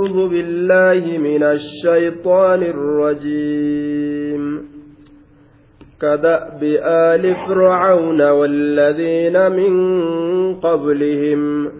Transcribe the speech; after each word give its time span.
أعوذ 0.00 0.28
بالله 0.28 1.18
من 1.18 1.42
الشيطان 1.42 2.62
الرجيم. 2.62 4.42
كدأب 6.00 6.62
آل 6.84 7.34
فرعون 7.48 8.30
والذين 8.30 9.52
من 9.52 9.74
قبلهم 10.54 11.72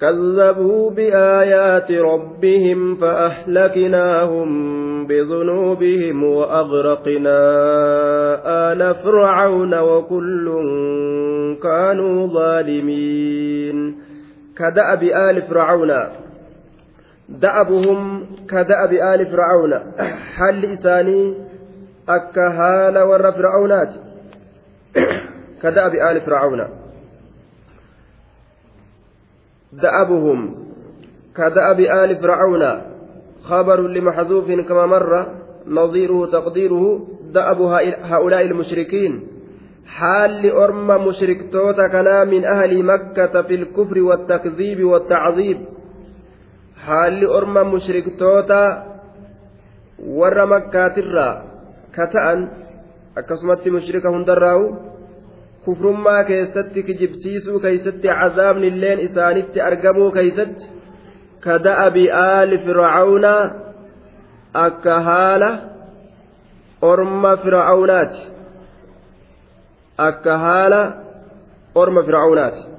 كذبوا 0.00 0.90
بآيات 0.90 1.92
ربهم 1.92 2.94
فأهلكناهم 2.94 4.48
بذنوبهم 5.06 6.24
وأغرقنا 6.24 7.40
آل 8.72 8.94
فرعون 8.94 9.78
وكل 9.78 10.52
كانوا 11.62 12.26
ظالمين. 12.26 13.94
كدأب 14.56 15.02
آل 15.02 15.42
فرعون 15.42 16.23
دأبهم 17.28 18.26
كدأب 18.50 18.92
آل 18.92 19.26
فرعون. 19.26 19.92
حل 20.36 20.64
إساني 20.64 21.34
أكا 22.08 22.48
هال 22.48 22.98
ور 22.98 23.32
فرعونات. 23.32 23.94
كدأب 25.62 25.94
آل 25.94 26.20
فرعون. 26.20 26.68
دأبهم 29.72 30.54
كدأب 31.36 31.80
آل 31.80 32.16
فرعون. 32.16 32.80
خبر 33.42 33.80
لمحذوف 33.88 34.50
كما 34.50 34.86
مر 34.86 35.26
نظيره 35.66 36.26
تقديره 36.26 37.06
دأب 37.32 37.60
هؤلاء 38.02 38.40
المشركين. 38.40 39.26
حال 39.86 40.50
أرم 40.50 41.06
مشركتوتا 41.06 41.88
كنا 41.88 42.24
من 42.24 42.44
أهل 42.44 42.84
مكة 42.84 43.42
في 43.42 43.54
الكفر 43.54 44.02
والتكذيب 44.02 44.84
والتعذيب. 44.84 45.58
Haalli 46.86 47.26
orma 47.38 47.64
mushriktoota 47.64 48.60
warra 50.18 50.46
makkaatirraa 50.46 51.34
ka 51.96 52.06
ta'an 52.14 52.40
akkasumatti 53.20 53.70
mushrika 53.76 54.08
hundarraa'u 54.14 54.64
kufrummaa 55.64 56.24
keessatti 56.30 56.82
kijibsiisuu 56.82 57.60
keeysatti 57.60 58.08
cazaabni 58.20 58.66
illeen 58.72 59.00
isaanitti 59.08 59.60
argamuu 59.68 60.10
keeysatti 60.16 60.66
ka 61.44 61.58
da'abi 61.66 62.04
aali 62.10 62.58
fircawnaa 62.66 63.42
akka 64.66 65.00
haala 65.08 65.50
orma 66.90 67.32
fircawnaati 67.44 68.22
akka 70.08 70.38
haala 70.44 70.80
orma 71.82 72.02
fircawnaati 72.08 72.73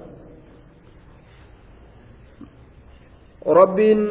rabbiin 3.45 4.01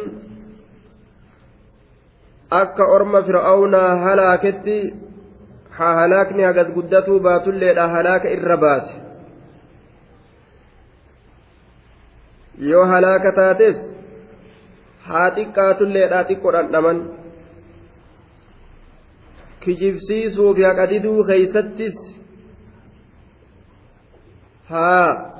akka 2.50 2.84
orma 2.96 3.22
fir'aawnaa 3.22 3.96
halaaketti 4.04 4.94
haa 5.78 5.94
halaakni 5.94 6.42
hagas 6.42 6.70
guddatuu 6.74 7.18
baatulleedha 7.20 7.88
halaaka 7.88 8.28
irra 8.36 8.56
baase. 8.56 8.94
Yoo 12.58 12.86
halaaka 12.86 13.32
taates 13.32 13.78
haa 15.08 15.30
xiqqaatulleedha 15.36 16.24
xiqqo 16.28 16.52
dhandhaman. 16.52 16.98
Kijibsiisuu 19.60 20.54
fi 20.54 20.62
haqadiduu 20.62 21.24
keeysattis 21.24 21.96
haa 24.70 25.33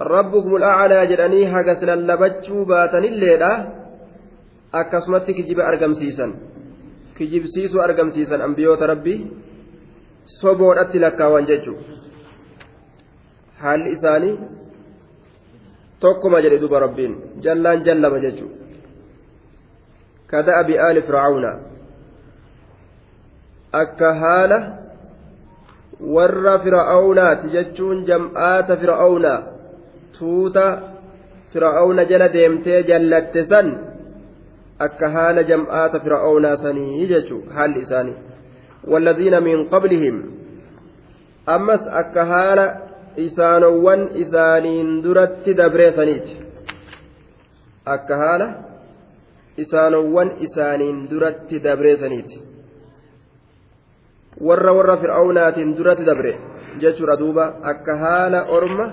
rabbukum 0.00 0.54
al'aclaa 0.60 1.06
jedhanii 1.06 1.44
hagas 1.54 1.82
lallabachuu 1.82 2.64
baatanilleedha. 2.64 3.50
Akkasumatti 4.72 5.34
kijiba 5.34 5.66
argamsiisan. 5.66 6.34
Kijibsiisuu 7.16 7.80
argamsiisan 7.80 8.42
ambiyoota 8.42 8.86
rabbii. 8.86 9.18
Soboodhatti 10.40 11.00
lakkaawan 11.00 11.46
jechuu 11.46 11.78
haalli 13.60 13.92
isaanii 13.92 14.38
tokkuma 16.00 16.40
jedhe 16.40 16.58
duba 16.60 16.80
rabbiin. 16.80 17.14
Jallaan 17.44 17.84
jallama 17.84 18.18
jechuu 18.18 18.50
kada'abi 20.30 20.78
aali 20.78 21.02
fircauna 21.02 21.52
akka 23.82 24.14
haala 24.22 24.58
warra 26.16 26.54
fir'aawnaati 26.64 27.52
jechuun 27.54 28.04
jam'aata 28.10 28.76
fir'aawnaa 28.82 29.38
tuuta 30.18 30.64
fir'aawna 31.52 32.04
jala 32.10 32.32
deemtee 32.32 32.82
jallatte 32.90 33.46
san 33.52 33.68
akka 34.86 35.10
haala 35.16 35.42
jam'aata 35.50 36.02
fir'aawnaa 36.04 36.56
sanii 36.64 37.08
jechu 37.12 37.40
haalli 37.56 37.80
isaanii. 37.86 38.18
Walladhiina 38.92 39.40
min 39.40 39.66
qablihim 39.72 40.22
ammas 41.56 41.88
akka 42.02 42.24
haala 42.32 42.66
isaanowwan 43.26 44.08
isaaniin 44.24 45.02
duratti 45.04 45.56
dabreessaniiti. 45.56 46.36
Akka 47.94 48.16
haala 48.22 48.48
isaanowwan 49.56 50.32
isaaniin 50.46 51.10
duratti 51.10 51.62
dabreessaniiti. 51.64 52.42
Warra 54.46 54.72
warra 54.72 54.96
fir'aawnaatiin 54.96 55.76
duratti 55.78 56.06
dabre 56.06 56.32
jechuudha 56.80 57.18
duuba. 57.18 57.44
Akka 57.62 57.96
haala 57.96 58.44
orma. 58.48 58.86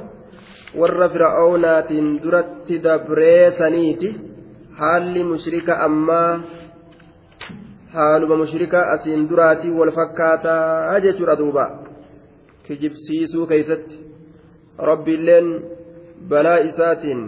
Warra 0.80 1.08
fir'aawnaatiin 1.14 2.08
duratti 2.24 2.76
dabreessaniiti 2.84 4.10
haalli 4.80 5.24
mushrika 5.32 5.74
ammaa 5.88 6.32
haaluma 7.96 8.36
mushrika 8.44 8.80
asiin 8.96 9.30
duraatii 9.30 9.72
wal 9.80 9.92
fakkaataa 10.00 11.00
jechuudha 11.06 11.38
duuba 11.42 11.66
kijibsiisuu 12.68 13.48
keeysatti 13.52 13.96
rabbiilleen 14.90 15.48
balaa 16.30 16.58
isaatiin 16.70 17.22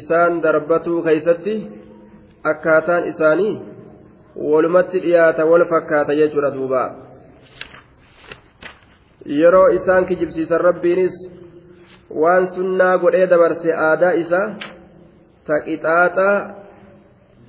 isaan 0.00 0.42
darbatuu 0.42 1.02
keeysatti 1.02 1.54
akkaataan 2.52 3.08
isaanii 3.12 3.54
walumatti 4.50 4.98
dhiyaata 5.06 5.48
wal 5.52 5.64
fakkaata 5.72 6.18
jechuudha 6.20 6.50
duuba 6.58 6.82
yeroo 9.38 9.66
isaan 9.78 10.06
kijibsiisan 10.06 10.60
rabbiinis 10.68 11.14
waan 12.10 12.52
sunnaa 12.56 12.98
godhee 12.98 13.26
dabarse 13.26 13.72
aadaa 13.88 14.12
isaa 14.22 14.46
taqixaaxaa 15.46 16.36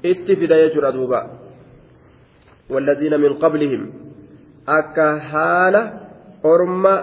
itti 0.04 0.36
fida 0.36 0.64
jechuudha 0.64 0.92
duuba 1.00 1.22
والذين 2.70 3.14
من 3.20 3.34
قبلهم 3.44 3.84
akka 4.68 5.20
haala 5.32 5.82
orma 6.44 6.96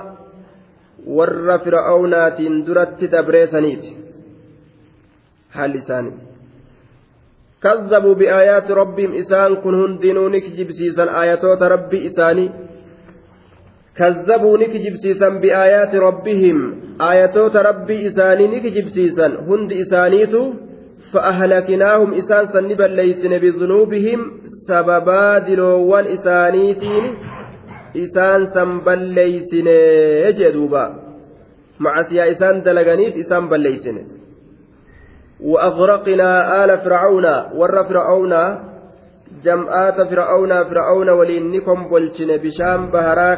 warra 1.17 1.57
fir'aawnaatiin 1.65 2.67
duratti 2.67 3.09
dabreessaniiti 3.15 3.97
haalli 5.57 5.79
isaanii 5.85 6.17
كذبوا 7.65 8.15
بآيات 8.15 8.71
ربهم 8.71 9.13
إسان 9.13 9.57
كن 9.65 9.75
هندنوا 9.83 10.29
نكجبسيسا 10.29 11.05
آياتوت 11.23 11.63
ربي 11.63 12.07
إساني 12.07 12.47
كذبوا 13.97 14.59
نكجبسيسا 14.59 15.29
بآيات 15.29 15.95
ربهم 17.01 17.11
آياتوت 17.11 17.57
ربي 17.57 18.07
إساني 18.07 18.47
نكجبسيسا 18.47 19.27
هند 19.27 19.73
إسانيتو 19.73 20.53
فأهلكناهم 21.13 22.15
إسان 22.15 22.47
سنبا 22.53 22.85
ليسن 22.85 23.39
بذنوبهم 23.39 24.41
سببا 24.69 25.39
دلوان 25.39 26.05
إسانيتين 26.07 27.15
إسان 27.97 28.51
سنبا 28.55 28.91
ليسن 28.91 29.67
يجدوبا 30.27 30.85
مع 31.81 32.03
سيا 32.03 32.33
إسان 32.33 32.63
دلغنيت 32.63 33.17
إسان 33.17 33.49
بليسن 33.49 33.97
وأغرقنا 35.41 36.65
آل 36.65 36.79
فرعون 36.79 37.27
ور 37.55 37.85
فرعون 37.85 38.35
جمعات 39.45 39.99
فرعون 40.11 40.65
فرعون 40.65 41.09
ولين 41.11 41.51
نكم 41.51 41.89
بولشن 41.89 42.37
بشام 42.37 42.91
بهرا 42.91 43.35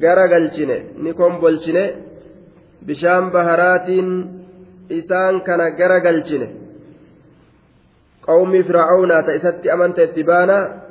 خيستي 0.00 0.06
غرغلشن 0.06 0.70
نكم 0.98 1.40
بولشن 1.40 1.90
بشام 2.82 3.30
بهرات 3.30 3.88
إسان 4.92 5.40
كان 5.40 5.60
غرغلشن 5.60 6.42
قوم 8.22 8.62
فرعون 8.62 9.26
تأستي 9.26 9.72
أمنت 9.72 9.98
اتبانا 9.98 10.84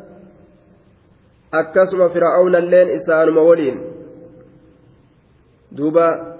akkasuma 1.53 2.09
fir'aawnalleen 2.09 2.89
isaanuma 2.89 3.41
waliin. 3.41 3.79
Duuba 5.77 6.33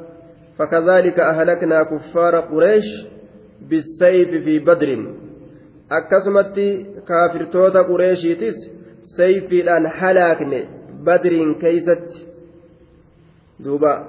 فكذلك 0.58 1.20
أهلكنا 1.20 1.84
كفار 1.84 2.40
قريش 2.40 2.86
بالسيف 3.62 4.30
في 4.44 4.60
بدر 4.60 4.90
أكسمت 5.92 6.56
كافر 7.08 7.46
توتا 7.46 7.82
قريشيتس 7.82 8.56
سيف 9.18 9.52
الآن 9.52 9.88
حلاكن 9.88 10.64
دوبا 13.60 14.06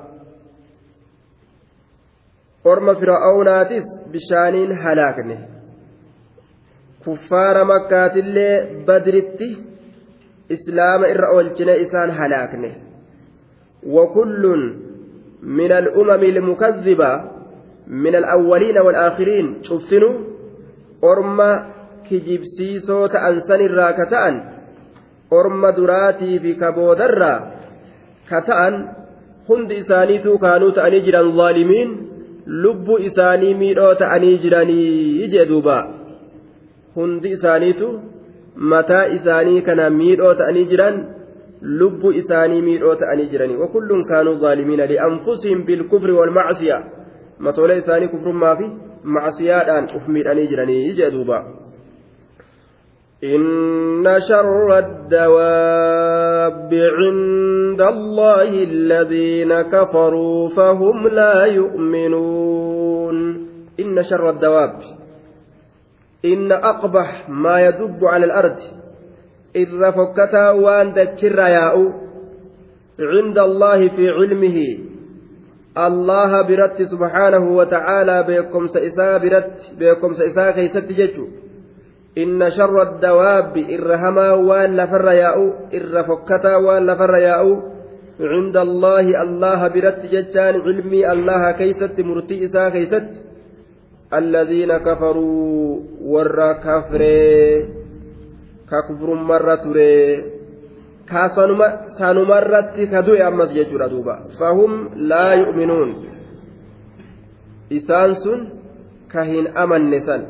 أرم 2.67 2.95
فرعوناتس 2.95 3.85
بشانين 4.13 4.77
حلاكن 4.77 5.55
kuffaara 7.05 7.65
makkaatillee 7.69 8.85
badritti 8.87 9.49
islaama 10.57 11.11
irra 11.15 11.29
oolchine 11.37 11.75
isaan 11.85 12.13
halaakne 12.19 12.71
al'umami 15.81 16.31
ilmukazziba 16.33 17.11
min 18.07 18.15
al'awwaliina 18.21 18.85
wal'aakhiriin 18.87 19.51
cufsinu 19.69 20.11
orma 21.13 21.51
kijibsiisoo 22.09 23.09
ta'an 23.17 23.41
sanirraa 23.49 23.93
ka 24.01 24.07
ta'an 24.15 24.43
orma 25.41 25.77
duraatii 25.77 26.39
fi 26.47 26.55
kaboodarraa 26.65 27.39
ka 28.31 28.41
ta'an 28.49 28.81
hundi 29.49 29.77
isaaniituu 29.83 30.39
kaanuu 30.45 30.71
ta'anii 30.79 31.01
jiran 31.07 31.33
zaalimiin 31.37 31.91
lubbuu 32.47 32.99
isaanii 33.09 33.55
miidhoo 33.63 33.95
ta'anii 34.03 34.39
jiranii 34.45 35.29
jee 35.35 35.47
duuba 35.51 35.77
hundi 36.95 37.35
isaaniitu 37.37 37.89
mataa 38.73 39.07
isaanii 39.19 39.63
kana 39.69 39.91
miidhoo 39.91 40.35
ta'anii 40.41 40.65
jiran 40.73 41.03
lubbuu 41.83 42.13
isaanii 42.23 42.63
miidhoo 42.69 42.95
ta'anii 43.03 43.29
jiranii 43.35 43.61
wakulluun 43.65 44.05
kaanuu 44.13 44.39
zaalimiina 44.47 44.87
li'anfusihim 44.93 45.67
bilkufri 45.67 46.13
walmacsiya 46.21 46.79
matoolee 47.39 47.79
isaanii 47.85 48.09
kufrummaa 48.15 48.57
fi 48.57 48.71
macsiyaadhaan 49.19 49.89
uf 49.97 50.09
miidhanii 50.17 50.47
jiranii 50.53 50.93
jee 51.01 51.11
duuba 51.17 51.45
إن 53.25 54.21
شر 54.29 54.79
الدواب 54.79 56.75
عند 56.75 57.81
الله 57.81 58.49
الذين 58.63 59.63
كفروا 59.63 60.49
فهم 60.49 61.09
لا 61.09 61.45
يؤمنون. 61.45 63.17
إن 63.81 64.03
شر 64.03 64.31
الدواب 64.31 64.75
إن 66.25 66.53
أقبح 66.53 67.29
ما 67.29 67.61
يدب 67.67 68.05
على 68.05 68.25
الأرض 68.25 68.57
إذ 69.57 69.69
فكتا 69.93 70.51
وان 70.51 70.93
دتشر 70.93 71.39
ياء 71.39 71.77
عند 73.01 73.39
الله 73.39 73.89
في 73.89 74.09
علمه. 74.11 74.79
الله 75.79 76.43
برت 76.43 76.83
سبحانه 76.83 77.57
وتعالى 77.57 78.23
بكم 78.29 78.67
سئسا 78.67 79.19
برت 79.19 79.59
بكم 79.79 80.13
سئسا 80.13 80.51
كيست 80.51 80.93
ججو 80.93 81.44
yaa'u 85.15 85.47
irra 85.79 86.05
fokkataa 86.05 86.59
waan 86.67 86.87
lafarra 86.87 87.19
yaa'u 87.19 87.53
cinda 88.19 88.61
allaahi 88.61 89.17
allaha 89.25 89.71
biratti 89.75 90.09
jechaan 90.15 90.63
cilmii 90.67 91.05
allaha 91.15 91.53
keeysatti 91.61 92.07
murtii 92.11 92.45
isaa 92.47 92.71
keeysatti 92.71 93.19
alladhiina 94.11 94.79
kafaruu 94.81 95.83
warra 96.13 96.55
kafree 96.55 97.67
ka 98.71 98.83
kufrummarra 98.87 99.57
turee 99.65 100.25
kaa 101.11 101.29
sanumarratti 101.99 102.87
ka 102.87 103.03
du'e 103.03 103.23
ammas 103.23 103.51
jechuudha 103.57 103.89
duuba 103.89 104.15
fahum 104.39 104.73
laa 105.11 105.35
yu'minuun 105.43 105.91
isaan 107.71 108.17
sun 108.23 108.41
ka 109.13 109.25
hin 109.25 109.51
amanne 109.55 110.01
san 110.07 110.23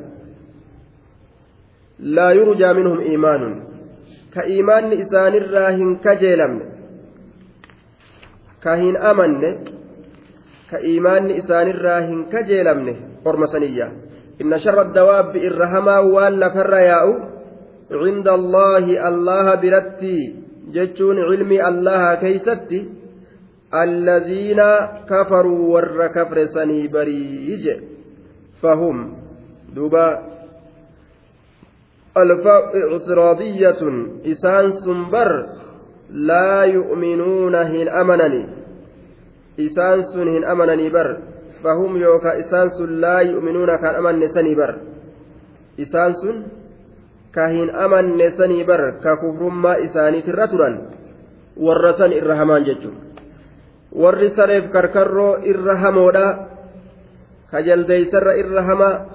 isaanirraa 5.04 5.70
hin 5.70 5.98
kajeelamne 5.98 6.64
ka 8.60 8.76
hin 8.76 8.96
amanne 8.96 9.50
ka 10.70 10.80
iimaanni 10.80 11.38
isaanirraa 11.42 12.00
hin 12.00 12.24
kajeelamne 12.32 12.96
orma 13.24 13.46
saniyya 13.46 13.88
inna 14.38 14.58
sharra 14.58 14.84
dawaabbi 14.98 15.44
irra 15.50 15.70
hamaa 15.76 16.02
waan 16.02 16.40
lafarra 16.40 16.80
yaa'u 16.80 17.14
cinda 18.02 18.34
allaahi 18.34 18.98
allaha 18.98 19.56
biratti 19.56 20.16
jechuun 20.74 21.22
cilmii 21.30 21.60
allaha 21.70 22.16
keeysatti 22.16 22.84
alladhiina 23.70 24.68
kafaruu 25.06 25.72
warra 25.72 26.08
kafre 26.08 26.48
sanii 26.48 26.88
barii 26.88 27.58
je 27.64 27.74
fahum 28.62 29.10
duuba 29.74 30.33
الفاء 32.17 32.63
إعتراضية 32.83 33.81
إسان 34.31 34.71
سنبر 34.71 35.31
لا 36.09 36.63
يؤمنون 36.63 37.55
هن 37.55 37.87
أمنني 37.87 38.43
إسان 39.59 40.01
سن 40.01 40.27
هن 40.27 40.43
أمنني 40.43 40.89
بر 40.89 41.17
فهم 41.63 41.97
يوكا 41.97 42.39
إسان 42.39 42.69
سن 42.69 42.89
لا 42.89 43.19
يؤمنون 43.19 43.75
كان 43.75 43.95
أمن 43.95 44.27
سني 44.27 44.55
بر 44.55 44.71
إسان 45.79 46.13
سن 46.13 46.37
كهن 47.35 47.69
أمن 47.69 48.31
سني 48.37 48.63
بر 48.63 48.83
ككفر 49.03 49.43
ما 49.49 49.73
إساني 49.85 50.21
ترترا 50.21 50.69
ورسن 51.57 52.11
إرهمان 52.13 52.63
ججو 52.63 52.91
warri 53.91 54.29
sareef 54.37 54.69
karkarroo 54.71 55.41
irra 55.41 55.75
hamoodha 55.81 56.25
ka 57.49 57.61
jaldeeysarra 57.65 58.37
irra 58.37 58.61
hamaa 58.61 59.05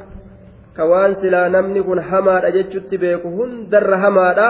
ka 0.79 0.87
waan 0.87 1.19
silaa 1.21 1.47
namni 1.51 1.83
kun 1.83 1.99
hamaadha 2.09 2.55
jechutti 2.55 2.97
beeku 3.03 3.27
hundarra 3.37 3.97
hamaadha 4.03 4.49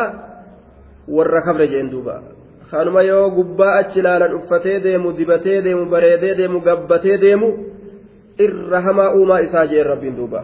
warra 1.16 1.42
kabre 1.42 1.66
jeen 1.72 1.90
duuba 1.90 2.16
kanuma 2.72 3.02
yoo 3.02 3.30
gubbaa 3.38 3.74
achi 3.82 4.00
ilaalan 4.00 4.36
uffatee 4.40 4.78
deemu 4.86 5.14
dibatee 5.18 5.62
deemu 5.66 5.86
bareedee 5.94 6.36
deemu 6.40 6.60
gabbatee 6.68 7.18
deemu 7.24 7.48
irra 8.46 8.82
hamaa 8.88 9.14
uumaa 9.18 9.40
isaa 9.48 9.66
jeen 9.72 9.88
rabbiin 9.92 10.18
duuba 10.20 10.44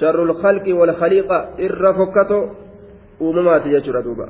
sharru 0.00 0.26
lkalqi 0.32 0.72
walkhaliiqa 0.80 1.38
irra 1.68 1.94
fokkato 2.00 2.38
uumamaati 3.20 3.72
jechuudha 3.74 4.02
duuba 4.08 4.26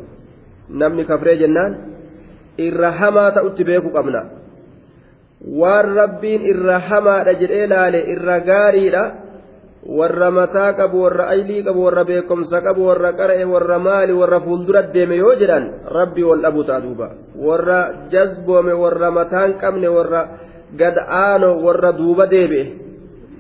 namni 0.83 1.05
kafree 1.11 1.37
jennaan 1.43 1.73
irra 2.67 2.93
hamaa 3.01 3.31
ta'utti 3.39 3.65
beeku 3.71 3.91
qabna 3.97 4.23
waan 5.61 5.91
rabbiin 6.01 6.47
irra 6.53 6.79
hamaadha 6.91 7.35
jedhee 7.43 7.67
laale 7.75 8.01
irra 8.15 8.39
gaariidha 8.51 9.03
warra 9.83 10.31
mataa 10.31 10.73
qabu 10.79 11.03
warra 11.03 11.29
aylii 11.35 11.63
qabu 11.67 11.85
warra 11.85 12.05
beekomsa 12.05 12.63
qabu 12.63 12.87
warra 12.87 13.13
qara'e 13.19 13.45
warra 13.45 13.79
maali 13.79 14.13
warra 14.15 14.39
fuuldura 14.41 14.83
deeme 14.95 15.17
yoo 15.17 15.35
jedhan 15.35 15.65
rabbii 15.91 16.23
wal 16.23 16.41
dhabu 16.41 16.63
ta'a 16.65 16.81
duuba 16.81 17.09
warra 17.35 18.07
jazboome 18.13 18.73
warra 18.73 19.11
mataan 19.11 19.59
qabne 19.59 19.89
warra 19.91 20.23
gad 20.79 20.97
aano 20.99 21.59
warra 21.67 21.91
duuba 21.99 22.27
deebi'e 22.31 22.65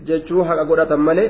jechuu 0.06 0.42
haqa 0.42 0.64
godhatan 0.66 1.00
malee 1.00 1.28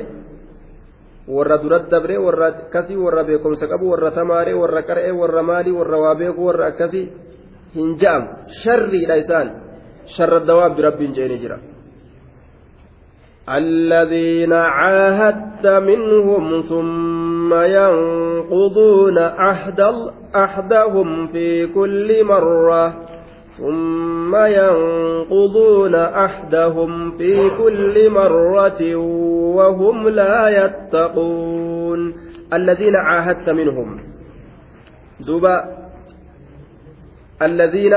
warra 1.28 1.58
durat 1.62 1.92
dabre 1.92 2.16
warra 2.18 2.46
akkasii 2.66 2.96
warra 2.96 3.22
beekomsa 3.28 3.68
qabu 3.68 3.92
warra 3.92 4.10
tamaaree 4.16 4.56
warra 4.56 4.82
qara'e 4.88 5.12
warra 5.12 5.42
maali 5.42 5.70
warra 5.70 5.98
waa 6.04 6.14
beeku 6.14 6.40
warra 6.48 6.72
akkasii 6.72 7.04
hin 7.76 7.98
ja'am 8.00 8.48
sharriidha 8.64 9.16
isaan 9.22 9.48
sharra 10.16 10.40
dawaabbi 10.40 10.82
rabbiin 10.82 11.12
jeeni 11.14 11.38
jira. 11.38 11.60
الذين 13.48 14.52
عاهدت 14.52 15.66
منهم 15.66 16.62
ثم 16.62 17.54
ينقضون 17.54 19.18
عهد 19.18 19.80
عهدهم 20.34 21.26
في 21.26 21.66
كل 21.66 22.24
مرة 22.24 22.94
ثم 23.58 24.36
ينقضون 24.36 25.94
عهدهم 25.94 27.10
في 27.10 27.50
كل 27.50 28.10
مرة 28.10 28.96
وهم 29.56 30.08
لا 30.08 30.64
يتقون. 30.64 32.14
الذين 32.52 32.96
عاهدت 32.96 33.50
منهم. 33.50 34.00
دوبا 35.20 35.64
الذين 37.42 37.94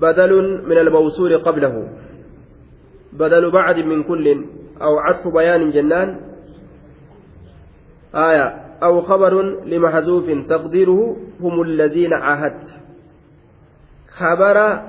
بدل 0.00 0.62
من 0.66 0.78
الموصول 0.78 1.38
قبله. 1.38 1.88
بدل 3.12 3.50
بعد 3.50 3.76
من 3.76 4.02
كل 4.02 4.44
أو 4.82 4.98
عطف 4.98 5.28
بيان 5.28 5.70
جنان. 5.70 6.20
آية. 8.14 8.68
أو 8.82 9.00
خبر 9.00 9.42
لمحذوف 9.64 10.30
تقديره 10.48 11.16
هم 11.40 11.62
الذين 11.62 12.12
عاهدت. 12.12 12.68
خبر 14.08 14.82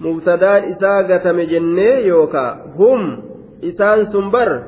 مبتدان 0.00 0.62
إساقة 0.62 1.32
مجنة 1.32 1.82
يوكا. 1.82 2.72
هم 2.76 3.22
إسان 3.64 4.04
سنبر 4.04 4.64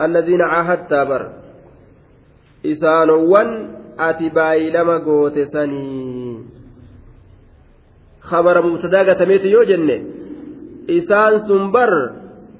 الذين 0.00 0.42
عاهدت 0.42 0.94
بر. 0.94 1.32
إسانوان 2.66 3.76
أتباي 3.98 4.70
لما 4.70 4.98
قوت 4.98 5.38
سني. 5.38 6.38
خبر 8.20 8.66
مبتدا 8.66 9.12
قتميت 9.12 9.44
يو 9.44 9.62
جنة. 9.62 10.23
Isaan 10.88 11.46
sun 11.46 11.72
bar 11.72 11.92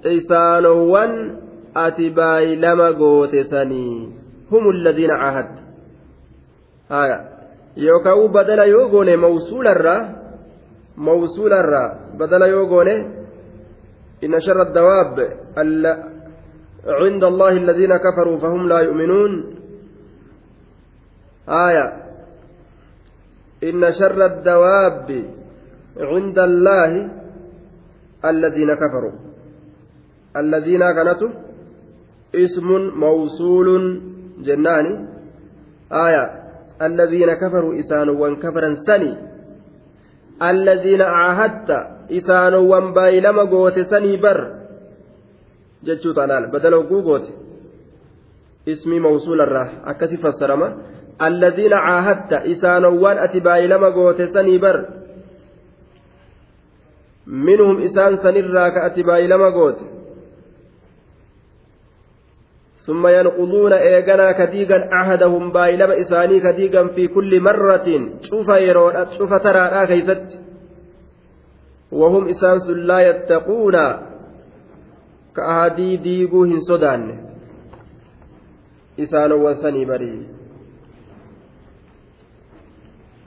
isaanowwan 0.04 1.12
ati 1.75 2.11
baay'ilama 2.11 2.93
goote 2.97 3.45
sanii 3.45 4.12
hum 4.50 4.64
alladhiina 4.75 5.16
caahadta 5.23 5.62
haya 6.88 7.19
yookaan 7.76 8.28
badala 8.33 8.64
yoo 8.66 8.88
goone 8.88 9.16
mawsuularraa 9.16 10.02
mawsuularraa 10.97 12.14
badala 12.19 12.47
yoo 12.47 12.66
goone 12.66 12.95
inna 14.21 14.40
sharra 14.40 14.71
dawaab 14.75 15.16
عند 16.85 17.25
الله 17.25 17.52
الذين 17.64 17.97
كفروا 17.97 18.38
فهم 18.38 18.69
لا 18.69 18.78
يؤمنون 18.81 19.33
آية 21.49 21.87
إن 23.64 23.93
شر 23.93 24.26
الدواب 24.26 25.09
عند 25.97 26.38
الله 26.38 26.93
الذين 28.25 28.75
كفروا 28.75 29.12
الذين 30.37 30.81
كانت 30.81 31.23
اسم 32.35 32.69
موصول 33.04 33.69
جنان 34.47 34.87
آية 35.93 36.25
الذين 36.83 37.31
كفروا 37.35 37.78
إسان 37.81 38.09
وانكفرا 38.09 38.75
سني 38.87 39.12
الذين 40.43 41.02
عاهدت 41.02 41.71
إسان 42.12 42.54
وانبايلما 42.54 43.43
قوت 43.43 43.78
سني 43.81 44.16
بر 44.16 44.64
jechuudha 45.85 46.26
laal 46.26 46.47
badala 46.49 46.76
oguu 46.81 47.02
goote 47.02 47.33
ismii 48.66 49.00
mawsuularraa 49.00 49.69
akkasi 49.93 50.16
fassarama 50.16 50.69
alladiina 51.19 51.78
caahadta 51.87 52.45
isaanowwan 52.45 53.19
ati 53.19 53.40
baay'ilama 53.40 53.90
goote 53.90 54.28
sanii 54.33 54.59
bar 54.59 54.76
minhum 57.26 57.83
isaan 57.83 58.16
sanirraa 58.23 58.71
ka 58.71 58.85
ati 58.90 59.02
baay'ilama 59.02 59.50
ثم 62.85 63.07
ينقضون 63.07 63.73
إيغانا 63.73 64.33
كديغا 64.33 64.78
عهدهم 64.93 65.52
بايلما 65.52 66.00
إساني 66.00 66.40
كديغا 66.40 66.87
في 66.87 67.09
كل 67.09 67.40
مرة 67.40 67.88
شوف 68.21 68.49
يرون 68.49 68.95
شوف 69.16 69.33
ترى 69.33 69.87
كيست. 69.87 70.28
وهم 71.93 72.28
إسانس 72.28 72.71
لا 72.71 73.00
يتقون 73.00 73.76
ka 75.35 75.47
ahadii 75.52 75.97
diiguu 75.99 76.45
hin 76.45 76.61
sodaanne 76.62 77.14
isaanowwan 79.04 79.57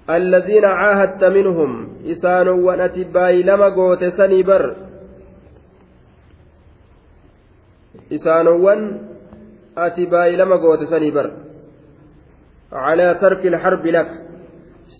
sanii 0.08 0.14
barii 0.18 0.22
الذين 0.22 0.64
عاهدت 0.64 1.24
منهم 1.24 1.88
إسانوا 2.06 2.84
أتباي 2.84 3.42
لما 3.42 3.68
قوت 3.68 4.04
سني 4.04 4.42
بر 4.42 4.76
إسانوا 8.12 8.74
أتباي 9.78 10.36
لما 10.36 10.56
قوت 10.56 10.82
سني 10.82 11.10
بر 11.10 11.30
على 12.72 13.14
ترك 13.20 13.46
الحرب 13.46 13.86
لك 13.86 14.08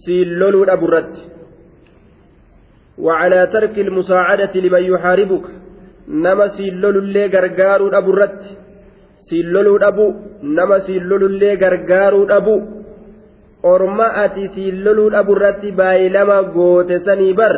سيلولو 0.06 0.64
أبرت 0.64 1.14
وعلى 2.98 3.46
ترك 3.46 3.78
المساعدة 3.78 4.54
لمن 4.54 4.82
يحاربك 4.82 5.46
nama 6.08 6.48
siin 6.48 6.80
lolullee 6.82 7.28
gargaaruu 7.28 7.90
dhabu 7.90 8.12
irratti 8.12 8.56
siin 9.26 9.52
loluu 9.54 9.78
dhabu 9.78 10.06
nama 10.42 10.80
siin 10.86 11.08
lolullee 11.10 11.56
gargaaruu 11.56 12.26
dhabu 12.26 12.75
orma 13.63 14.07
ati 14.23 14.49
siin 14.53 14.83
loluu 14.83 15.09
dhabu 15.11 15.35
irratti 15.37 15.71
baay'ilama 15.71 16.43
goote 16.53 16.99
sanii 17.05 17.33
bar. 17.33 17.53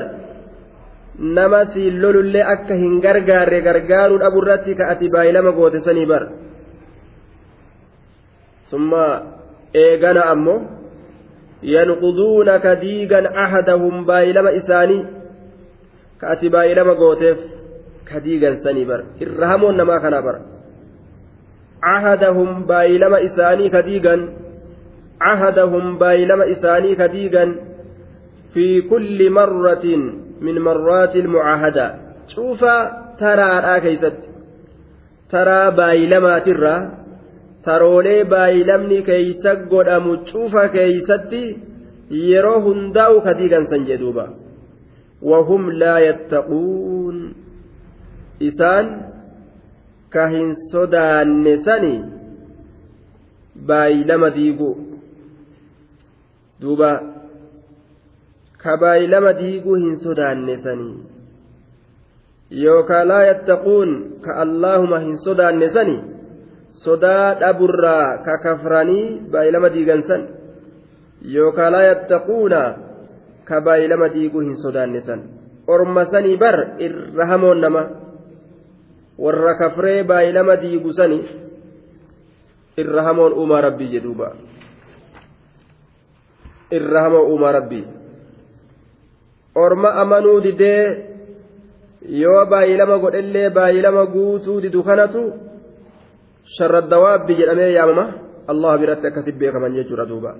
Nama 1.20 1.66
siin 1.74 2.02
lolullee 2.02 2.44
akka 2.44 2.74
hin 2.74 3.02
gargaarre 3.02 3.62
gargaaruu 3.62 4.20
dhabu 4.20 4.44
irratti 4.44 4.76
ka 4.76 4.90
ati 4.94 5.10
baay'ilama 5.10 5.52
goote 5.52 5.80
sanii 5.80 6.06
bar. 6.06 6.24
Summa 8.70 9.06
eegana 9.74 10.30
ammoo 10.32 10.60
yanquduuna 11.62 12.60
ka 12.60 12.76
diigan 12.80 13.28
ahadahum 13.28 14.06
baay'ilama 14.06 14.56
isaanii 14.62 15.04
ka 16.20 16.32
ati 16.36 16.50
baay'ilama 16.50 16.96
gooteef 16.96 17.40
kadiigan 18.06 18.64
sanii 18.64 18.86
bar. 18.86 19.04
Irra 19.20 19.48
hamoon 19.52 19.76
namaa 19.76 20.00
kanaa 20.00 20.24
bara 20.24 20.60
cahadahum 21.80 22.68
baay'ilama 22.68 23.24
isaanii 23.28 23.72
cahadahum 25.24 25.98
baay'ilama 26.02 26.50
isaanii 26.56 26.96
kadiigan 27.02 27.56
fi 28.54 28.66
kulli 28.92 29.30
marratin 29.40 30.02
min 30.48 30.62
marraati 30.68 31.20
ilmucaahada 31.24 31.86
cuufa 32.34 32.76
taraadhaa 33.22 33.80
keeysatti 33.86 34.28
taraa 35.32 35.72
baay'ilamaatirraa 35.80 36.82
taroolee 37.68 38.22
baay'ilamni 38.34 39.00
keeysa 39.10 39.56
godhamu 39.72 40.18
cuufa 40.32 40.68
keeysatti 40.76 41.44
yeroo 42.30 42.60
hundaa'u 42.68 43.26
kadiigan 43.30 43.68
san 43.74 43.90
jedhuuba 43.92 44.28
وهم 45.22 45.72
لا 45.72 45.96
يتقون 46.00 47.18
ka 50.10 50.26
hin 50.34 50.56
sodaanne 50.72 51.54
sani 51.66 51.96
baay'ilama 53.70 54.30
diiguu 54.38 54.89
duuba 56.62 56.92
ka 58.60 58.76
baay'ilama 58.76 59.34
diiguu 59.40 59.76
hin 59.80 59.96
sodaanne 60.04 60.56
sani. 60.64 60.92
Yookaan 62.52 63.08
laa 63.08 63.24
yattaquun 63.32 64.20
ka 64.20 64.36
allaahuma 64.44 65.00
hin 65.00 65.16
sodaanne 65.24 65.70
sani. 65.72 65.98
Sodaa 66.84 67.40
dhaburraa 67.40 68.20
ka 68.28 68.38
kafranii 68.44 69.32
baay'ilama 69.32 69.72
diigan 69.72 70.04
san. 70.04 70.28
Yookaan 71.24 71.72
laa 71.72 71.88
yattaquuna 71.88 72.62
ka 73.48 73.62
baay'ilama 73.64 74.12
diiguu 74.12 74.44
hin 74.44 74.60
sodaanne 74.60 75.02
san. 75.02 75.24
Orma 75.68 76.06
sanii 76.12 76.38
bar 76.38 76.76
irra 76.80 77.26
hamoon 77.32 77.60
nama. 77.64 77.84
warra 79.20 79.56
kafree 79.60 80.04
baay'ilama 80.04 80.56
diigu 80.62 80.92
sani. 80.96 81.20
Irra 82.80 83.04
hamoon 83.04 83.36
uumaa 83.36 83.62
rabbii 83.68 83.92
jedhuuba 83.92 84.49
irra 86.78 87.04
hamoo 87.06 87.26
uumaa 87.32 87.52
rabbii 87.52 87.86
orma 89.56 89.90
amanuu 90.04 90.40
didee 90.44 90.84
yoo 92.24 92.46
baay'ilama 92.46 92.98
godhellee 93.04 93.50
baay'ilama 93.50 94.06
guutuu 94.06 94.62
didu 94.62 94.84
kanatu 94.84 95.22
sharra 96.58 96.82
dawaabbi 96.94 97.34
jedhamee 97.42 97.72
yaamama 97.78 98.06
allah 98.54 98.78
biratti 98.82 99.08
akkasit 99.12 99.36
beekaman 99.42 99.78
jechuudha 99.80 100.10
duuba 100.14 100.34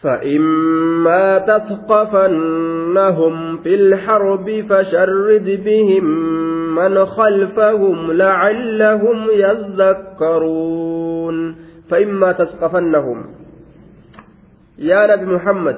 فإما 0.00 1.38
تثقفنهم 1.38 3.34
في 3.62 3.74
الحرب 3.74 4.64
فشرد 4.70 5.48
بهم 5.64 6.04
من 6.74 7.06
خلفهم 7.06 8.12
لعلهم 8.12 9.26
يذكرون 9.30 11.36
فإما 11.90 12.32
تثقفنهم 12.32 13.24
يا 14.80 15.16
نبي 15.16 15.26
محمد 15.26 15.76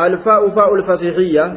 الفاء 0.00 0.50
فاء 0.50 0.74
الفصيحية 0.74 1.56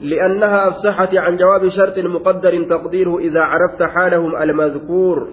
لأنها 0.00 0.68
أفسحت 0.68 1.14
عن 1.14 1.36
جواب 1.36 1.68
شرط 1.68 1.98
مقدر 1.98 2.64
تقديره 2.64 3.18
إذا 3.18 3.40
عرفت 3.40 3.82
حالهم 3.82 4.36
المذكور 4.36 5.28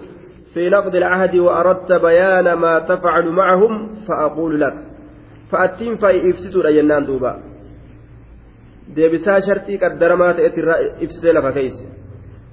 في 0.54 0.68
نقض 0.68 0.96
العهد 0.96 1.36
وأردت 1.36 1.92
بيان 1.92 2.52
ما 2.52 2.78
تفعل 2.78 3.28
معهم 3.28 3.94
فأقول 4.08 4.60
لك. 4.60 4.74
فأتم 5.50 5.96
فإفسدوا 5.96 6.66
أينان 6.66 7.06
دوبا. 7.06 7.42
deebisaa 8.96 9.40
shartii 9.40 9.78
qaddaramaa 9.78 10.34
ta'etti 10.34 10.60
irraa 10.60 10.76
ibsitee 11.00 11.32
lafa 11.32 11.52
keeyse 11.52 11.84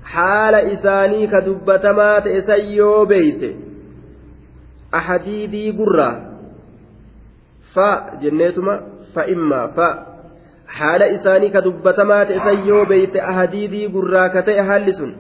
haala 0.02 0.60
isaanii 0.60 1.28
ka 1.28 1.42
dubbatamaa 1.46 2.22
ta'e 2.22 2.42
san 2.42 2.64
yoo 2.76 3.06
fa 7.74 7.90
jenneetuma 8.22 8.76
fa 9.14 9.26
immaa 9.36 9.68
fa. 9.80 9.88
Haala 10.80 11.08
isaanii 11.16 11.50
ka 11.56 11.62
dubbatamaa 11.68 12.26
ta'e 12.26 12.40
san 12.46 12.68
yoo 12.68 12.84
beeyte 12.92 13.22
ahadiidii 13.32 13.88
gurraa 13.96 14.28
ka 14.36 14.42
ta'e 14.50 14.68
haalli 14.70 14.94
sun. 15.00 15.16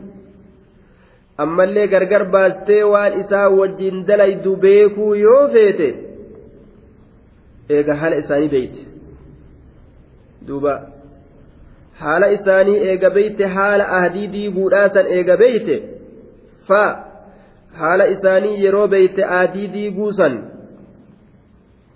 Ammallee 1.45 1.87
gargar 1.93 2.25
baastee 2.35 2.83
waan 2.93 3.19
isaa 3.23 3.47
wajjin 3.59 4.05
dalaydu 4.11 4.55
beekuu 4.67 5.13
yoo 5.23 5.41
feete 5.55 5.89
eega 7.77 7.95
haala 8.03 8.21
isaanii 8.23 8.51
beeyte. 8.55 8.81
Duuba 10.47 10.73
haala 11.99 12.31
isaanii 12.37 12.77
eega 12.89 13.09
beeyte 13.17 13.45
haala 13.55 13.87
ahdii 13.99 14.27
diiguudhaa 14.35 14.89
san 14.97 15.07
eega 15.17 15.37
beeyte 15.43 15.75
fa 16.67 16.83
haala 17.81 18.07
isaanii 18.15 18.63
yeroo 18.63 18.87
beeyte 18.93 19.25
aadii 19.39 19.67
diiguu 19.75 20.11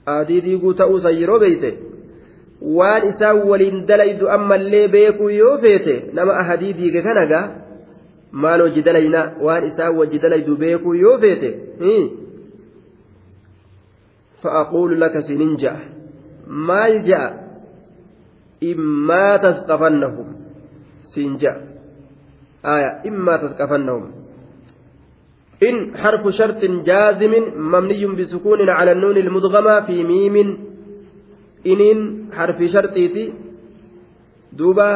adii 0.05 0.41
diiguu 0.45 0.73
ta'uusan 0.73 1.19
yeroo 1.21 1.39
beeyte 1.39 1.73
waan 2.77 3.07
isaan 3.11 3.43
waliin 3.49 3.85
dalaydu 3.87 4.29
ammallee 4.37 4.87
beekuu 4.87 5.29
yoo 5.29 5.57
feete 5.57 5.95
nama 6.13 6.39
ahadii 6.43 6.73
diige 6.79 7.01
kanagaa 7.01 7.45
maal 8.33 8.61
hojii 8.65 8.83
dalayna? 8.83 9.21
Waan 9.41 9.69
isaan 9.69 9.97
wajji 9.97 10.19
dalaydu 10.19 10.57
beekuu 10.57 10.93
yoo 10.93 11.17
feete 11.21 11.49
fa'aquulu 14.43 14.97
laka 14.99 15.21
sinin 15.21 15.55
ja'a. 15.57 15.79
Maal 16.47 16.99
ja'a? 17.07 17.29
Immaa 18.61 19.37
tasqafannahum. 19.45 20.33
Sin 21.13 21.37
ja'a. 21.39 23.03
Immaa 23.03 23.37
tasqafannahum. 23.45 24.22
إن 25.67 25.97
حرف 25.97 26.23
شرط 26.39 26.61
جازم 26.89 27.33
مبني 27.55 28.05
بسكون 28.05 28.69
على 28.69 28.91
النون 28.91 29.17
المدغمة 29.17 29.81
في 29.87 30.03
ميم. 30.03 30.57
إن 31.67 31.81
حرف 32.33 32.63
شرطيتي 32.63 33.33
دوبا 34.53 34.89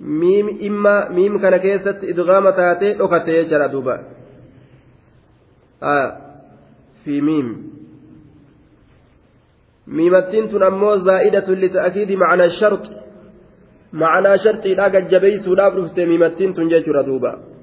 ميم 0.00 0.46
إما 0.62 1.08
ميم 1.08 1.38
كان 1.38 1.56
كيست 1.56 1.98
إدغام 2.04 2.50
تاتي 2.50 2.90
أكتي 3.04 3.44
جرى 3.50 3.68
دوبا. 3.68 3.96
آه 5.82 6.10
في 7.04 7.20
ميم. 7.20 7.48
ميمتين 9.86 10.48
تنمو 10.48 10.96
زائدة 10.96 11.48
لتأكيد 11.54 12.12
معنى 12.12 12.44
الشرط. 12.44 12.84
معنى 13.92 14.38
شرطي 14.38 14.74
لا 14.74 14.84
قد 14.84 15.08
جبيسو 15.08 15.54
لا 15.54 15.68
برفت 15.68 16.00
ميمتين 16.00 16.54
تنججر 16.54 17.02
دوبا. 17.02 17.53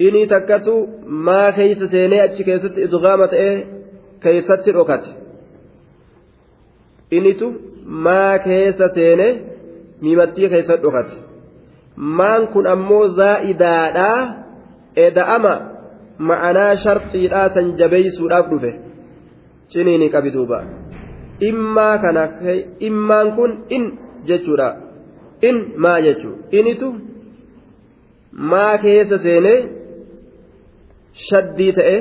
إني 0.00 0.26
تكتو 0.26 0.86
ما 1.06 1.50
كيس 1.50 1.82
سيني 1.82 2.24
أتش 2.24 2.42
كيست 2.42 2.78
إدغامة 2.78 3.32
إيه 3.32 3.64
كيست 4.22 4.68
ركت 4.68 5.04
إنيتو 7.12 7.52
ما 7.86 8.36
كيس 8.36 8.82
سيني 8.94 9.28
ميمتي 10.02 10.48
كيست 10.48 10.70
ركت 10.84 11.10
maan 11.98 12.48
kun 12.52 12.66
ammoo 12.66 13.06
zaa'idaadha 13.18 14.10
eda'ama 15.06 15.54
ma'anaa 16.28 16.76
sharxiidhaa 16.84 17.48
san 17.54 17.72
jabeeysuudhaaf 17.80 18.50
dhufe 18.50 18.70
ciniini 19.72 20.08
qabi 20.14 20.30
duuba 20.36 20.58
immaa 21.50 21.94
kana 22.04 22.24
immaan 22.88 23.32
kun 23.38 23.56
in 23.76 23.84
jechuudha 24.28 24.68
in 25.48 25.58
maa 25.86 25.98
jechuu 26.06 26.34
initu 26.60 26.88
maa 28.52 28.78
keessa 28.84 29.18
seenee 29.26 29.58
shaddii 31.28 31.72
ta'e 31.78 31.96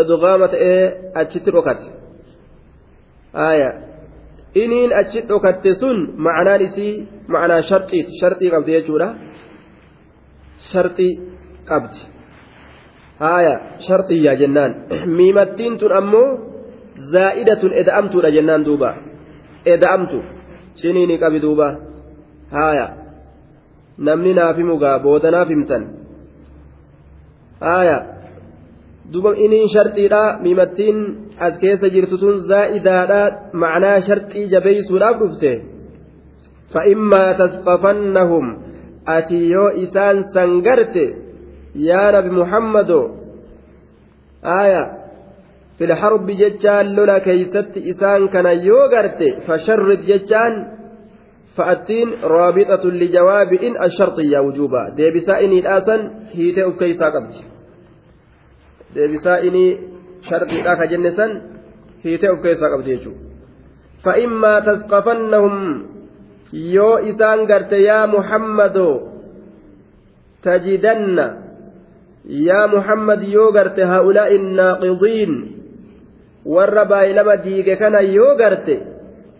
edgaama 0.00 0.46
ta'ee 0.54 0.82
achitti 1.20 1.50
dhokate. 1.56 1.86
Aayaa 3.46 3.88
iniin 4.54 4.92
achi 5.00 5.28
dhokatte 5.28 5.74
sun 5.74 5.98
ma'anaan 6.16 6.60
isii 6.68 6.94
ma'anaa 7.32 7.62
sharxiiti 7.70 8.12
sharxii 8.20 8.50
qabdi 8.54 8.70
jechuudha. 8.76 9.08
Sharxii 10.70 11.12
qabdi. 11.70 11.98
Haaya 13.22 13.54
sharxiyyaa 13.86 14.36
jennaan. 14.40 14.72
Miimattiin 15.18 15.78
tun 15.78 15.92
ammoo 15.92 16.28
zaa'idatun 17.12 17.72
eda'amtuudha 17.72 18.30
jennaan 18.36 18.64
duuba. 18.64 18.90
Eda'amtu 19.74 20.18
ciniini 20.80 21.18
qabi 21.22 21.42
duuba. 21.42 21.68
Haaya 22.50 22.86
namni 23.98 24.34
naaf 24.34 24.56
himugaa 24.56 24.98
booda 24.98 25.30
naaf 25.30 25.48
himtan 25.48 25.82
aya 27.60 27.98
duba 29.12 29.30
iniin 29.44 29.68
sharxiidha 29.74 30.22
miimattiin 30.44 30.98
as 31.46 31.54
keessa 31.62 31.88
jirtu 31.94 32.16
sun 32.22 32.36
zaa'idaadha 32.50 33.20
macnaa 33.62 33.98
sharxii 34.08 34.50
jabeeysuudhaaf 34.52 35.18
dhufte 35.22 35.52
فإما 36.74 37.32
تثقفنهم 37.32 38.44
أتيو 39.08 39.68
إسان 39.68 40.16
سنغرت 40.34 40.96
يا 41.74 42.04
نبي 42.20 42.30
محمد 42.30 42.90
آية 44.44 44.92
في 45.78 45.84
الحرب 45.84 46.26
جتان 46.26 46.86
لولا 46.86 47.18
كيست 47.18 47.72
إسان 47.76 48.28
كان 48.28 48.46
يوغرت 48.46 49.20
فشرد 49.46 50.00
جتان 50.10 50.52
فأتين 51.56 52.08
رابطة 52.22 52.84
لجواب 52.84 53.52
إن 53.52 53.82
الشرطية 53.82 54.38
وجوبا 54.38 54.88
ديبسا 54.88 55.40
إني 55.40 55.58
الآسن 55.60 56.00
هي 56.32 56.52
تأوكيسا 56.52 57.06
قبل 57.14 57.32
deebisaa 58.95 59.37
inii 59.47 59.71
sharxiidha 60.29 60.75
ka 60.79 60.85
jenne 60.91 61.11
san 61.17 61.31
hiitee 62.03 62.31
of 62.33 62.41
keessaa 62.45 62.73
qabdi 62.73 62.95
jechuudha 62.95 63.21
fa'immaa 64.03 64.59
tasqafannahum 64.69 65.55
yoo 66.75 66.95
isaan 67.11 67.45
garte 67.51 67.77
yaa 67.89 68.05
muhammadoo 68.15 68.95
tajidanna 70.45 71.25
yaa 72.47 72.67
muhammad 72.75 73.21
yoo 73.35 73.51
garte 73.57 73.83
haa'ulaa'i 73.91 74.37
naaqidiin 74.59 75.33
warra 76.55 76.83
baay'ilama 76.91 77.35
diige 77.45 77.75
kana 77.83 78.01
yoo 78.17 78.33
garte 78.43 78.75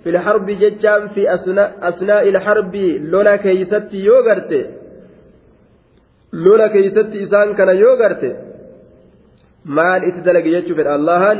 في 0.03 0.09
الحرب 0.09 0.45
ججام 0.45 1.07
في 1.07 1.33
أثناء, 1.35 1.69
أثناء 1.89 2.29
الحرب 2.29 2.75
لولا 3.11 3.35
كيست 3.35 3.87
يوغرت 3.93 4.51
لولا 6.33 6.67
كيست 6.67 7.09
إسان 7.23 7.53
كان 7.53 7.69
يوغرت 7.83 8.23
maal 9.76 10.00
itti 10.08 10.20
dalage 10.26 10.50
jechuu 10.56 10.76
fedha 10.78 10.92
allahan 10.98 11.38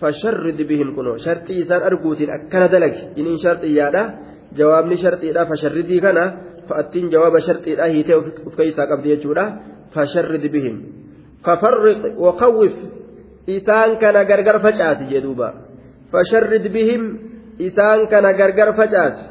fasharrid 0.00 0.58
bihim 0.70 0.88
kunoo 0.96 1.16
sharxii 1.26 1.62
isaan 1.64 1.82
arguutiin 1.88 2.30
akkana 2.36 2.68
dalage. 2.74 3.00
Iniin 3.20 3.38
sharxiyyaadha 3.44 4.02
jawaabni 4.58 4.96
sharxiidha 5.04 5.42
fasharridii 5.50 6.00
kana 6.06 6.24
fa'attiin 6.68 7.06
jawaaba 7.14 7.38
sharxiidha 7.48 7.84
hiitee 7.94 8.16
uf 8.48 8.54
keeysaa 8.58 8.86
qabdi 8.90 9.08
jechuudha 9.14 9.44
fasharrid 9.94 10.44
bihim 10.54 10.76
fafarriq 11.44 12.00
wakawwif 12.24 12.74
isaan 13.56 13.90
kana 14.02 14.20
gargar 14.30 14.58
facaasi 14.66 15.04
jedhuuba 15.12 15.48
fasharrid 16.12 16.66
bihim 16.76 17.02
isaan 17.68 18.00
kana 18.12 18.30
gargar 18.40 18.70
facaasi. 18.80 19.24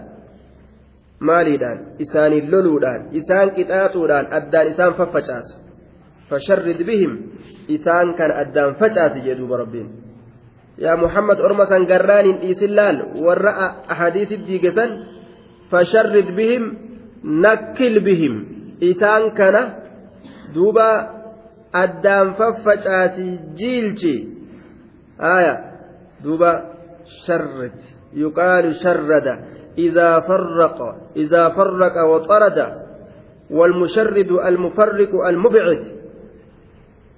Maaliidhaan? 1.27 1.79
Isaaniin 2.03 2.51
loluudhaan 2.51 3.01
isaan 3.19 3.49
qixaaxuudhaan 3.57 4.25
addaan 4.37 4.67
isaan 4.73 4.93
faffacaasa 4.99 5.64
isaan 7.67 8.07
kan 8.17 8.31
addaan 8.31 8.75
facaasi 8.81 9.21
jedhuuba 9.25 9.57
rabbiin 9.63 9.89
yaa 10.77 10.97
muhammad 10.97 11.39
orma 11.39 11.65
san 11.71 11.85
garraan 11.85 12.25
hin 12.25 12.37
dhiisin 12.41 12.75
laal 12.75 12.97
warra 13.25 13.85
ahadiisif 13.87 14.41
diigesan 14.47 14.91
fasharrid 15.71 16.29
bihim 16.35 16.63
nakkil 17.23 18.01
bihim 18.07 18.33
isaan 18.81 19.31
kana 19.37 19.61
duuba 20.53 20.89
addaan 21.73 22.33
faffacaasi 22.39 23.27
jiilchi 23.57 24.15
aya 25.19 25.53
duuba 26.23 26.51
sharrid 27.25 27.77
yuqaalu 28.13 28.77
sharrada 28.83 29.55
إذا 29.75 30.19
فرق 30.19 30.79
إذا 31.15 31.49
فرق 31.49 31.95
وطرد 32.11 32.59
والمشرد 33.51 34.31
المفرق 34.31 35.11
المبعد 35.27 35.81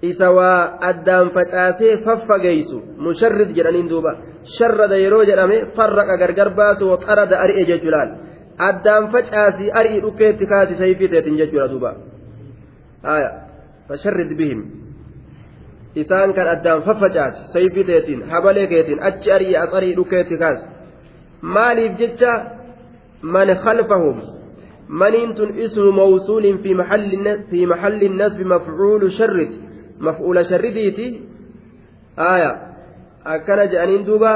isa 0.01 0.31
waa 0.31 0.77
addaan 0.89 1.29
facaasee 1.35 1.97
faffageysu 2.05 2.81
musharrid 3.05 3.49
jedhaniin 3.57 3.89
duuba 3.89 4.11
sharrada 4.57 4.97
yeroo 5.03 5.23
jedhame 5.29 5.57
farraqa 5.75 6.17
gargar 6.21 6.49
baasu 6.59 6.89
waxarada 6.93 7.39
ari'e 7.43 7.65
jechuu 7.69 7.91
laal 7.95 8.11
addaan 8.69 9.09
facaasii 9.13 9.71
ari'i 9.79 10.01
dhukkeetti 10.01 10.45
kaasi 10.45 10.75
sayfii 10.81 11.09
teetin 11.13 11.37
jechuudha 11.41 11.67
duuba 11.73 11.91
fasharrid 13.87 14.31
bihim 14.37 14.61
isaan 15.95 16.33
kan 16.37 16.47
addaan 16.55 16.81
faffacaasi 16.87 17.39
sayfii 17.53 17.83
teetiin 17.89 18.21
habalee 18.31 18.67
keetiin 18.67 18.99
achi 19.09 19.31
ari'i 19.37 19.55
as 19.63 19.73
ari'i 19.73 19.95
dhukkeetti 19.99 20.37
kaas 20.37 20.59
maaliif 21.41 21.93
jecha 22.01 22.33
man 23.21 23.49
khalfahum 23.63 24.17
maniin 25.01 25.33
tun 25.37 25.49
ismu 25.65 25.91
mawsuulin 25.91 26.57
fi 26.63 27.65
maxalli 27.71 28.09
nasbi 28.09 28.43
mafcuulu 28.53 29.09
sharrit 29.19 29.66
maf'uula 29.99 30.43
sharridiiti 30.45 31.21
aya 32.17 32.51
akkana 33.25 33.67
je'aniin 33.67 34.05
duuba 34.05 34.33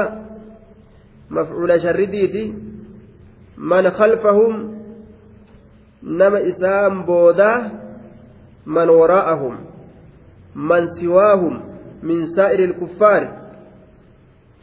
maf'uula 1.30 1.80
sharridiiti 1.80 2.54
man 3.56 3.90
khalfahum 3.90 4.54
nama 6.02 6.40
isaan 6.42 7.06
boodaa 7.06 7.70
man 8.66 8.88
waraa'ahum 8.90 9.54
man 10.54 10.94
siwaahum 10.98 11.54
min 12.02 12.26
saa'iri 12.34 12.74
الكفار 12.74 13.22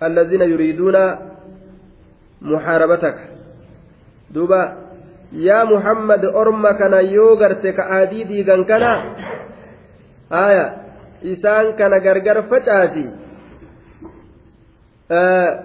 الذين 0.03 0.41
يريدون 0.41 0.95
محاربتك 2.41 3.17
دوبا 4.31 4.63
يا 5.31 5.63
محمد 5.63 6.25
أرمك 6.25 6.81
يوغرتك 7.11 7.79
عادي 7.79 8.23
ديغان 8.23 8.63
كان 8.63 8.83
آية 10.31 10.88
isaan 11.23 11.75
kana 11.77 11.99
gargar 11.99 12.43
facaasi 12.49 13.05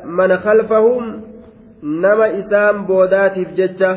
mana 0.05 0.37
khalfahum 0.45 1.05
nama 1.83 2.27
isaan 2.41 2.87
boodaatiif 2.87 3.55
jecha 3.59 3.91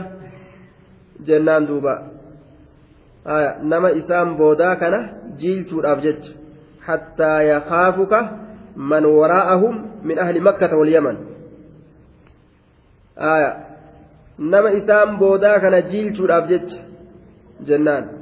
jennaan 1.27 1.67
duuba 1.67 1.93
nama 3.63 3.89
isaan 3.91 4.35
boodaa 4.37 4.75
kana 4.75 4.99
jiilchuudhaaf 5.39 5.99
jecha 6.03 6.31
hattaa 6.87 7.41
yakaafuka 7.41 8.19
man 8.75 9.03
waraa'ahum 9.05 9.75
min 10.03 10.19
ahli 10.19 10.39
makkata 10.39 10.75
walyaman 10.77 11.17
nama 14.37 14.69
isaan 14.79 15.17
boodaa 15.17 15.59
kana 15.59 15.81
jiilchuudhaaf 15.81 16.45
jecha 16.51 16.79
jennaan 17.67 18.16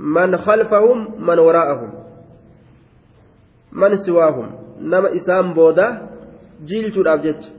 man 0.00 0.36
khalfahum 0.44 0.98
man 1.20 1.38
waraa'ahum 1.38 1.90
man 3.72 3.92
siwaahum. 4.04 4.46
Nama 4.80 5.08
isaan 5.18 5.54
booda 5.54 5.86
jiilchuudhaaf 6.64 7.20
jecha. 7.22 7.50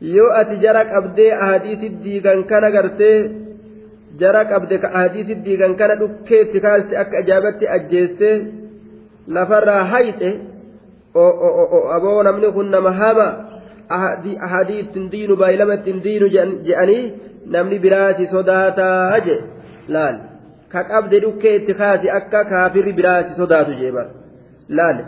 Yoo 0.00 0.30
ati 0.40 0.56
jara 0.64 0.84
qabdee 0.92 1.32
ahadiisi 1.32 1.88
diigan 2.04 2.44
kana 2.50 2.70
gartee 2.70 3.40
jara 4.18 4.44
qabde 4.44 4.78
ka 4.82 4.88
ahadiisi 4.88 5.34
diigan 5.44 5.76
kana 5.76 5.94
dhukkeetti 6.00 6.60
kaalti 6.60 6.96
akka 7.02 7.18
ajaa'ibatti 7.22 7.68
ajjeessee 7.76 8.36
lafarraa 9.36 9.84
hayxe 9.92 10.30
aboo 11.96 12.22
namni 12.22 12.52
kun 12.56 12.70
nama 12.74 12.92
hama 13.00 13.28
ahadii 14.46 14.80
ittiin 14.84 15.10
diinu 15.12 15.36
baay'ilama 15.36 15.78
ittiin 15.78 16.02
diinu 16.06 16.26
je'anii 16.66 17.04
namni 17.54 17.78
biraati 17.84 18.26
sodaataa 18.34 19.20
je 19.26 19.36
laal 19.88 20.29
ka 20.72 20.84
qabde 20.90 21.20
dhukkee 21.24 21.54
itti 21.58 21.74
kaasi 21.80 22.10
akka 22.18 22.44
kaafirri 22.52 22.92
biraati 22.98 23.36
sodaatu 23.40 23.78
jeebar 23.80 24.06
laal 24.80 24.98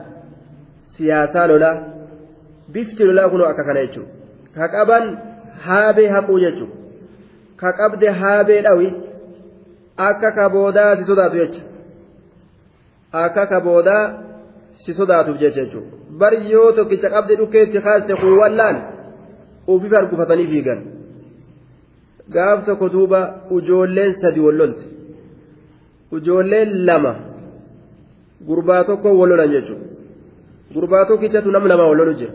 siyaasaa 0.96 1.46
lolaa 1.52 1.76
bifti 2.76 3.08
lolaa 3.10 3.28
kunoo 3.34 3.48
akka 3.52 3.64
kana 3.68 3.84
jechuudha 3.86 4.12
ka 4.56 4.68
qaban 4.74 5.10
haabee 5.66 6.08
haquu 6.14 6.38
jechuudha 6.44 6.76
ka 7.60 7.72
qabde 7.80 8.14
haabee 8.22 8.60
dhawi 8.68 8.88
akka 10.08 10.32
ka 10.38 10.48
boodaa 10.56 10.90
si 10.96 11.04
sodaatu 11.10 11.36
jecha 11.42 11.62
akka 13.24 13.46
ka 13.52 13.60
boodaa 13.66 14.04
si 14.84 14.94
sodaatuuf 15.00 15.38
jecha 15.44 15.60
jechuudha 15.60 16.18
bari 16.22 16.50
yoo 16.54 16.72
tokkicha 16.78 17.14
qabde 17.14 17.38
dhukkee 17.42 17.62
itti 17.68 17.84
kaaste 17.86 18.12
kuuwwan 18.22 18.58
laal 18.60 18.76
ufiif 19.74 19.92
argufatanii 20.00 20.50
fiigan. 20.52 20.80
gaaf 22.34 22.64
tokko 22.66 22.88
duuba 22.94 23.20
ujoolleen 23.56 24.12
sadi 24.22 24.40
wallolte 24.46 24.84
ujoolleen 26.16 26.70
lama 26.86 27.12
gurbaa 28.48 28.84
tokko 28.88 29.08
wallolan 29.20 29.52
jechuudha 29.54 29.86
gurbaa 30.74 31.04
tokkichatu 31.10 31.50
nam 31.54 31.66
lama 31.72 31.88
wallolu 31.90 32.14
jira 32.20 32.34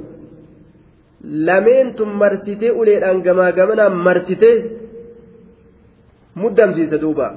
lameen 1.49 1.93
tun 1.97 2.11
marsitee 2.21 2.71
uleedhaan 2.81 3.21
gamaa 3.27 3.51
gamanaan 3.59 3.95
marsitee 4.07 4.55
muddamsiise 6.41 6.97
duuba 7.03 7.27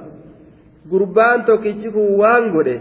gurbaan 0.91 1.45
tokkichi 1.49 1.93
kun 1.95 2.09
waan 2.21 2.51
godhe 2.55 2.75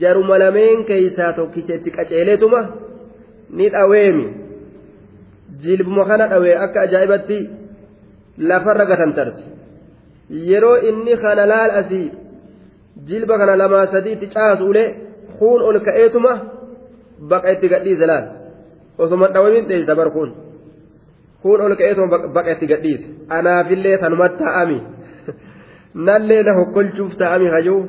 jaruma 0.00 0.38
lameen 0.44 0.84
keeysaa 0.88 1.32
tokkicha 1.38 1.78
itti 1.78 1.90
qaceeleetuma 1.96 2.60
ni 3.56 3.70
dhaweemi 3.74 4.26
jilbuma 5.62 6.04
kana 6.10 6.24
dhawee 6.32 6.56
akka 6.64 6.80
ajaa'ibatti. 6.86 7.38
lafarra 8.38 8.84
gatantarse 8.86 9.44
yeroo 10.48 10.76
inni 10.88 11.16
kana 11.22 11.46
laal 11.52 11.70
asii 11.80 12.10
jilba 13.06 13.38
kana 13.38 13.56
lamaa 13.62 13.86
sadiitti 13.94 14.26
caasu 14.34 14.68
ulee 14.70 14.88
kuun 15.38 15.62
ol 15.68 15.78
ka'eetuma 15.86 16.32
baqa 17.30 17.52
itti 17.54 17.68
gadhiise 17.72 18.06
laal 18.10 18.26
osoma 18.98 19.28
dhawamin 19.34 19.68
dheeysa 19.70 19.94
bar 20.00 20.10
kun 20.16 20.30
kuun 21.42 21.60
ol 21.66 21.74
ka'eetuma 21.80 22.06
baqa 22.36 22.50
itti 22.54 22.66
gadhiise 22.72 23.06
anaafillee 23.36 23.98
tanumatti 24.02 24.44
ta'ami 24.44 24.78
nallee 26.06 26.42
na 26.46 26.52
hokkolchuuf 26.58 27.12
ta'ami 27.22 27.48
hajuu 27.54 27.82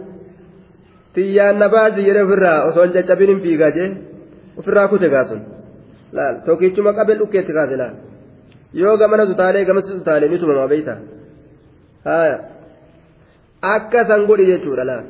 tiyyaan 1.14 1.58
na 1.62 1.70
baasi 1.70 2.06
jedhe 2.08 2.22
ofirraa 2.28 2.60
osoo 2.70 2.84
hin 2.84 2.94
caccabin 2.98 3.30
hin 3.34 3.42
fiigaa 3.46 3.72
jee 3.78 3.90
ofirraa 4.60 4.88
kute 4.94 5.10
gaasun 5.16 5.42
laal 6.18 6.36
tokkichuma 6.46 6.94
qabee 7.00 7.18
dhukkeetti 7.20 7.54
kaase 7.58 7.78
laal. 7.82 7.96
yoo 8.74 8.98
gamana 8.98 9.26
sutaalee 9.26 9.66
gamatti 9.66 9.92
sutaalee 9.98 10.30
ni 10.30 10.40
tumamaa 10.40 10.68
beeyta 10.68 10.98
akka 13.62 14.06
san 14.08 14.26
godhi 14.26 14.46
jechuudha 14.52 14.84
laa 14.92 15.02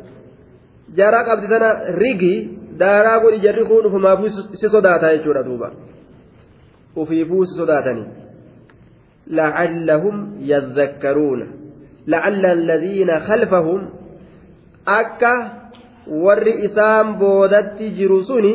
jaraa 0.98 1.28
qabdi 1.30 1.48
sana 1.54 1.70
rigi 2.04 2.34
daaraa 2.82 3.20
godhi 3.24 3.44
jarri 3.46 3.66
kun 3.66 3.86
ufumaafuu 3.90 4.30
si 4.62 4.70
sodaata 4.76 5.14
jechuudha 5.16 5.44
duuba 5.44 5.72
ufiifuu 6.96 7.46
si 7.46 7.56
sodaatanii 7.62 8.10
لعلهم 9.30 10.16
يذكرون 10.42 11.42
لعل 12.08 12.46
الذين 12.46 13.20
خلفهم 13.20 13.82
akka 14.86 15.34
warri 16.26 16.66
isaan 16.66 17.20
boodatti 17.22 17.94
jiru 17.98 18.24
suni 18.30 18.54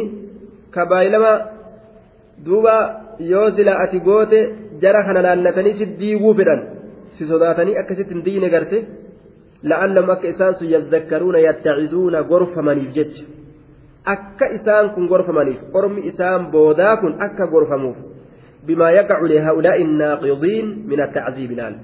kabaayilama 0.75 1.33
duuba 2.47 2.75
yoo 3.33 3.51
sila 3.57 3.79
ati 3.85 4.01
goote 4.09 4.39
jara 4.83 5.05
kana 5.07 5.23
laallatanii 5.27 5.75
si 5.79 5.87
diiguu 6.01 6.35
fedhan 6.39 6.61
si 7.17 7.29
sodaatanii 7.33 7.79
akkasitti 7.83 8.15
hin 8.15 8.25
diine 8.27 8.49
garte 8.55 8.79
la'allahum 9.71 10.11
akka 10.17 10.29
isaan 10.35 10.55
sun 10.59 10.69
yazzakkaruuna 10.75 11.39
yattacizuuna 11.49 12.23
gorfamaniif 12.31 12.91
jecha 12.97 13.25
akka 14.15 14.47
isaan 14.57 14.93
kun 14.95 15.09
gorfamaniif 15.13 15.61
ormi 15.79 16.07
isaan 16.11 16.51
boodaa 16.55 16.95
kun 17.03 17.17
akka 17.27 17.47
gorfamuuf 17.55 17.97
bimaa 18.67 18.93
yaqacu 18.99 19.29
lihaa'ulaa'i 19.33 19.83
innaaqidiin 19.87 20.67
min 20.91 20.99
attacziibi 21.07 21.57
laal 21.61 21.77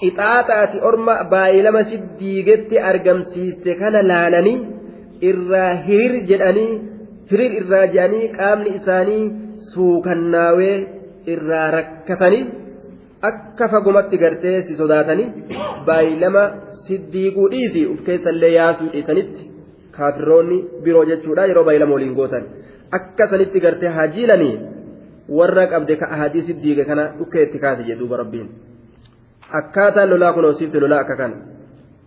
qixaaxaati 0.00 0.82
orma 0.88 1.14
baay'ilama 1.34 1.82
si 1.90 1.96
diigetti 2.20 2.82
argamsiise 2.90 3.72
kana 3.80 4.00
laalanii 4.10 4.58
irraa 5.30 5.72
hirir 5.86 6.14
jedhanii 6.30 6.72
hirir 7.30 7.52
irraa 7.60 7.86
jedhanii 7.94 8.32
qaamni 8.38 8.76
isaanii 8.78 9.24
suukannaawee 9.72 10.76
irraa 11.34 11.68
rakkatanii 11.76 12.44
akka 13.30 13.68
fagumatti 13.72 14.22
gartee 14.22 14.56
si 14.66 14.78
sodaatanii 14.80 15.28
baay'ilama 15.88 16.44
siddiiquu 16.87 17.47
dhiisi 17.53 17.85
uf 17.93 18.03
keessallee 18.07 18.51
yaasuu 18.53 18.89
dhiisanitti 18.93 19.49
kaafiroonni 19.97 20.57
biroo 20.83 21.05
jechuudha 21.11 21.45
yeroo 21.51 21.63
baay'ilama 21.69 21.97
waliin 21.97 22.15
gootan 22.19 22.47
akka 22.99 23.29
sanitti 23.33 23.63
gartee 23.65 23.93
hajiilanii 23.99 24.55
warra 25.39 25.67
qabde 25.73 25.99
ka 26.01 26.11
ahadii 26.15 26.47
siddiiqe 26.49 26.85
kana 26.91 27.09
dhukkee 27.19 27.43
itti 27.47 27.63
kaase 27.65 27.83
jedhuuba 27.91 28.23
rabbiin 28.23 28.49
akkaataan 29.59 30.09
lolaa 30.13 30.33
kun 30.33 30.49
hoosiifte 30.49 30.83
lolaa 30.85 31.03
akka 31.05 31.15
kana 31.21 31.35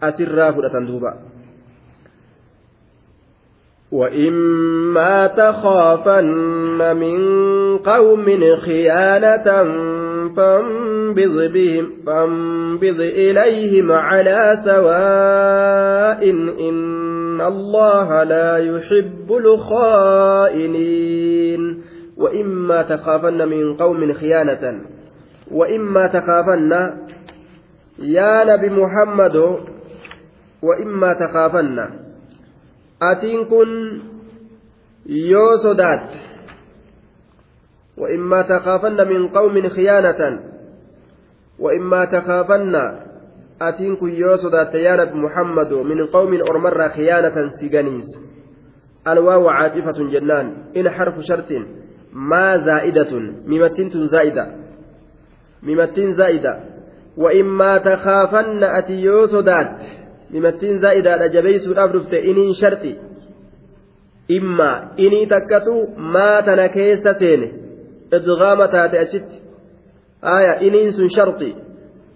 asirraa 0.09 0.53
fudhatan 0.53 0.91
duuba. 0.91 1.13
وإما 3.95 5.27
تخافن 5.27 6.97
من 6.97 7.19
قوم 7.79 8.27
خيانة 8.57 9.47
فانبذ 10.34 11.54
بهم 11.54 11.92
فانبذ 12.06 13.00
إليهم 13.02 13.92
على 13.92 14.62
سواء 14.66 16.30
إن 16.70 17.42
الله 17.42 18.24
لا 18.24 18.58
يحب 18.58 19.32
الخائنين. 19.32 20.80
وإما 22.20 22.82
تخافن 22.82 23.48
من 23.48 23.76
قوم 23.76 24.14
خيانة 24.14 24.82
وإما 25.52 26.08
تخافن 26.08 26.72
يا 28.00 28.44
نبي 28.44 28.70
محمد 28.70 29.36
وإما 30.64 31.14
تخافن. 31.14 31.80
kun 33.48 33.72
yoo 35.08 35.58
sodaatte 35.64 36.29
وإما 38.00 38.42
تخافن 38.42 39.08
من 39.08 39.28
قوم 39.28 39.70
خيانة 39.70 40.40
وإما 41.60 42.06
تخافن 42.06 42.76
أتينك 43.62 44.02
يوسد 44.02 44.72
تيانة 44.72 45.14
محمد 45.14 45.74
من 45.74 46.06
قوم 46.06 46.34
أرمر 46.50 46.90
خيانة 46.90 47.50
سجنيس 47.50 48.20
الواو 49.08 49.50
عاطفة 49.50 50.10
جنان 50.12 50.54
إن 50.78 50.90
حرف 50.90 51.16
شرط 51.20 51.52
ما 52.14 52.58
زائدة 52.58 53.20
ممتن 53.46 54.08
زائدة 54.08 54.48
ممتن 55.64 56.14
زائدة. 56.14 56.60
وإما 57.18 57.78
تخافن 57.78 58.64
أتي 58.64 59.10
mimattiin 60.30 60.82
zaa'idaadha 60.82 61.28
jabeeysuudhaaf 61.36 61.94
dhufte 61.94 62.20
iniin 62.32 62.54
sharti 62.62 62.92
imma 64.38 64.70
inii 65.06 65.26
takkatu 65.34 65.76
maa 66.16 66.42
tana 66.50 66.68
keessa 66.76 67.14
seene 67.22 67.48
sun 70.92 71.10
sharti 71.10 71.56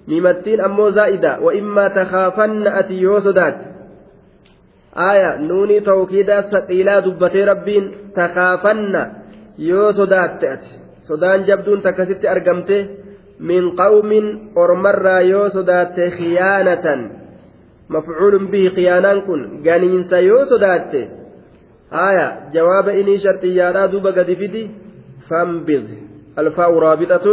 mimattiin 0.08 0.62
ammoo 0.62 0.91
zaa'ida 0.91 1.38
wa 1.41 1.53
immaa 1.53 1.89
takaafanna 1.89 2.75
ati 2.82 3.01
yoo 3.01 3.19
sodaatte 3.21 3.65
aya 4.95 5.38
nuunii 5.38 5.82
tawkiidaa 5.82 6.41
saqiilaa 6.51 7.03
dubbatee 7.06 7.45
rabbiin 7.45 7.86
takaafanna 8.15 9.01
yoo 9.58 9.93
sodaatte 9.93 10.49
ati 10.49 10.71
sodaan 11.01 11.47
jabduun 11.47 11.82
takkasitti 11.82 12.27
argamte 12.27 12.77
min 13.39 13.75
qawmin 13.75 14.51
ormarraa 14.56 15.19
yoo 15.21 15.49
sodaatte 15.49 16.12
khiyaanatan 16.17 17.23
مفعول 17.89 18.45
به 18.45 18.71
خيانان 18.75 19.21
كن 19.21 19.63
غنين 19.65 20.03
سيو 20.03 20.45
صدات 20.45 20.93
آية 21.93 22.27
جواب 22.53 22.89
إني 22.89 23.17
شرطيانا 23.17 23.86
دوبا 23.86 24.12
قد 24.12 24.34
فدي 24.34 24.63
فانبذ 25.29 25.88
الفاء 26.39 26.71
رابطة 26.73 27.27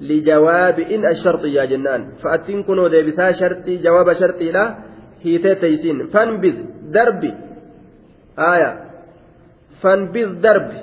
لجواب 0.00 0.78
إن 0.80 1.02
الشرط 1.06 1.44
يا 1.44 1.64
جنان. 1.64 2.02
فأتين 2.22 2.62
كنوا 2.62 2.88
ديبسا 2.88 3.32
شرطي 3.32 3.76
جواب 3.76 4.12
شرطي 4.12 4.50
لا 4.52 4.64
taysiin 5.18 6.08
fanbiz 6.14 6.54
darbi 6.94 7.30
aya 8.36 8.70
fanbiz 9.82 10.30
darbi 10.44 10.78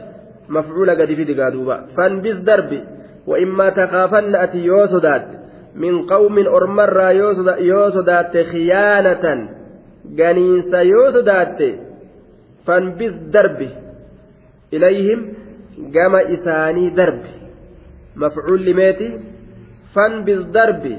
mafcuula 0.47 0.93
gadi 0.99 1.15
fidi 1.15 1.33
gaa 1.39 1.51
duuba 1.55 1.75
fanbiz 1.95 2.37
darbi 2.43 2.79
وإما 3.25 3.69
تخافن 3.69 4.35
أتي 4.35 4.57
يو 4.57 4.85
صدات 4.85 5.27
من 5.75 6.05
قوم 6.05 6.35
أرمر 6.39 6.97
يو 7.59 7.89
صدات 7.89 8.37
خيانة. 8.37 9.25
جنينس 10.05 10.73
يو 10.73 11.11
صدات 11.11 11.59
فانبذ 12.65 13.13
دربه 13.33 13.71
إليهم 14.73 15.19
gama 15.77 16.21
isaanii 16.35 16.91
darbe. 16.91 17.31
Mafcuulli 18.15 18.73
meeti? 18.73 19.09
Fanbis 19.93 20.51
darbi 20.53 20.95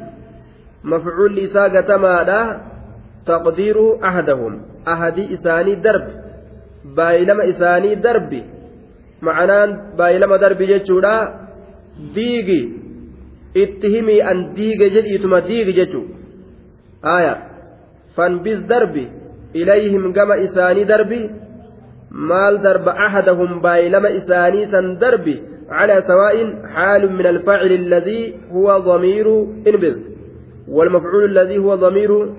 mafcuulli 0.82 1.42
isaa 1.48 1.68
gatamaadha. 1.68 2.40
Taqdiiruhu 3.26 3.98
ahdahum 4.02 4.60
ahadii 4.86 5.32
isaanii 5.36 5.80
darbi 5.86 6.12
baay'ilama 6.96 7.44
isaanii 7.52 7.96
darbi. 8.06 8.42
Ma'anaan 9.20 9.70
baay'ilama 9.98 10.38
darbi 10.38 10.68
jechuudha. 10.72 11.14
Diigi. 12.14 12.60
Itti 13.62 13.88
himii 13.94 14.22
an 14.30 14.38
diige 14.56 14.86
jedhiituma 14.94 15.40
diigi 15.48 15.72
jechu 15.80 16.02
aya 17.02 17.34
fanbis 18.16 18.60
darbi 18.68 19.08
ilayhim 19.54 20.12
gama 20.12 20.36
isaanii 20.46 20.84
darbi. 20.84 21.20
Maal 22.16 22.62
darba 22.64 22.96
ahadahum 23.06 23.60
baay'ilama 23.60 24.16
isaanii 24.20 24.70
san 24.72 24.96
darbi 25.04 25.36
على 25.70 26.04
سواء 26.06 26.66
حال 26.66 27.12
من 27.12 27.26
الفاعل 27.26 27.72
الذي 27.72 28.34
هو 28.50 28.78
ضمير 28.78 29.42
إنبذ 29.66 29.98
والمفعول 30.68 31.24
الذي 31.24 31.58
هو 31.58 31.74
ضمير 31.74 32.34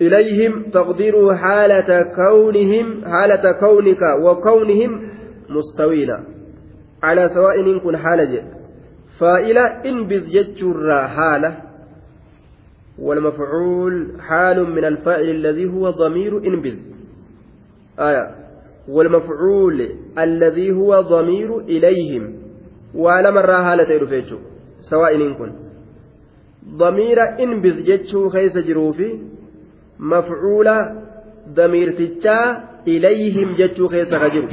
إليهم 0.00 0.62
تقديره 0.70 1.34
حالة 1.34 2.02
كونهم 2.02 3.04
حالة 3.04 3.52
كونك 3.52 4.02
وكونهم 4.22 5.10
مستوين 5.48 6.10
على 7.02 7.30
سواء 7.34 7.60
إن 7.60 7.80
كن 7.80 7.96
حالة 7.96 8.42
فائلة 9.20 9.60
إنبذ 9.60 10.24
يجر 10.28 11.08
حالة 11.08 11.56
والمفعول 12.98 14.20
حال 14.20 14.70
من 14.70 14.84
الفاعل 14.84 15.28
الذي 15.30 15.66
هو 15.66 15.90
ضمير 15.90 16.38
إنبذ. 16.38 16.78
آية. 17.98 18.43
والمفعول 18.88 19.88
الذي 20.18 20.72
هو 20.72 21.00
ضمير 21.00 21.58
إليهم. 21.60 22.32
مرة 22.94 23.56
حالة 23.66 23.90
رفيجو 24.02 24.38
سواء 24.90 25.14
إن 25.16 25.34
كن. 25.34 25.52
ضمير 26.76 27.18
انبذ 27.44 27.84
جتشو 27.84 28.28
خيس 28.28 28.58
جروفي 28.58 29.18
مفعول 29.98 30.68
ضمير 31.48 31.92
تجا 31.92 32.40
إليهم 32.88 33.54
جتشو 33.54 33.88
خيس 33.88 34.14
خجرو. 34.14 34.48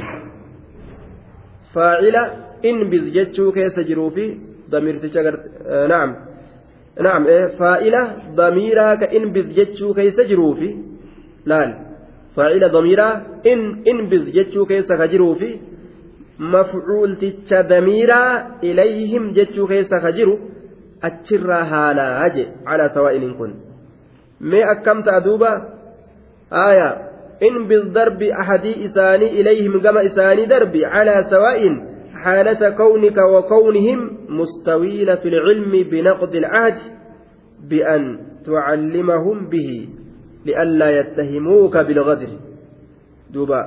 faacila 1.74 2.22
inbiz 2.62 3.04
jechuu 3.16 3.52
keessa 3.52 3.82
jiruu 3.88 4.10
fi 4.16 4.26
damiirticha 4.72 5.22
naam 5.92 6.10
naam 7.06 7.28
faa'ila 7.60 8.02
damiiraa 8.40 8.94
ka 9.00 9.06
inbiz 9.18 9.46
jechuu 9.58 9.92
keessa 9.98 10.28
jiruu 10.30 10.52
fi 10.60 10.68
laal 11.52 11.70
damiiraa 12.36 13.20
in 13.44 13.82
inbiz 13.84 14.32
jechuu 14.34 14.66
keessa 14.66 14.96
ka 14.96 15.08
jiruu 15.08 15.34
fi 15.34 15.50
mafcuulticha 16.38 17.62
damiiraa 17.62 18.58
ilayhim 18.62 19.32
jechuu 19.32 19.66
keessa 19.66 20.00
ka 20.00 20.12
jiru 20.12 20.38
achirraa 21.00 21.64
haalaa 21.64 22.28
je 22.34 22.44
calaa 22.64 22.88
sawaa'iniin 22.88 23.34
kun 23.34 23.54
mee 24.40 24.64
akkam 24.74 25.02
ta'a 25.02 25.24
duuba 25.24 25.50
aayaa 26.50 27.12
إن 27.42 27.66
بالضرب 27.68 28.22
أحدي 28.22 28.84
إساني 28.84 29.40
إليهم 29.40 29.80
كما 29.82 30.06
إساني 30.06 30.46
دربي 30.46 30.86
على 30.86 31.26
سواء 31.30 31.60
حالة 32.14 32.70
كونك 32.70 33.18
وكونهم 33.18 34.18
مستوين 34.28 35.16
في 35.16 35.28
العلم 35.28 35.72
بنقض 35.90 36.34
العهد 36.34 36.78
بأن 37.70 38.18
تعلمهم 38.46 39.48
به 39.48 39.88
لئلا 40.45 40.89
يتهموك 40.99 41.77
بالغدر 41.77 42.27
دوبا 43.33 43.61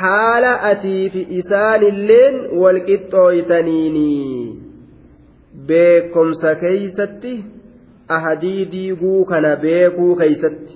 haala 0.00 0.50
atii 0.70 1.10
fi 1.12 1.20
isaanilleen 1.40 2.34
walqixxooytaniini 2.62 4.08
beekomsa 5.68 6.54
keeysatti 6.62 7.32
ahadii 8.16 8.64
diiguu 8.72 9.24
kana 9.30 9.52
beekuu 9.64 10.16
keeysatti 10.20 10.74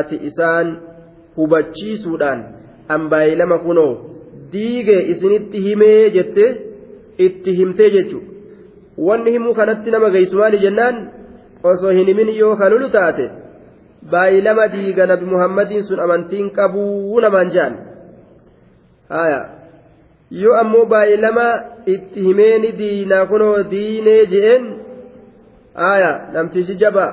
ati 0.00 0.16
isaan 0.30 0.70
hubachiisuudhaan 1.36 2.44
ambaayii 2.96 3.40
lama 3.42 3.58
kunoo 3.66 3.92
diigee 4.52 5.02
isinitti 5.14 5.64
himee 5.66 6.10
jettee 6.16 6.50
itti 7.26 7.56
himtee 7.60 7.90
jechuudha 7.96 8.30
wanni 9.08 9.30
himuu 9.36 9.54
kanatti 9.60 9.90
nama 9.96 10.10
geessumaani 10.16 10.58
jennaan 10.66 10.96
osoo 11.72 11.92
hin 11.98 12.06
himin 12.12 12.36
yoo 12.40 12.56
kalulu 12.62 12.88
taate 12.96 13.30
Baay'ee 14.11 14.41
lama 14.47 14.67
diiga 14.73 15.05
nabi 15.11 15.25
muhammadiin 15.33 15.83
sun 15.89 15.99
amantiin 15.99 16.49
qabuu 16.57 17.19
namaan 17.25 17.53
jaan. 17.55 17.73
Yoo 20.31 20.55
ammoo 20.63 20.85
baay'ee 20.85 21.21
lama 21.21 21.47
itti 21.85 22.25
himee 22.27 22.55
ni 22.59 22.73
diinaa 22.81 23.25
kunoo 23.31 23.55
diinee 23.71 24.25
je'een 24.33 24.67
namtichi 26.33 26.75
jabaa 26.83 27.11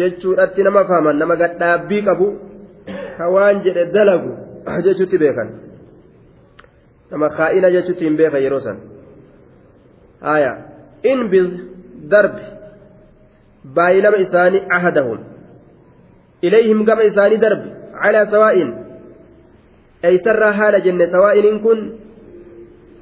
jechuudhatti 0.00 0.62
nama 0.68 0.84
faaman 0.84 1.18
nama 1.18 1.36
gadhaabbii 1.42 2.02
qabu. 2.10 2.28
ka 3.18 3.26
waan 3.34 3.62
jedhe 3.64 3.84
dalagu 3.94 4.32
jechuutti 4.86 5.18
beekan. 5.22 5.48
Nama 7.10 7.28
kaa'ina 7.38 7.70
jechuutti 7.76 8.04
hin 8.06 8.16
beekan 8.20 8.42
yeroo 8.44 8.60
san. 8.66 8.78
Haya 10.28 10.52
inbiz 11.12 11.48
darbi 12.12 12.46
baay'ilama 13.78 14.22
isaanii 14.26 14.62
ahadahum 14.76 15.18
ilayhim 16.42 16.84
gama 16.84 17.08
isaanii 17.10 17.42
darbi 17.44 17.70
calaa 18.02 18.26
sawaa'in 18.34 18.70
eeysarraa 20.10 20.52
haala 20.60 20.80
jenne 20.86 21.10
sawaa'iniin 21.14 21.60
kun 21.66 21.80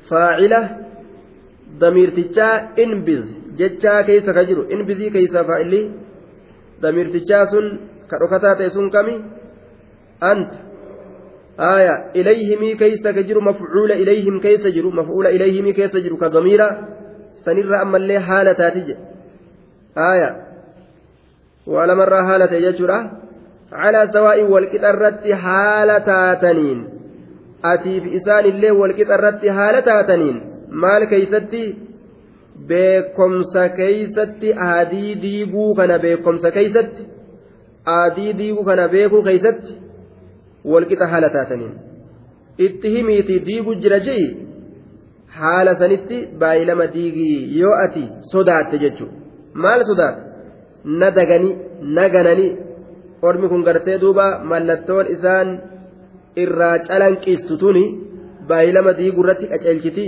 faacila 0.09 0.61
damiirtichaa 1.81 2.55
inbiz 2.85 3.25
jechaa 3.61 4.03
keeysa 4.09 4.37
ka 4.37 4.45
jiru 4.51 4.69
inbizii 4.77 5.11
keeysa 5.17 5.45
faa'illi 5.51 5.83
damiirtichaa 6.83 7.45
sun 7.55 7.67
ka 8.11 8.21
dhokataa 8.23 8.55
ta'e 8.61 8.71
sun 8.77 8.91
kami 8.97 9.17
أنت 10.23 10.51
آية 11.61 12.11
إليهم 12.17 12.79
كيس 12.79 13.07
جرو 13.07 13.41
مفعول 13.41 13.93
إليهم 13.93 14.41
كيس 14.41 14.67
جرو 14.67 14.91
مفعول 14.91 15.27
إليهم 15.27 15.71
كيس 15.71 15.97
جرو 15.97 16.17
كضميرة 16.17 16.89
سنر 17.45 17.83
أما 17.83 17.97
اللي 17.97 18.21
حالة 18.21 18.53
تاتج 18.53 18.95
آية 19.99 20.31
وعلى 21.67 21.95
مرة 21.95 22.23
حالة 22.23 22.53
يجرى 22.55 23.11
calaa 23.71 24.07
sawaa'in 24.13 24.51
walqixa 24.55 24.93
irratti 24.95 25.33
haala 25.47 25.97
taataniin 26.11 26.81
atiif 27.73 28.05
isaan 28.19 28.47
illee 28.53 28.75
walqixa 28.81 29.15
irratti 29.19 29.49
haala 29.59 29.83
taataniin 29.89 30.39
maal 30.85 31.07
keeysatti 31.13 31.63
beekomsa 32.69 33.69
keeysatti 33.79 34.53
adii 34.69 35.13
diiguu 35.25 35.75
kana 35.81 35.99
beekomsa 36.05 36.51
keeysatti 36.59 37.03
adii 37.97 38.33
diiguu 38.41 38.65
kana 38.71 38.89
beekuu 38.95 39.23
keeysatti 39.29 39.73
walqixa 40.75 41.07
haala 41.15 41.31
taataniin 41.39 41.75
itti 42.69 42.95
himiiti 42.97 43.41
diigu 43.49 43.75
jira 43.87 43.99
je'i 44.11 44.29
haala 45.41 45.75
sanitti 45.83 46.21
baay'ilama 46.45 46.87
diigii 46.95 47.59
yoo 47.61 47.75
ati 47.87 48.05
sodaatte 48.33 48.79
jechuudha 48.85 49.17
maal 49.65 49.85
sodaata 49.91 50.23
na 51.03 51.11
daganii 51.19 52.51
ormi 53.23 53.49
kun 53.49 53.63
gartee 53.69 53.99
duuba 54.01 54.27
mallattoon 54.51 55.07
isaan 55.17 55.49
irraa 56.45 56.79
calanqiistu 56.89 57.57
tuni 57.63 57.85
baay'ilama 58.49 58.97
diiguu 58.99 59.25
irratti 59.25 59.51
qaceelchiti 59.53 60.07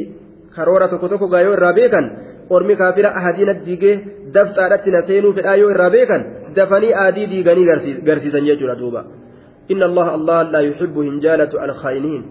karoora 0.55 0.88
tokko 0.88 1.09
tokko 1.09 1.29
gaa 1.33 1.44
yoo 1.47 1.55
irraa 1.59 1.73
beekan 1.81 2.11
ormi 2.51 2.77
kaafira 2.81 3.14
ahadiina 3.18 3.55
diigee 3.66 3.97
dabxaadhatti 4.35 4.90
na 4.90 5.07
seenuu 5.09 5.33
fedhaa 5.38 5.61
yoo 5.62 5.71
irraa 5.75 5.90
beekan 5.97 6.27
dafanii 6.57 6.99
aadii 7.05 7.31
diiganii 7.33 7.66
garsiisan 8.09 8.47
jechuudha 8.51 8.81
duuba. 8.83 9.03
إن 9.71 9.83
الله 9.83 10.14
الله 10.14 10.42
لا 10.42 10.61
يحب 10.61 10.99
هنجالة 10.99 11.64
الخائنين 11.64 12.23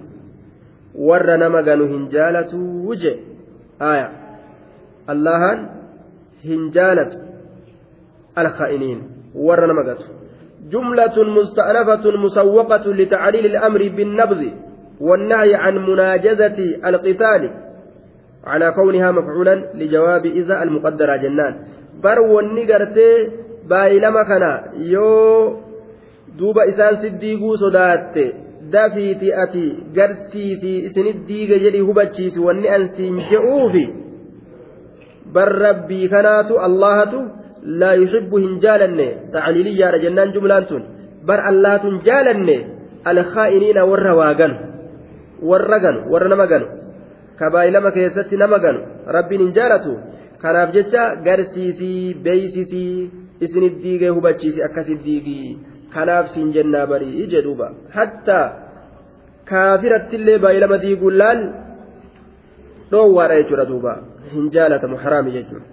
ور 0.96 1.36
نمغن 1.36 1.82
هنجالة 1.82 2.54
وجه 2.90 3.16
آية 3.82 4.12
الله 5.10 5.70
هنجالة 6.46 7.12
الخائنين 8.38 9.00
ور 9.36 9.66
نمغت 9.66 10.02
جملة 10.72 11.18
مستأنفة 11.24 12.06
مسوقة 12.18 12.86
لتعليل 12.94 13.46
الأمر 13.46 13.82
بالنبذ 13.96 14.42
والنهي 15.02 15.56
عن 15.56 15.76
مناجزة 15.78 16.58
القتال 16.86 17.42
على 18.44 18.72
كونها 18.72 19.12
مفعولا 19.12 19.56
لجواب 19.74 20.26
إذا 20.26 20.64
المقدرة 20.64 21.16
جنان 21.16 21.54
بر 22.04 22.20
baay'ilama 23.68 24.26
kana 24.26 24.52
yoo 24.80 25.60
duuba 26.40 26.66
isaan 26.72 26.98
siddiiguu 27.04 27.58
sodaatte 27.64 28.26
dafiiti 28.72 29.34
ati 29.44 29.66
gartiiti 29.98 30.74
isinit 30.90 31.20
diiga 31.28 31.60
jedhii 31.64 31.86
hubachiisi 31.90 32.44
wanni 32.48 32.70
an 32.78 32.90
siin 32.96 33.20
je'uufi 33.32 33.86
bar 35.38 35.52
rabbii 35.66 36.10
hin 37.68 38.60
jaalanne 38.66 39.08
tacliiliyyaadha 39.32 40.04
jennaan 40.06 40.34
jumlaan 40.34 40.66
tun 40.66 40.84
bar 41.26 41.40
allahatun 41.52 42.02
jaalanne 42.08 42.58
alkaa'iniina 43.12 43.86
warra 43.92 44.16
waa 44.16 44.34
ganu 44.34 44.58
warra 45.52 45.80
ganu 45.80 46.00
warra 46.12 46.30
nama 46.34 46.48
ganu 46.48 46.68
kabaayilama 47.40 47.92
keessatti 47.98 48.38
nama 48.44 48.60
ganu 48.60 48.80
rabbiin 49.18 49.42
hin 49.46 49.54
jaalatu 49.58 49.98
kanaaf 50.44 50.74
jecha 50.78 51.04
garsiisii 51.28 52.14
beeysisii 52.26 53.12
isinit 53.46 53.76
diigee 53.84 54.10
hubachiisi 54.18 54.64
akkasit 54.68 55.04
diigii 55.08 55.58
kanaaf 55.94 56.34
siin 56.34 56.52
jennaa 56.58 56.88
barii 56.92 57.28
jedhuuba 57.34 57.72
hatta 57.98 58.40
kaafirattillee 59.52 60.38
baay'ilama 60.46 60.84
diiguun 60.84 61.18
laal 61.24 61.42
dhoowwaadha 62.92 63.40
jechuudha 63.42 63.66
duuba 63.72 63.94
hin 64.34 64.52
jaalatamu 64.56 64.98
haraami 65.04 65.32
jechuudha. 65.38 65.68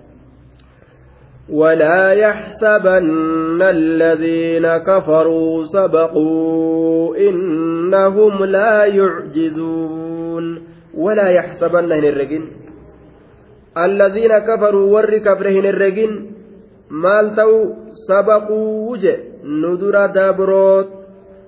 ولا 1.49 2.13
يحسبن 2.13 3.63
الذين 3.63 4.67
كفروا 4.77 5.65
سبقوا 5.65 7.17
إنهم 7.17 8.45
لا 8.45 8.85
يعجزون 8.85 10.63
ولا 10.95 11.29
يحسبن 11.29 11.93
الرجل 11.93 12.45
الذين 13.79 14.39
كفروا 14.39 14.87
ور 14.95 15.19
كفرهن 15.19 15.67
الرجل 15.67 16.13
dura 19.81 20.09
dabroo 20.13 20.85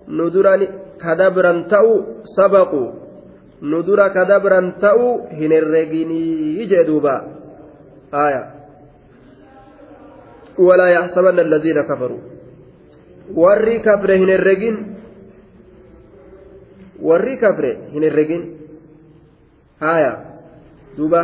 nu 0.08 0.26
dura 0.32 0.56
kadabran 0.98 1.68
ta'u 1.68 2.24
sabaqu 2.34 2.82
nu 3.62 3.78
dura 3.86 4.10
kadabran 4.10 4.80
ta'u 4.80 5.28
hin 5.38 5.52
herreginii 5.52 6.66
jee 6.66 6.84
duuba 6.88 7.14
aya 8.10 8.55
ولا 10.58 10.88
يحسبن 10.88 11.38
الذين 11.38 11.82
كفروا 11.82 12.36
warri 13.34 13.82
kafre 13.82 14.18
hin 14.18 14.28
herregin 14.28 14.76
warri 17.02 17.38
kafre 17.42 17.90
hin 17.90 18.02
herregin 18.06 18.42
haya 19.80 20.12
duuba 20.96 21.22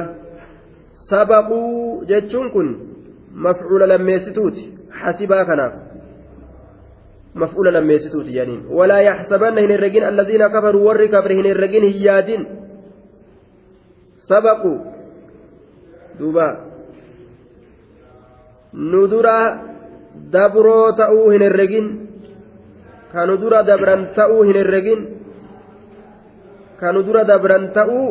sabaquu 1.09 2.03
jechuun 2.11 2.51
kun 2.51 2.69
mafcuula 3.31 3.87
lammeessituuti 3.87 4.65
hasibaa 4.91 5.45
kanaaf 5.45 5.75
mafcuula 7.35 7.71
lammeessituuti 7.79 8.35
janiin 8.35 8.67
walaa 8.69 9.01
yaxsabanna 9.01 9.61
hin 9.61 9.71
herregin 9.71 10.05
alladiina 10.11 10.51
kafaruu 10.51 10.85
warri 10.91 11.09
kafre 11.09 11.39
hin 11.39 11.47
herregin 11.47 11.87
hin 11.87 12.03
yaadin 12.03 12.43
sabaqu 14.29 14.75
duuba 16.19 16.47
nu 18.73 19.07
dura 19.09 19.39
dabroo 20.33 20.97
ta'uu 20.97 21.31
hin 21.33 21.43
herregin 21.45 21.87
ka 23.13 23.27
nu 23.29 23.37
dura 23.37 23.63
dabran 23.63 24.13
ta'uu 24.17 24.43
hin 24.49 24.57
herregin 24.57 25.01
ka 26.81 26.93
nu 26.93 27.05
dura 27.05 27.25
dabran 27.29 27.73
ta'uu 27.77 28.07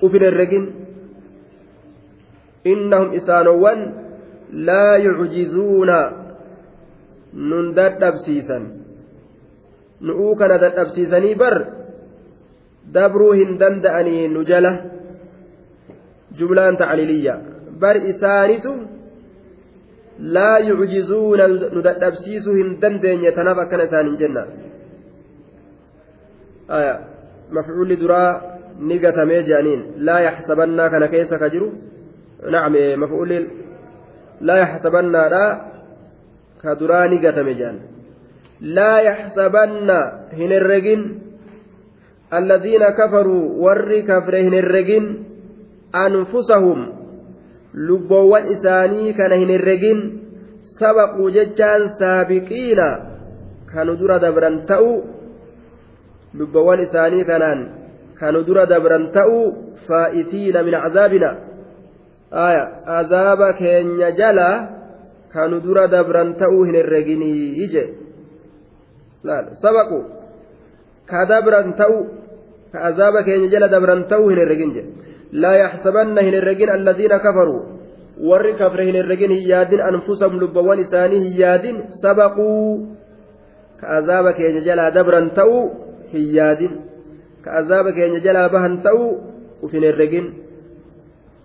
uf 0.00 0.12
hin 0.12 0.24
herregin 0.24 0.64
innahum 2.64 3.12
isaanowwan 3.12 3.80
laa 4.52 4.96
yucjizuuna 5.04 5.98
nun 7.32 7.76
dadhabsiisan 7.76 8.64
nu'uu 10.00 10.32
kana 10.40 10.56
dadhabsiisanii 10.64 11.34
bar 11.36 11.56
dabruu 12.88 13.32
hin 13.36 13.60
danda'anii 13.60 14.32
nu 14.32 14.42
jala 14.48 14.72
jumlaan 16.38 16.80
tacliliyya 16.80 17.57
bar 17.82 17.96
isaanitu 18.12 18.72
laa 20.36 20.58
yucjizuuna 20.68 21.48
nu 21.74 21.82
dadhabsiisuu 21.88 22.54
hin 22.60 22.78
dandeenye 22.84 23.32
tanaaf 23.40 23.58
akkana 23.64 23.88
isaan 23.90 24.06
hin 24.10 24.16
jenna 24.22 24.46
mafcuulli 27.58 28.00
duraa 28.00 28.30
ni 28.88 28.98
gatamee 29.04 29.42
je'aniin 29.50 29.84
laa 30.08 30.20
yaxsabannaa 30.28 30.90
kana 30.94 31.08
keessa 31.14 31.38
ka 31.42 31.52
jiru 31.54 31.70
نعم 32.46 33.00
مفعول 33.00 33.48
لا 34.40 34.56
يحسبن 34.56 35.12
لا 35.12 35.60
كدراني 36.62 37.26
قتم 37.26 37.48
جان 37.48 37.76
لا 38.60 38.98
يحسبن 38.98 39.90
هن 40.32 40.52
الرجن 40.52 41.18
الذين 42.34 42.84
كفروا 42.88 43.44
ور 43.64 44.00
كفر 44.00 44.40
هن 44.40 44.54
الرجن 44.54 45.04
أنفسهم 45.94 46.97
لبوان 47.74 48.44
إساني 48.52 49.12
كان 49.12 49.32
هن 49.32 49.50
الرجن 49.50 49.98
سبقوا 50.80 51.30
ججان 51.30 51.88
سابقين 51.98 52.80
كانوا 53.72 53.94
درا 54.00 54.16
دبرا 54.18 54.50
تأو 54.68 55.02
لبوان 56.34 56.78
إساني 56.80 57.24
كانان 57.24 57.60
كانوا 58.20 58.42
درا 58.42 58.64
دبرا 58.64 58.98
تأو 59.14 59.52
فائتين 59.88 60.64
من 60.64 60.74
عذابنا 60.74 61.48
aya 62.30 62.84
azaaba 62.84 63.56
keenya 63.56 64.12
jala 64.12 64.50
kanu 65.32 65.60
dura 65.64 65.88
dabran 65.88 66.36
ta'uu 66.36 66.64
hin 66.68 66.76
herreginii 66.76 67.56
ije 67.64 67.84
sabaqu 69.60 69.98
ka 71.08 71.24
dabran 71.24 71.72
ta'u 71.72 71.98
ka 72.72 72.78
azaaba 72.92 73.24
keenya 73.24 73.48
jala 73.48 73.68
dabran 73.72 74.04
ta'uu 74.08 74.28
hin 74.28 74.38
herregin 74.44 74.70
je 74.76 74.82
laa 75.32 75.56
yaxsabanna 75.56 76.22
hin 76.22 76.34
herregin 76.34 76.70
alladiina 76.70 77.18
kafaruu 77.18 77.62
warri 78.30 78.54
kafre 78.60 78.86
hin 78.86 78.96
herregin 79.00 79.30
hin 79.30 79.48
yaadin 79.48 79.80
anfusahum 79.80 80.40
lubbawwan 80.40 80.80
isaanii 80.80 81.20
hin 81.24 81.36
yaadin 81.40 81.76
sabaquu 82.02 82.48
ka 83.80 83.88
azaaba 83.98 84.32
keenya 84.32 84.64
jalaa 84.68 84.90
dabran 84.90 85.30
ta'uu 85.38 85.62
hin 86.14 86.26
yaadin 86.38 86.72
ka 87.44 87.60
azaaba 87.60 87.92
keenya 87.92 88.20
jalaa 88.26 88.48
bahan 88.48 88.80
ta'uu 88.82 89.10
uf 89.62 89.72
hin 89.72 89.86
herregin 89.90 90.26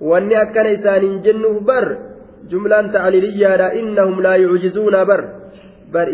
wanni 0.02 0.36
akkana 0.36 0.76
isaaniin 0.80 1.22
jennuuf 1.28 1.62
bar 1.67 1.86
jumlaan 2.50 2.91
tacliliyyaadha 2.96 3.74
innahum 3.82 4.24
laa 4.26 4.38
yucjizuuna 4.46 5.06
bar 5.06 5.22
bar 5.91 6.08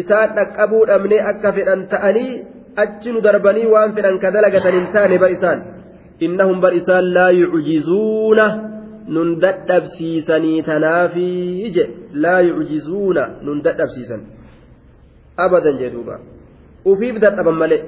isaan 0.00 0.34
dhaqqabuu 0.36 0.84
dhabnee 0.90 1.22
akka 1.30 1.52
fedhan 1.56 1.86
ta'anii 1.92 2.32
achi 2.82 3.12
nu 3.14 3.20
darbanii 3.26 3.66
waan 3.74 3.94
fedhan 3.96 4.18
ka 4.22 4.28
dalagatan 4.34 4.74
hin 4.78 4.86
taane 4.94 5.16
bar 5.22 5.30
isaan. 5.36 5.58
Innahum 6.26 6.60
bar 6.64 6.72
isaan 6.80 7.06
laa 7.16 7.30
yucjizuuna 7.40 8.46
nun 9.14 9.28
dadhabsiisanii 9.44 10.62
tanaafii 10.68 11.70
je 11.74 11.84
laa 12.24 12.40
yucjizuuna 12.48 13.22
nun 13.46 13.62
dadhabsiisan. 13.66 14.22
Abadan 15.44 15.78
jedhuuba 15.82 16.16
ufiif 16.92 17.16
dadhaban 17.24 17.58
malee 17.62 17.82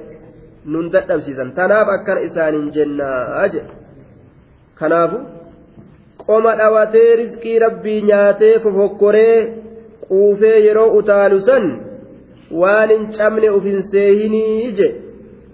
nun 0.65 0.91
dadhabsiisan. 0.95 1.55
Tanaaf 1.59 1.87
akkana 1.95 2.25
isaaniin 2.27 2.71
jennaa 2.75 3.47
jedhe 3.53 3.73
kanaafu 4.79 5.17
qoma 6.25 6.55
dhawatee 6.59 7.15
rizqii 7.21 7.59
rabbii 7.65 8.01
nyaatee 8.09 8.55
fofokkoree 8.63 9.37
quufee 10.07 10.57
yeroo 10.67 10.89
utaalu 10.99 11.39
san 11.49 11.65
waan 12.51 12.89
hin 12.89 13.05
cabne 13.17 13.49
uf 13.57 13.63
hin 13.71 13.83
seehinii 13.91 14.71
je 14.79 14.87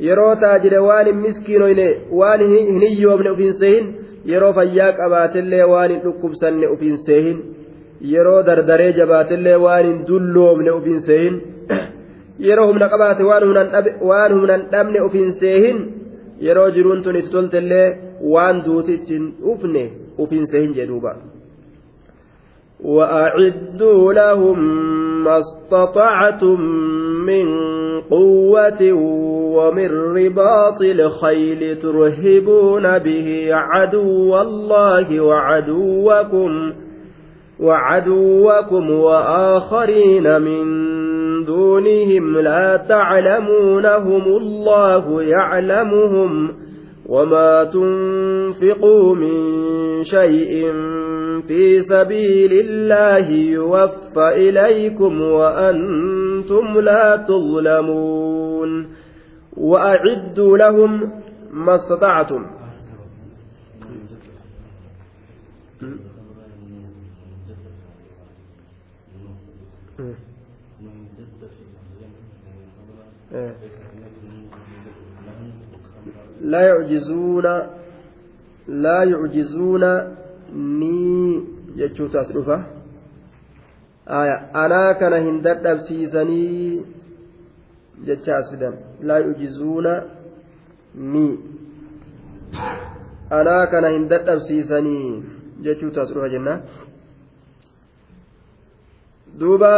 yeroo 0.08 0.36
taajire 0.44 0.80
waan 0.88 1.06
hin 1.12 1.16
miskiinoyne 1.26 1.88
waan 2.20 2.42
hin 2.52 2.82
hiyyoobne 2.82 3.30
uf 3.32 3.40
hin 3.46 3.54
seehin. 3.64 3.86
Yeroo 4.32 4.54
fayyaa 4.58 4.92
qabaatellee 5.00 5.66
waan 5.74 5.90
hin 5.92 6.02
dhukkubsanne 6.04 6.68
uf 6.74 6.82
hin 6.82 6.98
seehin. 7.08 7.38
Yeroo 8.12 8.38
dardaree 8.50 8.92
jabaatellee 9.00 9.58
waan 9.66 9.86
hin 9.86 10.00
dulloomne 10.08 10.72
uf 10.78 10.86
hin 10.92 11.02
seehin. 11.10 11.36
Yeroo 12.48 12.68
humna 12.70 12.88
qabaate 12.94 13.24
waan 13.30 14.32
humnan 14.38 14.62
dhabne 14.72 15.02
uf 15.08 15.14
hin 15.22 15.34
seehin. 15.44 15.78
Yeroo 16.48 16.70
jiruun 16.78 17.04
tun 17.04 17.16
itti 17.22 17.32
toltellee 17.36 17.86
waan 18.36 18.64
duuti 18.66 18.94
ittiin 19.00 19.26
ufne 19.54 19.84
uf 20.18 20.32
hin 20.32 20.48
seehin 20.56 20.74
jedhuuba 20.80 21.16
وأعدوا 22.84 24.14
لهم 24.14 24.60
ما 25.24 25.40
استطعتم 25.40 26.62
من 27.26 27.46
قوة 28.02 28.94
ومن 29.56 29.90
رباط 29.92 30.82
الخيل 30.82 31.76
ترهبون 31.82 32.98
به 32.98 33.48
عدو 33.52 34.42
الله 34.42 35.22
وعدوكم 35.22 36.74
وعدوكم 37.60 38.92
وآخرين 38.92 40.42
من 40.42 40.64
دونهم 41.46 42.38
لا 42.38 42.78
تعلمونهم 42.78 44.24
الله 44.28 45.24
يعلمهم. 45.24 46.52
وما 47.10 47.64
تنفقوا 47.64 49.16
من 49.16 49.34
شيء 50.04 50.72
في 51.48 51.82
سبيل 51.82 52.54
الله 52.54 53.30
يوفى 53.30 54.28
إليكم 54.36 55.22
وأنتم 55.22 56.80
لا 56.80 57.26
تظلمون 57.28 58.88
وأعدوا 59.58 60.58
لهم 60.58 61.12
ما 61.54 61.76
استطعتم 61.76 62.46
لا 76.43 76.61
يعجزون 76.61 77.47
لا 78.69 78.99
يعجزون 79.05 79.85
ni 80.53 81.43
jechuutu 81.77 82.19
as 82.19 82.33
dhufa 82.33 82.65
anaa 84.63 84.95
kana 84.95 85.19
hin 85.19 85.43
dadhabsiisanii 85.43 86.83
jecha 88.05 88.37
as 88.37 88.51
fidan 88.51 88.75
laa 89.03 89.19
yujizuuna 89.19 89.93
ni 90.95 91.27
anaa 93.41 93.67
kana 93.67 93.89
hin 93.89 94.09
dadhabsiisanii 94.09 95.23
jechuutu 95.69 96.01
as 96.01 96.13
dhufa 96.15 96.29
jenna 96.29 96.61
duuba 99.39 99.73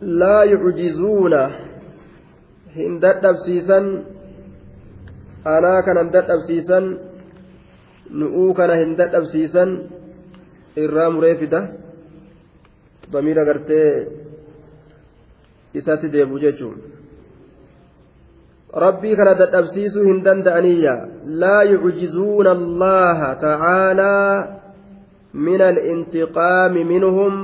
laa 0.00 0.44
yujizuuna 0.44 1.50
hin 2.75 2.99
dadhabsiisan 3.03 3.85
anaa 5.55 5.81
kana 5.87 6.03
hin 6.03 6.11
dadhabsiisan 6.15 6.85
nu'uu 8.21 8.53
kana 8.53 8.75
hin 8.81 8.95
dadhabsiisan 8.99 9.69
irraa 10.83 11.09
muree 11.15 11.35
fida 11.41 11.61
damiira 13.13 13.45
gartee 13.49 14.07
isatti 15.81 16.11
deebu 16.13 16.39
jechuun 16.43 16.77
rabbii 18.85 19.15
kana 19.15 19.33
dadhabsiisuu 19.41 20.05
hin 20.07 20.23
danda'aniyya 20.27 20.95
laa 21.43 21.63
yucjizuuna 21.71 22.51
allaha 22.59 23.35
tacaalaa 23.43 24.47
min 25.47 25.61
alintiqaami 25.61 26.83
minhum 26.93 27.35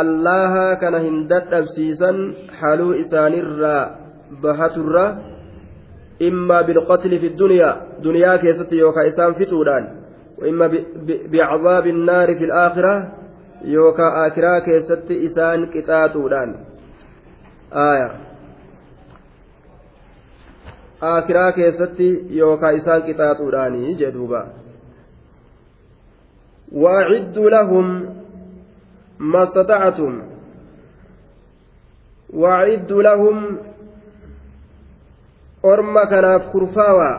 allaha 0.00 0.66
kana 0.82 0.98
hin 1.06 1.22
dadhabsiisan 1.30 2.18
haluu 2.60 2.92
isaanirraa 3.04 4.05
bahaturra 4.41 5.31
إما 6.21 6.61
بالقتل 6.61 7.19
في 7.19 7.27
الدنيا 7.27 7.81
دنيا 8.03 8.37
كيست 8.37 8.73
يوكا 8.73 9.07
إسان 9.07 9.33
فتودان 9.33 9.83
وإما 10.37 10.65
بعذاب 11.33 11.87
النار 11.87 12.35
في 12.37 12.43
الآخرة 12.43 13.11
يوكا 13.63 14.27
آخرة 14.27 14.59
كيست 14.59 15.11
إسان 15.11 15.65
كتاتودان 15.65 16.55
آية 17.73 18.09
آخرة 21.01 21.49
كيست 21.51 21.99
يوكا 22.29 22.77
إسان 22.77 23.13
كتاتودان 23.13 23.97
جدوبا 23.97 24.43
وأعدوا 26.71 27.49
لهم 27.49 27.85
ما 29.19 29.43
استطعتم 29.43 30.21
وأعدوا 32.33 33.03
لهم 33.03 33.57
orma 35.72 36.06
kanaaf 36.12 36.42
kurfaawa 36.52 37.10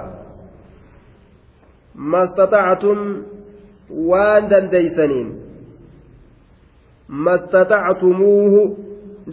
mastatactum 2.13 2.99
waan 4.09 4.49
dandeeysaniin 4.49 5.29
mastatactumuuhu 7.27 8.61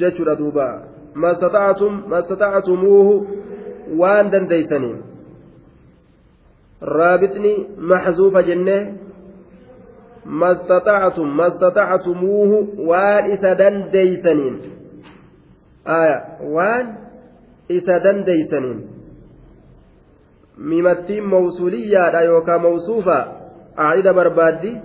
jechuudha 0.03 0.37
duuba 0.39 0.69
mastatactum 1.15 2.03
mastatactumuuhu 2.09 3.15
waan 4.01 4.31
dandeeysaniin 4.33 4.99
raabixni 6.99 7.53
maxzuufa 7.79 8.43
jenne 8.49 8.79
mastatactum 10.43 11.29
mastatactumuuhu 11.43 12.59
waan 12.91 13.33
isa 13.37 13.55
dandeeysaniin 13.59 14.57
aya 15.85 16.17
waan 16.57 16.87
isa 17.69 18.01
dandeeysaniin 18.05 18.94
mimattiin 20.59 21.25
mawsuuliyyaadha 21.25 22.21
yookaan 22.31 22.63
mawsuufa 22.63 23.19
aacida 23.77 24.15
barbaaddi 24.15 24.77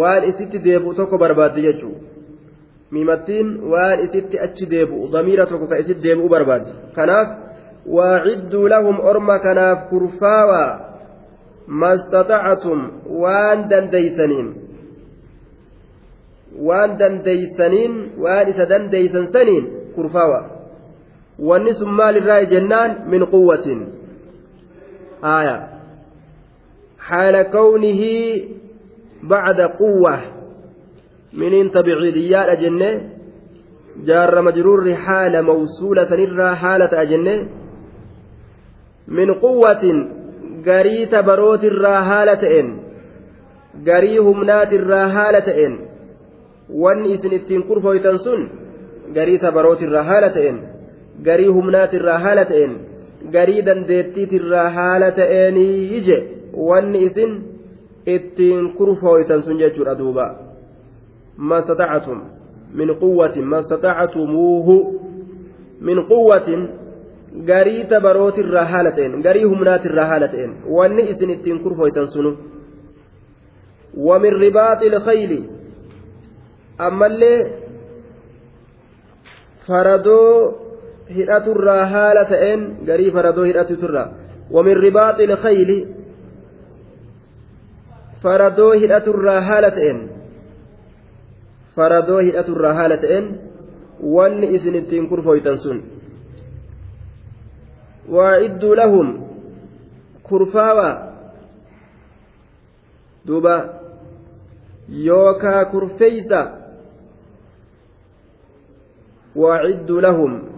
waan 0.00 0.24
isitti 0.24 0.64
deebi'u 0.64 0.94
tokko 0.94 1.18
barbaaddi 1.18 1.62
jechuudha 1.62 2.00
mimattiin 2.90 3.48
waan 3.70 4.00
isitti 4.00 4.40
achi 4.46 4.70
deebi'u 4.70 5.08
damiira 5.12 5.46
tokko 5.46 5.66
ka 5.66 5.76
isitti 5.82 6.02
deebi'u 6.08 6.28
barbaaddi 6.28 6.72
kanaaf 6.94 7.28
waacidduu 7.96 8.68
lahum 8.68 9.00
orma 9.00 9.38
kanaaf 9.38 9.88
kurfaawaa 9.90 10.70
mastaxacatum 11.66 12.80
waan 13.22 13.68
dandeeysaniin 13.70 14.48
waan 16.68 16.98
dandeeysaniin 16.98 17.94
waan 18.22 18.48
isa 18.48 18.68
dandeeysan 18.68 19.32
saniin 19.32 19.64
kurfaawaa 19.94 20.44
wanni 21.48 21.74
sun 21.74 21.90
maalirraa 22.00 22.44
jennaan 22.54 22.96
min 23.14 23.26
quwwatin 23.34 23.80
آية. 25.24 25.68
حال 26.98 27.42
كونه 27.42 28.02
بعد 29.22 29.60
قوة. 29.60 30.20
من 31.32 31.54
انت 31.54 31.78
بعيديات 31.78 32.48
أجنة 32.48 33.10
جار 34.04 34.42
مجرور 34.42 34.94
حال 34.94 35.42
موصولة 35.42 36.04
سنرى 36.04 36.56
حالة 36.56 37.02
أجنة. 37.02 37.48
من 39.08 39.34
قوة. 39.34 40.08
قريت 40.66 41.14
بروت 41.14 41.64
الراهالة 41.64 42.60
إن. 42.60 42.82
قري 43.86 44.18
همنات 44.18 44.72
الراهالة 44.72 45.66
إن. 45.66 45.78
وان 46.70 47.12
إسن 47.12 47.32
التين 47.32 47.62
كرفويتن 47.62 48.16
سن 48.16 48.48
قريت 49.16 49.44
بروت 49.44 49.82
الراهالة 49.82 50.48
إن. 50.50 50.56
قري 51.26 51.46
همنات 51.46 51.94
الراهالة 51.94 52.64
إن. 52.64 52.91
Garii 53.30 53.62
dandeettiitirraa 53.66 54.68
haala 54.70 55.10
ta'eenii 55.12 55.96
ije 55.98 56.18
wanni 56.68 57.04
isin 57.08 57.32
ittiin 58.06 58.72
kurfooytan 58.78 59.42
sun 59.42 59.58
jechuudha 59.58 59.98
duuba 59.98 60.26
mastata'atum 61.36 62.22
min 62.74 62.94
quwwatin 63.02 63.44
mastata'atumuuhu 63.54 64.76
min 65.80 66.06
quwwatin 66.12 66.68
garii 67.46 67.84
tabarootirraa 67.84 68.64
haala 68.64 68.90
ta'een 68.92 69.20
garii 69.22 69.44
humnaatirraa 69.44 70.06
haala 70.06 70.28
ta'een 70.28 70.56
wanni 70.78 71.10
isin 71.10 71.30
ittiin 71.30 71.60
kurfooytan 71.60 72.08
sunu 72.08 72.36
ومن 73.96 74.32
رباط 74.44 74.82
الخيل 74.82 75.44
أما 76.80 77.06
اللي 77.06 77.50
فردوا 79.66 80.52
hidhaturraa 81.16 81.86
haala 81.86 82.24
ta'een 82.24 82.60
garii 82.86 83.10
faradoo 83.10 83.44
hidhatuturraa 83.44 84.08
wamin 84.50 84.76
ribaaxi 84.76 85.24
ilkhayli 85.24 85.78
faradoo 88.22 88.72
hidhaturraa 88.72 89.40
haala 89.40 89.70
ta'een 89.70 90.00
faradoo 91.76 92.20
hidhaturraa 92.28 92.74
haala 92.74 92.96
ta'een 92.96 93.26
wanni 94.16 94.54
isin 94.54 94.74
ittiin 94.74 95.08
kurfooytan 95.08 95.58
sun 95.58 95.82
waa'idduu 98.14 98.76
lahum 98.76 99.08
kurfaawaa 100.22 100.94
duuba 103.26 103.54
yookaa 105.04 105.64
kurfeeysa 105.64 106.40
waa'idduu 109.36 110.00
lahum 110.02 110.51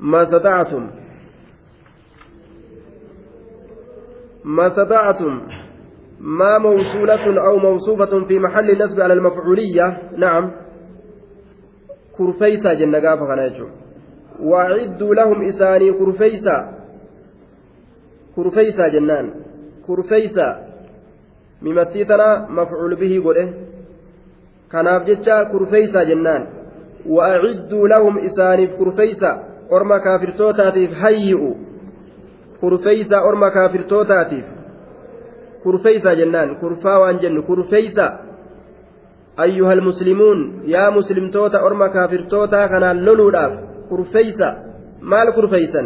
ما 0.00 0.22
استطعتم. 0.22 0.90
ما 4.44 4.66
استطعتم. 4.66 5.42
ما 6.20 6.58
موصولة 6.58 7.46
أو 7.46 7.56
موصوفة 7.56 8.24
في 8.24 8.38
محل 8.38 8.70
النسب 8.70 9.00
على 9.00 9.12
المفعولية. 9.14 9.98
نعم. 10.16 10.52
كرفيسا 12.18 12.74
جنة 12.74 12.98
قافة 12.98 13.26
خناجو 13.26 13.66
وأعدوا 14.40 15.14
لهم 15.14 15.42
إساني 15.48 15.92
كرفيسا 15.92 16.74
كرفيسا 18.36 18.88
جنان. 18.88 19.30
كرفيسا 19.86 20.68
ممتيتنا 21.62 22.46
مفعول 22.50 22.94
به 22.94 23.22
قوله 23.24 23.54
كناف 24.72 25.02
جتشا 25.02 25.42
كرفيسا 25.42 26.02
جنان. 26.04 26.46
وأعدوا 27.06 27.88
لهم 27.88 28.18
إساني 28.18 28.66
كرفيسا 28.66 29.47
orma 29.70 30.00
kaafirtootaatiif 30.00 30.92
hayyi'u 31.02 31.56
kurfeeysa 32.60 33.22
orma 33.22 33.50
kaafirtootaatiif 33.50 34.46
kurfeeysa 35.62 36.14
jennaan 36.14 36.56
kurfaa 36.56 36.98
waan 37.00 37.20
jennu 37.20 37.42
kurfeeysa 37.42 38.06
المسلمون 39.46 40.62
يا 40.66 40.90
مسلم 40.90 41.30
توتا 41.30 41.66
أرما 41.66 41.86
كافر 41.86 42.20
توتا 42.30 42.66
كان 42.66 43.04
لولوداف 43.04 43.52
كرفيسا 43.90 44.50
مال 45.02 45.30
كرفيسا 45.30 45.82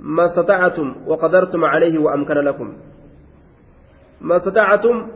ما 0.00 0.24
استطعتم 0.24 0.94
وقدرتم 1.06 1.64
عليه 1.64 1.98
وأمكن 1.98 2.34
لكم 2.34 2.72
ما 4.20 4.36
استطعتم 4.36 5.06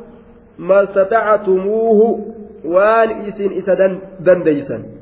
ما 0.59 0.83
استطعتموه 0.83 2.01
وان 2.65 3.11
إسن 3.11 3.51
إسا 3.59 4.01
دنديسا 4.21 4.98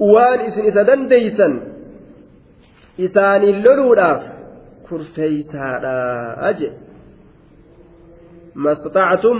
إسن 0.00 0.60
إسا 0.68 0.82
دنديسا 0.82 1.48
إسان 3.00 3.42
لولوداف 3.42 4.22
كرفيسا 4.90 5.80
أجل 6.50 6.70
ما 8.54 8.72
استطعتم 8.72 9.38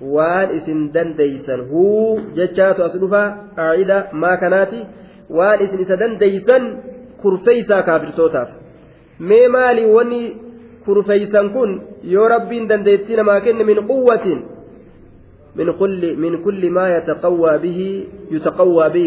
waan 0.00 0.56
isin 0.56 0.92
dandeeysan 0.94 1.68
huu 1.68 2.20
jechaatu 2.36 2.84
as 2.84 2.94
dhufa 3.00 3.22
qaacida 3.56 4.08
maa 4.12 4.36
kanaati 4.42 4.80
waan 5.38 5.60
isin 5.64 5.80
isa 5.84 5.96
dandeeysan 6.02 6.64
kurfeeysaa 7.22 7.82
kaafirtootaaf 7.88 8.48
mee 9.32 9.48
maali 9.56 9.84
wanni 9.96 10.22
kurfeeysan 10.84 11.50
kun 11.56 11.70
yoo 12.14 12.28
rabbiin 12.34 12.68
dandeettii 12.68 13.16
namaa 13.20 13.40
kenne 13.40 13.64
min 13.64 13.84
quwwatin 13.92 14.40
من 15.56 15.72
كل 15.72 16.16
من 16.16 16.44
كل 16.44 16.70
ما 16.70 16.96
يتقوى 16.96 17.58
به 17.58 17.80
يتقوى 18.30 18.88
به 18.88 19.04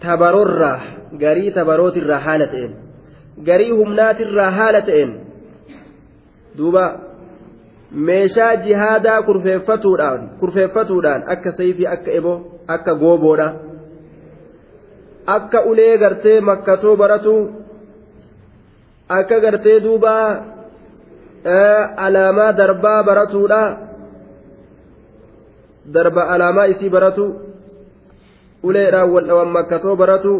tabarorraa 0.00 0.80
garii 1.18 1.50
tabarootirraa 1.50 2.20
haala 2.20 2.46
ta'een. 2.46 2.76
Garii 3.44 3.70
humnaatirraa 3.70 4.50
haala 4.50 4.82
ta'een. 4.82 5.20
Duuba 6.58 6.84
meeshaa 7.90 8.56
jihaadaa 8.66 9.22
kurfeeffatuudhaan 9.22 11.22
akka 11.34 11.52
sayfii 11.52 11.86
akka 11.86 12.10
eboo 12.10 12.62
akka 12.68 12.94
gooboodha. 12.94 13.52
Akka 15.26 15.62
ulee 15.70 15.98
gartee 15.98 16.40
makkatoo 16.40 16.96
baratu 16.96 17.34
akka 19.08 19.40
gartee 19.40 19.80
duuba 19.80 20.14
e, 21.44 21.58
alaamaa 21.96 22.56
darbaa 22.56 23.04
baratuudha. 23.04 23.76
Darba 25.92 26.22
alaamaa 26.22 26.64
isii 26.64 26.90
baratu. 26.90 27.47
Uleedhaan 28.62 29.10
wal 29.10 29.26
dhawan 29.26 29.50
makkatoo 29.54 29.96
baratu 29.96 30.34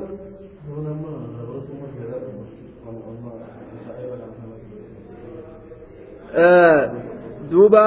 duuba 7.50 7.86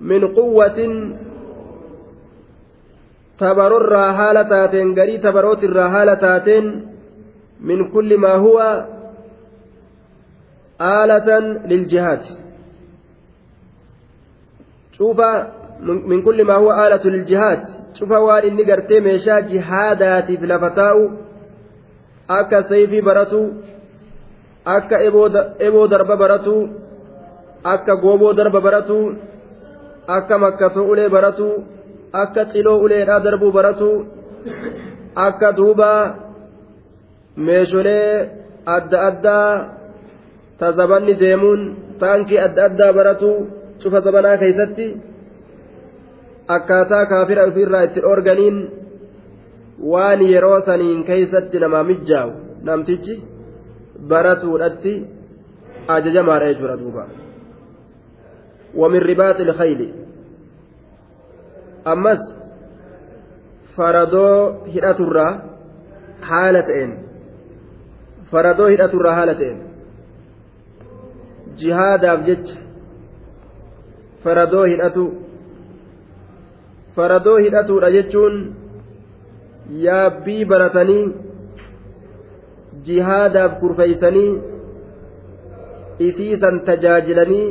min 0.00 0.22
quwwatin 0.34 0.92
tabarorraa 3.38 4.12
haala 4.12 4.44
taateen 4.44 4.94
garii 4.94 5.18
tabarootirraa 5.18 5.88
haala 5.88 6.16
taateen 6.16 6.66
min 7.60 7.90
kulli 7.90 8.16
maa 8.16 8.38
huwa 8.38 8.66
aalatan 10.78 11.44
liljihaad 11.66 12.22
cufa 14.96 15.30
min 16.06 16.22
kulli 16.22 16.44
maa 16.44 16.58
huwa 16.58 16.76
aalatu 16.82 17.10
liljihaad 17.10 17.83
cufa 17.98 18.18
waan 18.26 18.46
inni 18.48 18.64
gartee 18.70 19.00
meeshaa 19.06 19.40
jihaadaatiif 19.50 20.42
lafa 20.52 20.70
taa'u 20.80 21.04
akka 22.38 22.62
sayfii 22.70 23.06
baratu 23.08 23.40
akka 24.76 24.96
eboo 25.66 25.86
darba 25.92 26.16
baratu 26.22 26.56
akka 27.74 27.96
gooboo 28.02 28.32
darba 28.38 28.60
baratu 28.66 28.98
akka 30.16 30.38
makkatoo 30.44 30.88
ulee 30.92 31.08
baratu 31.16 31.48
akka 32.22 32.42
xiloo 32.52 32.78
uleedhaa 32.84 33.24
darbuu 33.26 33.52
baratu 33.58 33.90
akka 35.26 35.52
duuba 35.58 35.90
meesholee 37.46 38.28
adda 38.76 38.98
addaa 39.08 39.48
ta 40.58 40.72
zabanni 40.78 41.14
deemuun 41.22 41.60
taankii 42.00 42.44
adda 42.46 42.64
addaa 42.68 42.92
baratu 42.98 43.30
cufa 43.82 44.04
zabanaa 44.06 44.36
keeysatti 44.42 44.86
akkaataa 46.57 47.05
kaafira 47.13 47.47
ofirraa 47.51 47.83
itti 47.87 48.03
dhoorganiin 48.05 48.57
waan 49.93 50.21
yeroo 50.31 50.59
saniin 50.67 51.03
keeysatti 51.09 51.63
namaa 51.63 51.83
mijjaawu 51.93 52.33
namtichi 52.69 53.23
baratuudhatti 54.13 54.93
ajajamaadha 55.95 56.53
jechuudha 56.53 56.77
duuba 56.83 57.09
ومن 58.75 58.99
رباط 58.99 59.39
الخيل 59.39 59.93
أمس 61.87 62.33
فردو 63.75 64.49
هدأت 64.75 64.99
الرا 64.99 65.43
حالتين 66.21 66.97
فردو 68.31 68.63
هدأت 68.63 68.93
الرا 68.93 69.11
حالتين 69.11 69.57
جهاد 71.57 72.23
جج 72.25 72.47
فردو 74.23 74.63
هدأت 74.63 74.97
فردو 76.96 77.36
هدأت 77.36 77.70
رججون 77.70 78.34
yaabbii 79.84 80.44
baratanii 80.44 81.04
jihaadaaf 82.86 83.52
kurfeeysanii 83.60 84.32
isiisan 86.08 86.60
tajaajilanii 86.66 87.46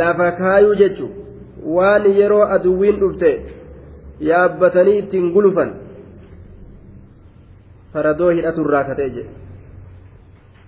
lafa 0.00 0.32
kaayuu 0.40 0.74
jechu 0.80 1.08
waan 1.76 2.08
yeroo 2.18 2.42
aduwwiin 2.56 3.00
dhufte 3.04 3.30
yaabbatanii 4.30 4.98
ittiin 5.02 5.32
gulufan 5.36 5.72
faradoo 7.92 8.30
hidhaturraa 8.30 8.84
katee 8.90 9.08
jedhe 9.16 9.30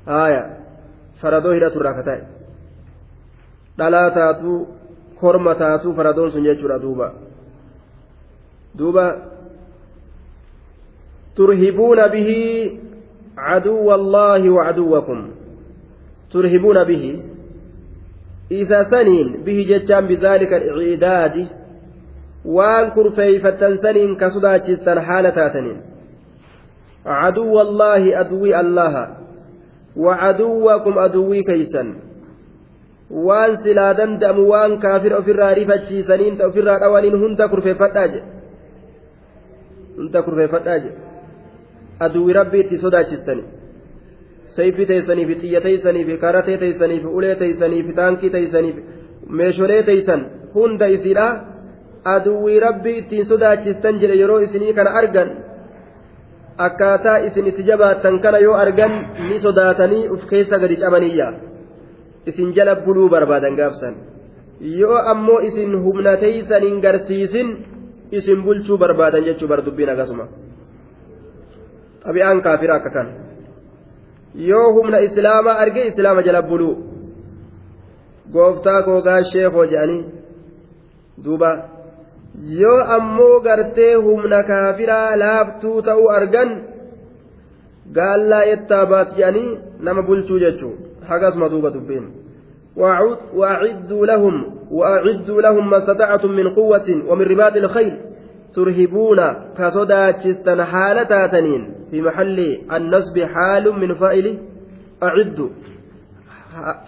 haaya 0.06 0.42
faradoo 1.20 1.52
hidhaturraa 1.58 1.94
kata'e 2.00 2.22
dhalaa 3.78 4.08
taatuu 4.18 4.58
korma 5.20 5.54
taatuu 5.62 5.94
faradoon 6.00 6.32
sun 6.32 6.44
jechuudha 6.48 6.82
duuba 6.86 7.12
duuba 8.78 9.06
turhibuuna 11.36 12.08
bihi 12.08 12.80
caduwwa 13.36 13.94
allaahi 13.94 14.48
wacaduwwakum 14.48 15.20
turhibuuna 16.32 16.84
bihi 16.84 17.12
isa 18.48 18.84
saniin 18.90 19.42
bihi 19.44 19.64
jechaan 19.64 20.06
bizaalika 20.06 20.56
alciidaadi 20.56 21.44
waan 22.44 22.90
kurfeeyfattan 22.96 23.78
saniin 23.82 24.16
ka 24.20 24.30
sodaachistan 24.30 24.98
haala 25.08 25.32
taataniin 25.32 25.78
caduwwa 27.04 27.62
allaahi 27.62 28.14
aduwii 28.22 28.54
allaha 28.62 29.04
wacaduwwakum 29.96 30.98
aduwwii 30.98 31.44
keeysan 31.50 31.94
waan 33.28 33.58
silaa 33.62 33.94
danda'amu 33.94 34.48
waan 34.50 34.78
kaafira 34.84 35.18
ofirraa 35.22 35.54
rifachiisaniin 35.54 36.36
ta 36.38 36.46
ofirraa 36.46 36.78
dhawaniin 36.84 37.18
hunda 37.24 37.48
kurfeeffadhaa 37.48 38.06
jedhe 38.14 38.33
hunda 39.98 40.22
kurfeeffadhaa 40.26 40.78
jedhe 40.84 40.98
aduwwi 42.06 42.32
rabbii 42.38 42.60
itti 42.64 42.78
sodaachistani 42.84 43.44
sayfii 44.56 44.86
teeysanii 44.90 45.26
fi 45.30 45.34
xiyya 45.42 45.60
teeysanii 45.66 46.04
fi 46.08 46.14
karatee 46.24 46.56
teeysanii 46.62 47.00
fi 47.04 47.08
ulee 47.18 47.34
teeysanii 47.42 47.82
fi 47.88 47.92
taankii 48.00 48.30
teeysanii 48.36 48.72
fi 48.76 48.82
meesholee 49.40 49.82
teeysan 49.88 50.20
hunda 50.54 50.86
isiidha 50.96 51.26
aduwwii 52.14 52.60
rabbii 52.66 52.96
ittiin 53.02 53.26
sodaachistan 53.32 54.00
jedhe 54.02 54.16
yeroo 54.22 54.40
isinii 54.46 54.72
kana 54.78 54.90
argan 55.00 55.30
akkaataa 56.66 57.18
isin 57.28 57.46
itti 57.50 57.62
jabaattan 57.68 58.18
kana 58.24 58.38
yoo 58.46 58.56
argan 58.64 58.92
ni 59.28 59.40
sodaatanii 59.46 60.08
uf 60.16 60.26
keessa 60.32 60.58
gadi 60.64 60.76
cabaniyya 60.82 61.28
isin 62.32 62.52
jala 62.56 62.74
buluu 62.84 63.08
barbaadan 63.14 63.56
gaafsan 63.60 63.94
yoo 64.80 64.98
ammoo 65.12 65.40
isin 65.48 65.72
humna 65.84 66.16
teeysan 66.24 66.62
hin 66.68 66.76
garsiisin 66.84 67.48
isin 68.18 68.40
bulchuu 68.46 68.78
barbaadan 68.82 69.24
jechuu 69.28 69.48
bar 69.52 69.60
dubbiin 69.66 69.90
akkasuma 69.92 70.24
xabi'aan 72.04 72.38
kaafira 72.46 72.74
akka 72.78 72.90
kana 72.96 73.12
yoo 74.48 74.66
humna 74.76 74.98
islaamaa 75.06 75.56
arge 75.62 75.82
islaama 75.90 76.22
jala 76.26 76.42
buluu. 76.50 76.74
Gooftaa 78.34 78.82
koogaa 78.86 79.20
sheekoo 79.32 79.66
jedhanii 79.72 80.04
duuba. 81.24 81.50
Yoo 82.60 82.80
ammoo 82.96 83.40
gartee 83.46 83.94
humna 84.06 84.38
kaafiraa 84.50 85.16
laaftuu 85.22 85.82
ta'uu 85.88 86.08
argan 86.18 86.50
gaallaa 87.96 88.44
yettaa 88.50 88.86
baat 88.92 89.10
jedhanii 89.18 89.58
nama 89.86 90.02
bulchuu 90.08 90.38
jechuu. 90.44 90.74
Hagasuma 91.08 91.48
duuba 91.52 91.70
dubbiin 91.76 92.06
وأعدوا 92.76 94.06
لهم 94.06 94.54
وأعدوا 94.70 95.42
لهم 95.42 95.70
ما 95.70 95.78
استطعتم 95.78 96.30
من 96.30 96.54
قوة 96.54 97.02
ومن 97.08 97.22
رباط 97.22 97.56
الخيل 97.56 97.96
sodaachistan 99.74 100.60
haala 100.72 101.04
taataniin 101.04 101.62
fi 101.90 102.02
maxalli 102.02 102.64
annasbi 102.76 103.22
haalun 103.34 103.78
min 103.82 103.94
faa'ili 104.02 104.38
aciddu 105.00 105.46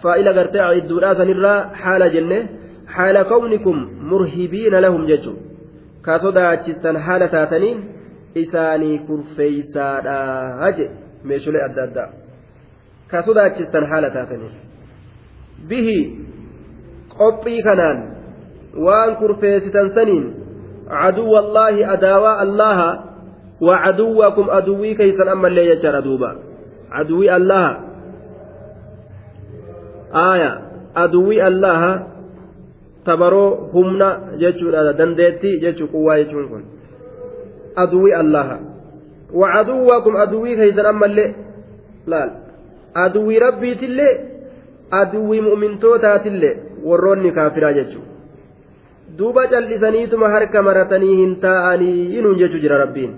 faa'ila 0.02 0.32
gartee 0.38 0.62
acidduudhaa 0.66 1.14
sanirraa 1.20 1.70
haala 1.82 2.08
jenne 2.16 2.38
haala 2.96 3.24
kawnikum 3.32 3.76
murhibiina 4.10 4.80
lahum 4.86 5.06
jechuun 5.10 5.38
ka 6.06 6.18
sodaachistan 6.26 6.96
haala 7.06 7.28
taataniin 7.34 7.82
isaanii 8.42 8.98
kurfeeysaadhaa 9.08 10.70
je 10.78 10.86
meeshulee 11.24 11.64
adda 11.68 11.82
addaa 11.88 12.08
ka 13.10 13.22
sodaachistan 13.28 13.90
haala 13.94 14.10
taataniin 14.18 14.65
bihi 15.68 15.98
qophii 17.18 17.62
kanaan 17.62 17.98
waan 18.76 19.16
kurfeessitan 19.16 19.90
saniin 19.94 20.26
عدو 20.86 21.38
الله 21.38 21.92
أداوى 21.92 22.32
الله 22.42 22.80
وعدوكم 23.60 24.46
أدوي 24.50 24.94
كيسا 24.94 25.32
أما 25.32 25.48
اللي 25.48 25.66
يجر 25.70 26.00
دوبا 26.00 26.30
عدوي 26.90 27.26
الله 27.36 27.68
آية 30.14 30.52
أدوي 30.96 31.46
الله 31.46 31.82
tabaroo 33.06 33.70
humna 33.72 34.20
jechuudha 34.38 34.92
dandeettii 34.92 35.58
jechuu 35.60 35.88
quwwaa 35.88 36.18
jechuun 36.18 36.48
kun 36.48 36.64
aduwii 37.76 38.12
allaha 38.12 38.58
wacaduwwakum 39.34 40.16
aduwii 40.16 40.56
keeysan 40.56 40.86
ammallee 40.86 41.34
laal 42.06 42.30
aduwii 42.94 43.38
rabbiitillee 43.38 44.14
aduwii 44.90 45.40
mu'mintootaatiillee 45.40 46.56
warroonni 46.84 47.32
kaafiraa 47.38 47.72
jechuu. 47.78 48.02
Duuba 49.18 49.46
cal'isaniituma 49.52 50.28
harka 50.28 50.62
maratanii 50.62 51.16
hin 51.16 51.36
taa'anii 51.46 52.18
inuun 52.18 52.38
jechu 52.38 52.58
jira 52.64 52.78
rabbiin. 52.78 53.14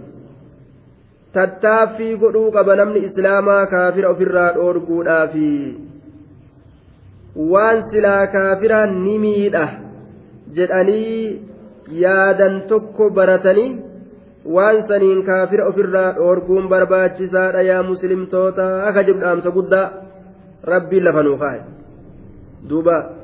Tattaaffii 1.32 2.16
godhuu 2.22 2.50
qaba 2.52 2.76
namni 2.76 3.04
islaamaa 3.08 3.66
kaafira 3.66 4.10
ofirraa 4.10 4.52
dhoorguudhaafi. 4.54 5.50
Waan 7.52 7.84
silaa 7.90 8.26
kaafira 8.26 8.86
ni 8.86 9.18
miidha 9.18 9.68
jedhanii 10.54 11.42
yaadan 12.04 12.62
tokko 12.68 13.10
baratanii 13.10 13.70
waan 14.56 14.82
saniin 14.88 15.22
kaafira 15.24 15.66
ofirraa 15.68 16.12
dhoorguun 16.16 16.68
barbaachisaadha 16.68 17.62
yaa 17.62 17.82
muslimtoota 17.82 18.66
akka 18.88 19.02
jibdhaamsa 19.08 19.50
guddaa 19.50 19.86
rabbiin 20.64 21.04
lafa 21.04 21.22
nuu 21.22 21.38
kaa'e 21.38 21.60
duuba. 22.68 23.18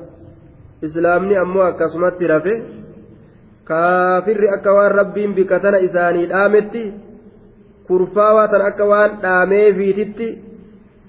islaamni 0.81 1.35
ammoo 1.43 1.63
akkasumatti 1.63 2.27
rafe 2.27 2.53
kaafirri 3.69 4.49
akka 4.55 4.73
waan 4.77 4.95
rabbiin 4.99 5.35
bika 5.37 5.59
tana 5.59 5.79
isaanii 5.87 6.25
dhaametti 6.33 6.83
kurfaawaa 7.87 8.47
tan 8.53 8.65
akka 8.69 8.85
waan 8.91 9.17
dhaameefiititti 9.23 10.27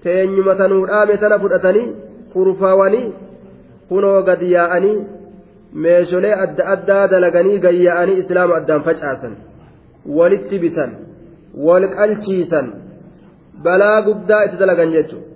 teenyuma 0.04 0.54
tanuu 0.60 0.86
dhaame 0.92 1.18
tana 1.24 1.38
fudhatanii 1.44 1.88
kurfaawanii 2.32 3.04
kunoo 3.88 4.22
gad 4.30 4.42
yaa'anii 4.54 4.96
meesholee 5.86 6.34
adda 6.46 6.68
addaa 6.76 7.04
dalaganii 7.14 7.58
gayya'anii 7.66 8.18
islaama 8.24 8.56
addaan 8.60 8.84
facaasan 8.88 9.36
walitti 10.18 10.58
bitan 10.64 10.98
wal 11.68 11.88
qalchiisan 11.96 12.74
balaa 13.68 14.02
guddaa 14.08 14.44
itti 14.46 14.62
dalagan 14.62 14.92
jechuudha 14.98 15.35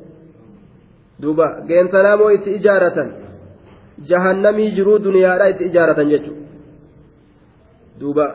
duuba 1.22 1.46
geensanaamoo 1.68 2.32
itti 2.38 2.58
ijaaratan. 2.60 3.10
jahannamii 4.04 4.72
jiruu 4.72 4.98
duniyaadha 5.04 5.48
itti 5.54 5.66
ijaaratan 5.72 6.10
jechuudha 6.10 6.42
duuba 8.00 8.26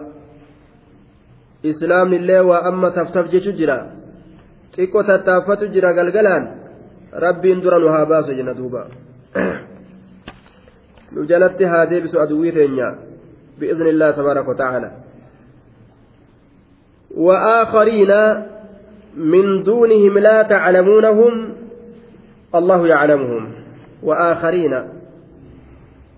islaamni 1.73 2.17
illee 2.17 2.41
waa 2.51 2.63
amma 2.71 2.91
taftaf 2.91 3.29
jechu 3.33 3.53
jira 3.61 3.77
xiqqoo 4.77 5.03
tattaaffatu 5.11 5.69
jira 5.75 5.93
galgalaan 5.99 6.49
rabbiin 7.27 7.63
dura 7.63 7.79
nu 7.79 7.93
haa 7.95 8.07
baasu 8.13 8.39
jenna 8.39 8.55
duuba 8.61 8.87
nu 11.13 11.27
jalatti 11.33 11.71
haa 11.75 11.85
deebisu 11.93 12.21
aduwwii 12.25 12.57
teenya 12.59 12.89
bi'izni 13.61 13.91
illaa 13.95 14.13
tabaaraka 14.13 14.53
watacaala 14.55 14.91
وآخرين 17.11 18.13
من 19.17 19.63
دونهم 19.63 20.19
لا 20.19 20.43
تعلمونهم 20.43 21.55
الله 22.56 22.88
يعلمهم. 22.88 23.52
وآخرين 24.04 24.90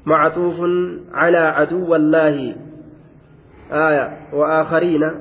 معطوف 0.06 0.56
على 1.14 1.38
عدو 1.38 1.96
الله. 1.96 2.56
آية. 3.72 4.18
وآخرين 4.34 5.12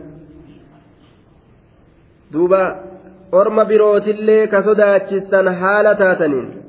دوبا 2.33 2.85
أرم 3.35 3.65
بروت 3.65 4.09
اللي 4.09 4.47
كسداتشستن 4.47 5.55
حالة 5.55 5.93
تاتنين. 5.93 6.63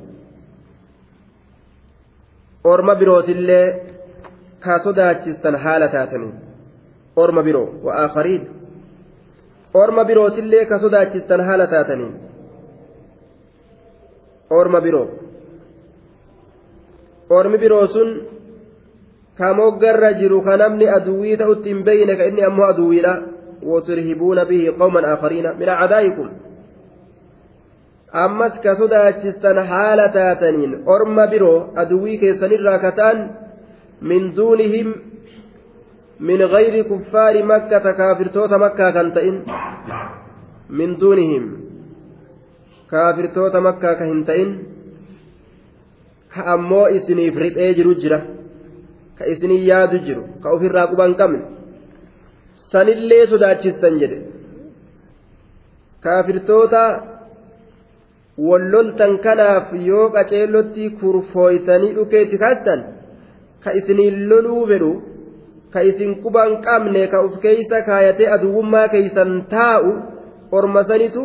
أرم 2.66 2.94
بروت 2.94 3.30
اللي 3.30 3.82
كسداتشستن 4.64 5.58
حالة 5.58 5.86
تاتنين. 5.86 6.34
أرم 7.18 7.42
برو. 7.42 7.74
وآخرين. 7.84 8.48
أرم 9.76 10.04
بروت 10.04 10.38
اللي 10.38 10.66
كسداتشستن 10.66 11.44
حالة 11.44 11.66
تاتنين. 11.66 12.27
أرم 14.52 14.80
برو 14.80 15.08
ormi 17.30 17.58
biroo 17.60 17.88
sun 17.92 18.10
ka 19.38 19.52
moggarra 19.54 20.16
jiru 20.20 20.40
ka 20.48 20.56
namni 20.58 20.88
aduwwii 20.98 21.36
ta'utti 21.38 21.70
hin 21.70 21.84
beeyne 21.84 22.16
ka 22.16 22.24
inni 22.30 22.44
ammoo 22.50 22.68
aduwwiidha 22.74 23.14
وترهبون 23.64 24.44
به 24.44 24.76
قوما 24.80 25.14
آخرين 25.14 25.46
من 25.60 25.70
أعدائكم 25.70 26.30
ammas 28.14 28.54
ka 28.64 28.76
sodaachistan 28.80 29.58
haala 29.68 30.10
taataniin 30.10 30.84
orma 30.86 31.28
biroo 31.28 31.76
aduwwii 31.76 32.18
keessanirraa 32.18 32.80
kataan 32.80 33.18
min 34.02 34.32
duunihim 34.36 34.94
min 36.20 36.40
gayri 36.54 36.84
kuffaari 36.84 37.44
makkata 37.44 37.94
kaafirtoota 37.94 38.58
makkaa 38.58 38.92
kan 38.92 39.12
ta'in 39.12 39.44
min 40.70 40.96
duunihim 41.02 41.67
kaafirtoota 42.92 43.62
makkaa 43.68 43.96
ka 44.00 44.06
hin 44.12 44.24
ta'in 44.30 44.52
ka 46.34 46.42
ammoo 46.54 46.88
isiniif 47.00 47.36
riphee 47.44 47.74
jiru 47.80 47.94
jira 48.04 48.20
ka 49.18 49.24
isinii 49.34 49.68
yaadu 49.70 49.98
jiru 50.08 50.24
ka 50.44 50.48
ofirraa 50.56 50.88
quban 50.92 51.16
qabne 51.22 51.40
sanillee 52.72 53.24
sodaachistan 53.32 54.00
jedhe. 54.02 54.18
Kaafirtoota 56.04 56.84
walloltan 58.48 59.14
kanaaf 59.26 59.74
yoo 59.90 60.10
qaceellotti 60.16 60.90
kurfooytanii 61.00 61.94
dhukeetti 61.98 62.38
kaastan 62.44 62.82
ka 63.64 63.72
isiniin 63.80 64.18
loluu 64.30 64.64
fedhu 64.72 64.92
ka 65.74 65.80
isin 65.90 66.12
quban 66.24 66.52
qabne 66.68 67.08
ka 67.14 67.24
uf 67.28 67.40
keeysa 67.46 67.82
kaayatee 67.88 68.30
aduwwummaa 68.36 68.88
keeysan 68.94 69.32
taa'u 69.54 69.92
orma 70.60 70.84
sanitu 70.92 71.24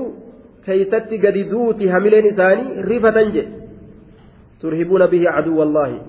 keeysatti 0.67 1.19
gadi 1.19 1.51
duuti 1.51 1.89
hamileen 1.89 2.31
isaanii 2.35 2.83
rifatan 2.93 3.35
jedhe 3.35 3.63
ترهبون 4.63 5.07
به 5.07 5.31
عدو 5.31 5.63
الله 5.63 6.01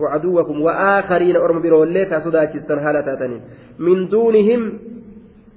وعدوكم 0.00 0.60
وآخرين 0.60 1.36
أرم 1.36 1.62
برولي 1.62 2.04
كسودا 2.04 2.44
كستن 2.44 2.80
حالة 2.80 3.40
من 3.78 4.08
دونهم 4.08 4.78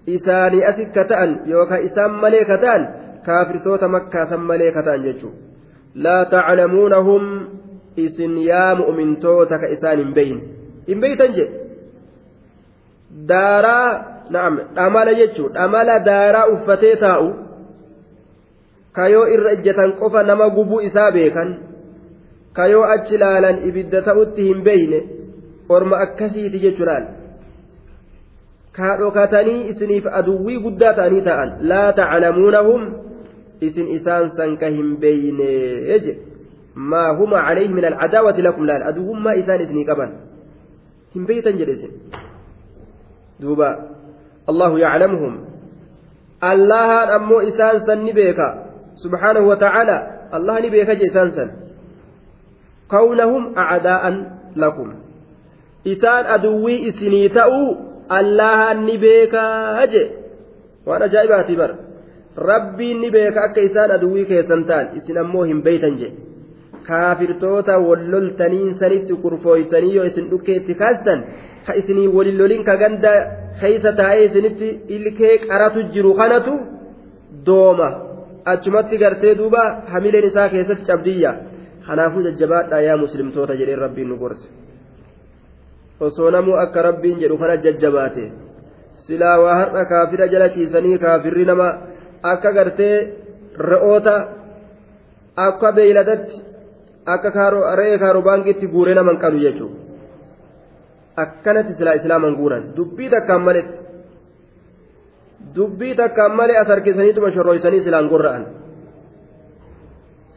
إساني 0.09 0.69
أسك 0.69 0.91
كتان 0.91 1.39
يوكا 1.45 1.85
إسان 1.85 2.11
ملي 2.11 2.43
كتان 2.43 2.81
كافر 3.25 3.57
توتا 3.57 3.87
مكة 3.87 4.25
سم 4.29 4.47
ملي 4.47 4.71
كتان 4.71 5.03
ججو 5.03 5.29
لا 5.95 6.23
تعلمونهم 6.23 7.23
إسن 7.99 8.37
يا 8.37 8.73
مؤمن 8.73 9.19
توتا 9.19 9.57
كإسان 9.57 10.13
بين 10.13 10.37
إن 10.89 10.99
بيتن 10.99 11.31
جي. 11.35 11.47
دارا 13.11 13.81
نعم 14.31 14.59
أمال 14.77 15.07
ججو 15.19 15.47
أمال 15.47 16.03
دارا 16.03 16.41
أفتي 16.53 16.95
تاؤ 16.95 17.48
كيو 18.95 19.23
إرجة 19.23 19.79
قفا 19.99 20.21
نما 20.21 20.45
قبو 20.45 20.79
إسا 20.79 21.09
بيكن 21.09 21.69
kayoo 22.53 22.83
achi 22.83 23.17
laalan 23.17 23.63
ibidda 23.67 24.01
ta'utti 24.01 24.43
hin 24.49 24.63
beeyne 24.67 24.99
orma 25.69 26.01
akkasiiti 26.05 26.61
jechuudhaan 26.63 27.05
kaa 28.77 28.95
dhokatanii 29.01 29.67
isiniif 29.73 30.07
aduwwii 30.19 30.59
guddaa 30.65 30.93
ta'anii 30.99 31.21
ta'an 31.27 31.53
laa 31.71 31.93
taclamuunahum 31.99 32.81
isin 33.67 33.91
isaan 33.97 34.31
san 34.39 34.57
ka 34.61 34.71
hin 34.77 34.97
beeyne 35.03 35.51
je 36.05 36.15
maa 36.93 37.13
huma 37.19 37.43
calayhi 37.47 37.73
min 37.73 37.85
alcadaawati 37.91 38.45
lakum 38.47 38.67
laal 38.71 38.87
aduwwummaa 38.91 39.35
isaan 39.43 39.61
isinii 39.67 39.85
qaban 39.91 40.15
hin 41.15 41.29
beeytan 41.29 41.61
jedhe 41.61 41.77
isin 41.79 41.93
duuba 43.41 43.69
allahu 44.53 44.81
yaclamuhum 44.85 45.37
allahaan 46.51 47.13
ammoo 47.19 47.41
isaan 47.51 47.85
san 47.85 48.03
ni 48.07 48.13
beeka 48.19 48.49
subxaanahu 49.03 49.47
wa 49.51 49.57
tacaala 49.63 49.97
allah 50.37 50.55
ni 50.63 50.69
beeka 50.75 50.95
je 51.01 51.05
isaan 51.11 51.31
san 51.39 51.49
كونهم 52.89 53.43
أعداء 53.57 54.03
لكم 54.55 54.87
إسان 55.87 56.23
أدوي 56.25 56.89
إسني 56.89 57.29
تأو 57.29 57.89
allahan 58.09 58.85
ni 58.87 58.97
beekaa 58.97 59.85
jee 59.93 60.07
waan 60.87 61.01
ajaa'ibaati 61.07 61.55
bara 61.61 61.75
rabbiin 62.49 62.97
ni 63.03 63.09
beeka 63.15 63.43
akka 63.47 63.61
isaan 63.67 63.91
aduwwii 63.97 64.25
keessan 64.31 64.63
ta'an 64.69 64.87
isin 64.99 65.19
ammoo 65.23 65.43
hin 65.49 65.61
beeytan 65.67 65.99
jee 65.99 66.09
kaafirtoota 66.87 67.77
walloltaniin 67.87 68.71
sanitti 68.81 69.19
kurfooytanii 69.23 69.93
yoo 69.97 70.07
isin 70.11 70.29
dhukkeetti 70.31 70.79
kaastan 70.81 71.19
ka 71.67 71.77
isinii 71.81 72.07
walin 72.17 72.37
lolin 72.41 72.63
ka 72.69 72.75
ganda 72.81 73.13
keeysa 73.61 73.91
taa'ee 74.01 74.25
isinitti 74.29 74.69
ilkee 74.97 75.35
qaratu 75.47 75.85
jiru 75.93 76.13
kanatu 76.21 76.53
dooma 77.47 77.89
achumatti 78.45 78.97
gartee 78.97 79.35
duuba 79.35 79.81
hamileen 79.91 80.27
isaa 80.29 80.49
keessatti 80.49 80.85
cabdiyya. 80.85 81.33
Kanaafuu 81.87 82.23
jajjabaadhaa 82.23 82.81
yaa 82.81 82.97
muslimtoota 82.97 83.55
jedheen 83.55 83.79
rabbiin 83.79 84.09
nu 84.09 84.17
gorse. 84.17 84.47
Osoo 85.99 86.31
namuu 86.31 86.55
akka 86.55 86.81
rabbiin 86.81 87.19
jedhu 87.19 87.37
kana 87.37 87.57
jajjabaate. 87.57 88.31
Silaa 89.05 89.39
waa 89.39 89.55
har'a 89.55 89.85
kaafira 89.85 90.27
jala 90.27 90.49
ciisanii 90.49 90.97
kaafirri 90.97 91.45
nama 91.45 91.67
akka 92.23 92.53
gartee 92.53 92.95
re'oota 93.71 94.15
akka 95.47 95.71
beeyladatti 95.71 96.41
akka 97.05 97.49
re'ee 97.75 97.97
kaarobaankitti 97.99 98.67
guuree 98.67 98.95
naman 98.95 99.17
qalu 99.17 99.39
jechuudha. 99.45 99.77
Akkanatti 101.15 101.73
silaa 101.73 101.93
islaaman 101.99 102.35
guuran. 102.35 102.63
Dubbii 102.75 103.09
takkaan 103.09 103.41
malee 103.41 103.65
dubbii 105.55 105.95
takkaan 105.95 106.35
malee 106.35 106.57
as 106.61 106.67
harkisaniituma 106.67 107.31
shorrooysanii 107.35 107.83
silaan 107.83 108.09
gorra'an 108.09 108.45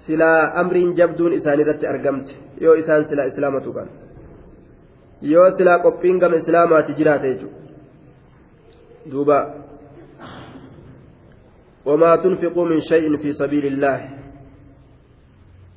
silaa 0.06 0.52
amriin 0.60 0.94
jabduun 0.96 1.32
isaaniirratti 1.38 1.86
argamte 1.86 2.32
yoo 2.60 2.74
isaan 2.74 3.04
silaa 3.08 3.26
islaama 3.32 3.60
tuqan 3.66 3.88
yoo 5.32 5.50
silaa 5.56 5.78
qophiin 5.78 6.18
gama 6.18 6.36
islaamaati 6.36 6.98
jiraate 7.00 7.34
jechuudha 7.34 7.58
duuba 9.12 9.38
وما 11.86 12.16
تنفقوا 12.16 12.64
من 12.64 12.80
شيء 12.80 13.16
في 13.16 13.32
سبيل 13.32 13.66
الله 13.66 13.98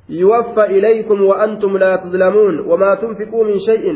يوفى 0.08 0.64
إليكم 0.64 1.22
وأنتم 1.22 1.76
لا 1.76 1.96
تظلمون 1.96 2.60
وما 2.60 2.94
تنفقوا 2.94 3.44
من 3.44 3.58
شيء 3.58 3.86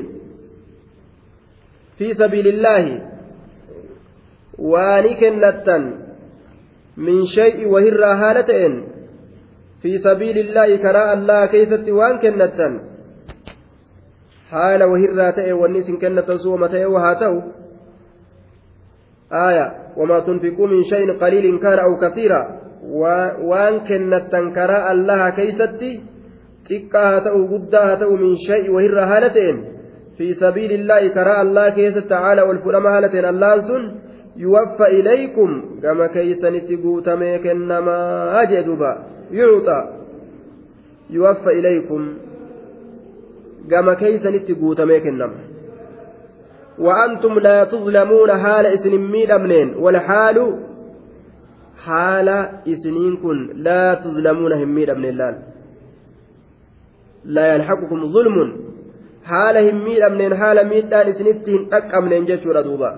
في 1.99 2.15
سبيل 2.15 2.47
الله 2.47 3.11
وانكنة 4.61 5.69
من 6.97 7.25
شيء 7.25 7.69
وهر 7.69 8.05
هالتين 8.05 8.73
في 9.83 9.99
سبيل 9.99 10.39
الله 10.39 10.77
كراء 10.77 11.15
الله 11.15 11.47
كيست 11.47 11.89
وانكنة 11.89 12.81
حال 14.51 14.83
وهر 14.83 15.31
تئ 15.31 15.53
والنس 15.53 15.91
كنة 15.91 16.37
سومة 16.37 16.87
وهاتو 16.87 17.41
آية 19.33 19.67
وما 19.97 20.19
تنفقوا 20.21 20.67
من 20.67 20.83
شيء 20.83 21.13
قليل 21.13 21.59
كان 21.59 21.79
أو 21.79 21.97
كثيرا 21.97 22.61
waan 22.83 23.85
kennattan 23.85 24.53
karaa 24.53 24.89
allaha 24.91 25.33
keeysatti 25.33 26.01
xiqqaa 26.69 27.11
haa 27.11 27.21
ta'u 27.21 27.49
guddaa 27.49 27.87
haa 27.87 27.97
ta'u 28.03 28.17
min 28.17 28.37
shay'i 28.47 28.73
wahirra 28.73 29.07
haala 29.07 29.31
ta'een 29.37 29.59
fi 30.17 30.35
sabiilillaahi 30.35 31.11
karaa 31.11 31.41
allah 31.45 31.67
keessa 31.77 32.03
tacaala 32.03 32.49
ol 32.51 32.59
fudhama 32.65 32.91
haala 32.91 33.09
ta'een 33.13 33.29
allahan 33.33 33.63
sun 33.69 34.00
ilaykum 34.37 35.81
gama 35.81 36.09
keeysanitti 36.09 36.77
guutamee 36.77 37.39
kennamaa 37.39 38.47
jee 38.47 38.65
duuba 38.67 38.91
yuuxa 39.31 39.77
yuwaffa 41.11 41.53
ilaykum 41.53 42.15
gama 43.69 43.97
keeysanitti 43.97 44.55
guutamee 44.55 45.01
kennama 45.01 45.51
وأنتم 46.81 47.39
لا 47.39 47.65
تظلمون 47.65 48.31
حال 48.33 48.67
إسن 48.67 48.97
ميدمنين 48.97 49.75
والحال 49.75 50.37
isiniin 52.65 53.17
kun 53.23 53.39
laa 53.65 53.97
tuzlamuuna 53.97 54.57
hin 54.57 54.69
miidhamne 54.69 55.13
laal 55.19 55.37
laa 57.25 57.47
yalhaqukum 57.53 58.03
zulmun 58.13 58.51
haala 59.31 59.61
hin 59.67 59.77
miidhamneen 59.85 60.37
haala 60.43 60.65
miidhaan 60.73 61.09
isinitti 61.13 61.51
hin 61.55 61.65
dhaqqabneen 61.71 62.27
jechuudha 62.31 62.65
duuba 62.65 62.91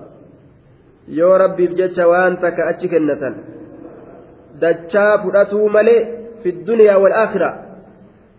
yoo 1.08 1.38
rabbiif 1.38 1.74
jecha 1.80 2.08
waan 2.08 2.36
takka 2.36 2.66
achi 2.70 2.88
kennatan 2.88 3.34
dachaa 4.60 5.18
fudhatuu 5.22 5.68
malee 5.68 6.00
fi 6.42 6.52
duniyaa 6.68 6.98
wal 6.98 7.16
aakhira 7.22 7.50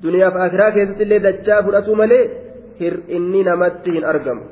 duniyaaf 0.03 0.36
aakhiraa 0.36 0.72
keessatti 0.72 1.03
illee 1.03 1.24
dachaa 1.28 1.64
fudhatuu 1.64 1.95
malee 1.95 2.24
hir'inni 2.80 3.43
namatti 3.49 3.95
hin 3.95 4.05
argamu 4.14 4.43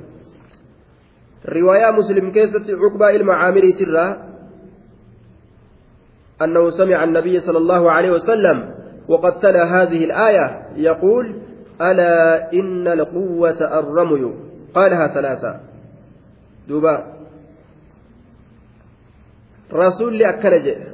riwaayaa 1.55 1.95
muslim 1.99 2.31
keessatti 2.31 2.81
cuqbaa 2.83 3.15
ilma 3.19 3.39
caamiriitirraa 3.43 4.11
أنه 6.41 6.69
سمع 6.69 7.03
النبي 7.03 7.39
صلى 7.39 7.57
الله 7.57 7.91
عليه 7.91 8.11
وسلم 8.11 8.57
وقد 9.07 9.39
تلا 9.39 9.63
هذه 9.63 10.05
الآية 10.05 10.67
يقول 10.75 11.35
ألا 11.81 12.53
إن 12.53 12.87
القوة 12.87 13.79
الرمي 13.79 14.33
قالها 14.73 15.07
ثلاثة 15.07 15.59
rasuulli 19.71 20.25
akkana 20.25 20.59
jedhe. 20.65 20.85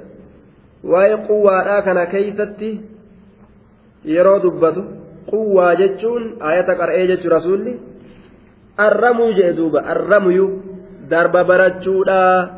Waa'ee 0.92 1.18
quwaadhaa 1.28 1.82
kana 1.82 2.06
keeysatti 2.14 2.70
yeroo 4.06 4.40
dubbatu 4.46 4.82
quwaa 5.32 5.76
jechuun 5.82 6.24
ayata 6.50 6.76
qara'ee 6.80 7.08
jechu 7.12 7.30
rasuulli 7.30 7.74
arramuu 8.78 9.32
jedhe 9.38 9.54
duuba 9.60 9.80
arramuyu 9.94 10.48
darba 11.10 11.44
barachuudhaa 11.44 12.50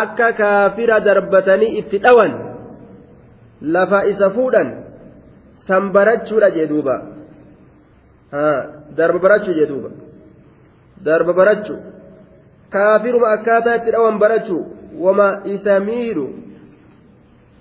akka 0.00 0.32
kaafira 0.40 1.00
darbatanii 1.00 1.72
itti 1.80 1.98
dhawan 2.04 2.32
lafa 3.62 4.04
isa 4.12 4.30
fuudhan 4.36 4.68
san 5.66 5.90
barachuudha 5.92 6.50
jedhe 6.50 6.66
duuba. 6.74 6.96
Darba 8.96 9.18
barachuu 9.18 9.54
jedhe 9.54 9.66
duuba. 9.66 9.90
Darba 11.04 11.32
barachuu. 11.32 11.78
Kaafiruma 12.70 13.28
akkaataa 13.36 13.76
itti 13.76 13.90
dhawan 13.90 14.18
barachuu. 14.18 14.62
Wama 14.98 15.42
isa 15.44 15.80
miidhu 15.80 16.26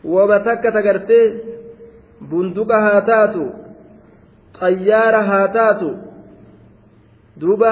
wama 0.04 0.40
takka 0.40 0.72
tagartee? 0.72 1.34
Bunduqa 2.20 2.82
haa 2.82 3.02
taatu? 3.02 3.44
Xayyaara 4.60 5.24
haa 5.24 5.48
taatu? 5.48 5.90
Duuba 7.40 7.72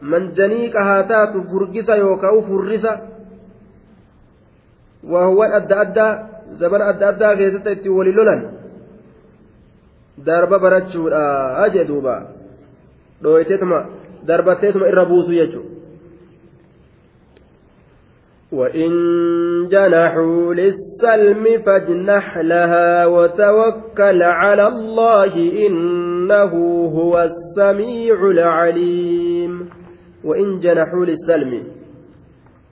manjaniiqa 0.00 0.84
haa 0.84 1.02
taatu? 1.02 1.42
Furgisa 1.50 1.96
yookaan 1.96 2.42
furrisa 2.46 2.92
waawwan 5.02 5.52
adda 5.52 5.80
addaa 5.80 6.12
zabana 6.60 6.84
adda 6.94 7.08
addaa 7.08 7.36
keessatti 7.36 7.72
ittiin 7.72 7.96
wali 7.96 8.12
lolan? 8.12 8.42
Darba 10.26 10.58
barachuudha 10.58 11.68
jee 11.72 11.88
duuba 11.88 12.14
dhooyteetuma 13.22 13.78
darbatteetuma 14.26 14.88
irra 14.88 15.04
buusu 15.04 15.32
jechuudha. 15.32 15.79
وإن 18.52 18.90
جنحوا 19.70 20.54
للسلم 20.54 21.62
فاجنح 21.66 22.38
لها 22.38 23.06
وتوكل 23.06 24.22
على 24.22 24.66
الله 24.66 25.34
إنه 25.66 26.52
هو 26.86 27.30
السميع 27.30 28.30
العليم. 28.30 29.70
وإن 30.24 30.58
جنحوا 30.58 31.04
للسلم. 31.04 31.64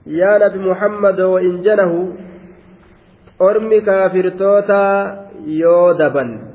يا 0.07 0.47
نبي 0.47 0.59
محمد 0.59 1.21
وإن 1.21 1.61
جنحوا 1.61 2.05
أرمي 3.41 3.81
كافرتوتا 3.81 5.19
يودبا 5.45 6.49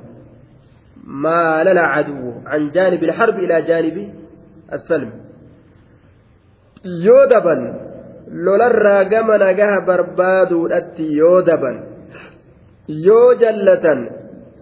ما 1.04 1.64
لنا 1.64 1.80
عدو 1.80 2.32
عن 2.46 2.70
جانب 2.70 3.04
الحرب 3.04 3.38
إلى 3.38 3.62
جانب 3.62 4.14
السلم. 4.72 5.12
يودبا 6.84 7.83
lolarraa 8.30 9.04
gama 9.04 9.38
nagaha 9.38 9.80
barbaaduudhatti 9.88 11.16
yoo 11.16 11.42
daban 11.42 11.76
yoo 12.88 13.34
jallatan 13.42 14.08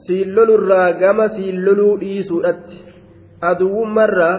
siin 0.07 0.35
lolurraa 0.35 0.93
gama 1.03 1.29
siin 1.37 1.65
loluu 1.65 2.01
dhiisuudhatti 2.01 2.79
aduwwummarraa 3.51 4.35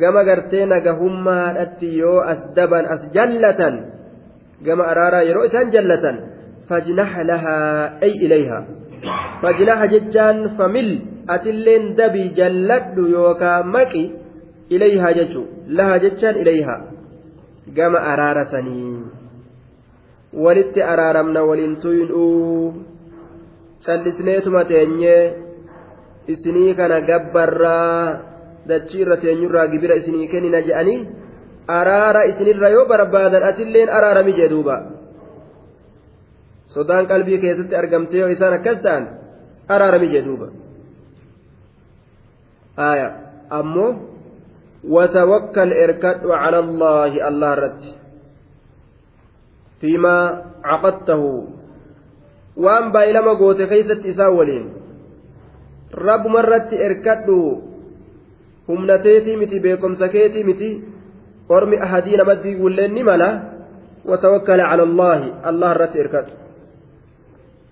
gama 0.00 0.24
gartee 0.24 0.66
nagahummaadhatti 0.66 1.98
yoo 1.98 2.20
as 2.32 2.40
daban 2.56 2.86
as 2.94 3.02
jallatan 3.16 3.76
gama 4.64 4.84
araaraa 4.92 5.22
yeroo 5.28 5.44
isaan 5.50 5.72
jallatan 5.76 6.16
fajnaha 6.68 7.24
lahaa 7.30 7.82
ay 8.06 8.12
ilayha 8.26 8.58
fajnaha 9.42 9.86
jechaan 9.94 10.44
famil 10.58 10.90
atilleen 11.36 11.94
dabii 12.00 12.28
jalladhu 12.40 13.08
yookaa 13.16 13.62
maqi 13.76 14.04
ilayhaa 14.76 15.12
jechuu 15.20 15.46
lahaa 15.80 15.98
jechaan 16.04 16.36
ilayhaa 16.42 16.80
gama 17.76 17.98
araarasanii 18.12 19.02
walitti 20.44 20.82
araaramna 20.82 21.42
waliin 21.44 21.76
tuyinuu 21.80 22.74
callisneetuma 23.84 24.64
teenyee 24.64 25.22
isinii 26.28 26.74
kana 26.74 27.00
gabbarraa 27.00 28.20
dachii 28.68 29.00
irra 29.04 29.16
teenyurraa 29.16 29.66
gibira 29.72 29.94
isinii 30.00 30.28
kennina 30.28 30.60
je'anii 30.68 31.00
araara 31.78 32.24
isinirra 32.30 32.68
yoo 32.76 32.86
barbaadan 32.92 33.42
atilleen 33.50 33.88
araarami 33.98 34.32
jee 34.38 34.50
duuba 34.50 34.76
sodaan 36.74 37.06
qalbii 37.12 37.38
keessatti 37.44 37.76
argamtee 37.80 38.20
yoo 38.20 38.28
isaan 38.36 38.58
akkas 38.58 38.82
ta'an 38.84 39.04
araarami 39.68 40.08
jee 40.12 40.24
duuba 40.28 40.48
ammoo 43.60 43.90
cala 44.84 46.58
allaahi 46.64 47.22
allah 47.30 47.50
irratti 47.56 47.90
fiimaa 49.80 50.24
caqadtahu 50.68 51.30
waan 52.64 52.92
baay'ilama 52.92 53.34
goote 53.42 53.66
keeysatti 53.66 54.14
isaa 54.14 54.30
waliin 54.38 54.66
rabbuma 56.08 56.42
irratti 56.46 56.82
erkadhu 56.88 57.38
humna 58.68 58.98
teetii 59.06 59.36
miti 59.42 59.60
beekomsa 59.60 60.08
keetii 60.08 60.48
miti 60.50 60.70
ormi 61.48 61.76
ahadii 61.86 62.18
namatti 62.20 62.58
gulleen 62.62 62.92
ni 62.94 63.02
mala 63.10 63.30
وتوكل 64.08 64.60
على 64.60 64.82
الله 64.82 65.48
الله 65.48 65.72
رت 65.72 65.96
إركض 65.96 66.26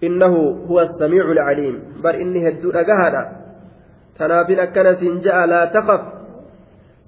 إنه 0.04 0.34
هو 0.68 0.80
السميع 0.80 1.24
العليم 1.32 1.76
بل 2.04 2.14
إني 2.14 2.48
هدو 2.48 2.70
أجهدا 2.70 3.22
تنافين 4.18 4.58
أكنا 4.60 4.94
سنجاء 5.00 5.46
لا 5.46 5.64
تخف 5.64 6.02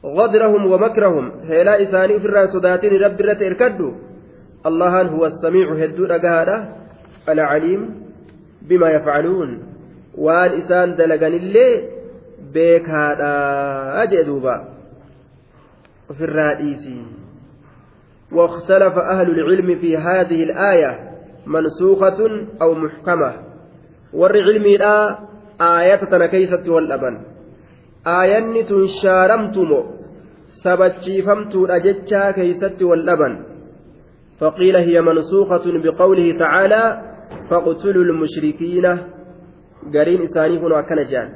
غدرهم 0.05 0.67
ومكرهم. 0.67 1.31
هلا 1.31 1.83
إساني 1.83 2.21
في 2.21 2.27
الرأس 2.27 2.51
صداتين 2.51 2.93
رب 3.03 3.21
رت 3.21 3.43
إركض 3.43 3.95
الله 4.67 5.03
هو 5.03 5.27
السميع 5.27 5.73
هدو 5.85 6.07
أجهدا 6.07 6.73
العليم 7.29 7.95
بما 8.63 8.91
يفعلون. 8.91 9.63
وان 10.19 10.51
إسان 10.51 10.93
اللي 10.93 11.83
بيك 12.53 12.89
هذا 12.89 13.33
أجدوبا 14.03 14.69
في 16.19 16.25
الرئيسي 16.25 17.03
واختلف 18.33 18.99
أهل 18.99 19.31
العلم 19.31 19.79
في 19.79 19.97
هذه 19.97 20.43
الآية 20.43 21.11
منسوخة 21.47 22.47
أو 22.63 22.75
محكمة. 22.75 23.33
ور 24.13 24.33
علمي 24.43 24.77
لا 24.77 25.19
آية 25.61 25.97
تنكيست 25.97 26.69
والأبن. 26.69 27.19
آية 28.21 28.63
تنشارمتم 28.71 29.71
سبتشيفمت 30.65 31.55
أجتشا 31.57 32.31
كيست 32.31 32.83
والأبن 32.83 33.33
فقيل 34.41 34.77
هي 34.77 35.01
منسوخة 35.01 35.65
بقوله 35.85 36.39
تعالى 36.39 36.83
فاقتلوا 37.51 38.05
المشركين 38.05 38.87
قرين 39.95 40.21
إساني 40.23 40.59
هنا 40.59 40.81
كنجان 40.89 41.29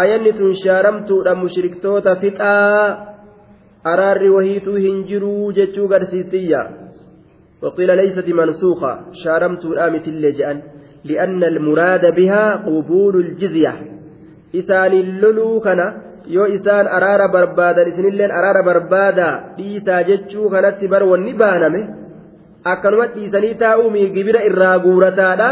آية 0.00 0.32
تنشارمت 0.32 1.10
مشركتوت 1.44 2.08
فتاة 2.08 3.08
wahiituu 4.36 4.76
hin 4.76 5.04
jiruu 5.08 5.52
jechuu 5.52 5.88
garsiistiyya. 5.88 6.62
وقيل 7.62 7.96
ليست 7.96 8.28
منسوخة 8.28 8.98
شارمت 9.24 9.64
الآمت 9.64 10.08
اللي 10.08 10.32
جأن 10.32 10.62
لأن 11.04 11.44
المراد 11.44 12.14
بها 12.14 12.56
قبول 12.56 13.16
الجزية 13.16 13.97
isaaniin 14.52 15.20
loluu 15.22 15.60
kana 15.60 15.86
yoo 16.26 16.46
isaan 16.56 16.86
araara 16.96 17.28
barbaadan 17.28 17.88
isinilleen 17.92 18.30
araara 18.30 18.62
barbaadaa 18.68 19.34
dhiisaa 19.56 20.02
jechuu 20.10 20.50
kanatti 20.50 20.88
bar 20.88 21.02
wanni 21.10 21.32
baaname 21.42 21.80
akkanuma 22.72 23.06
dhiisanii 23.14 23.54
taa'uumii 23.62 24.08
gibira 24.16 24.42
irraa 24.50 24.78
guurataadha. 24.78 25.50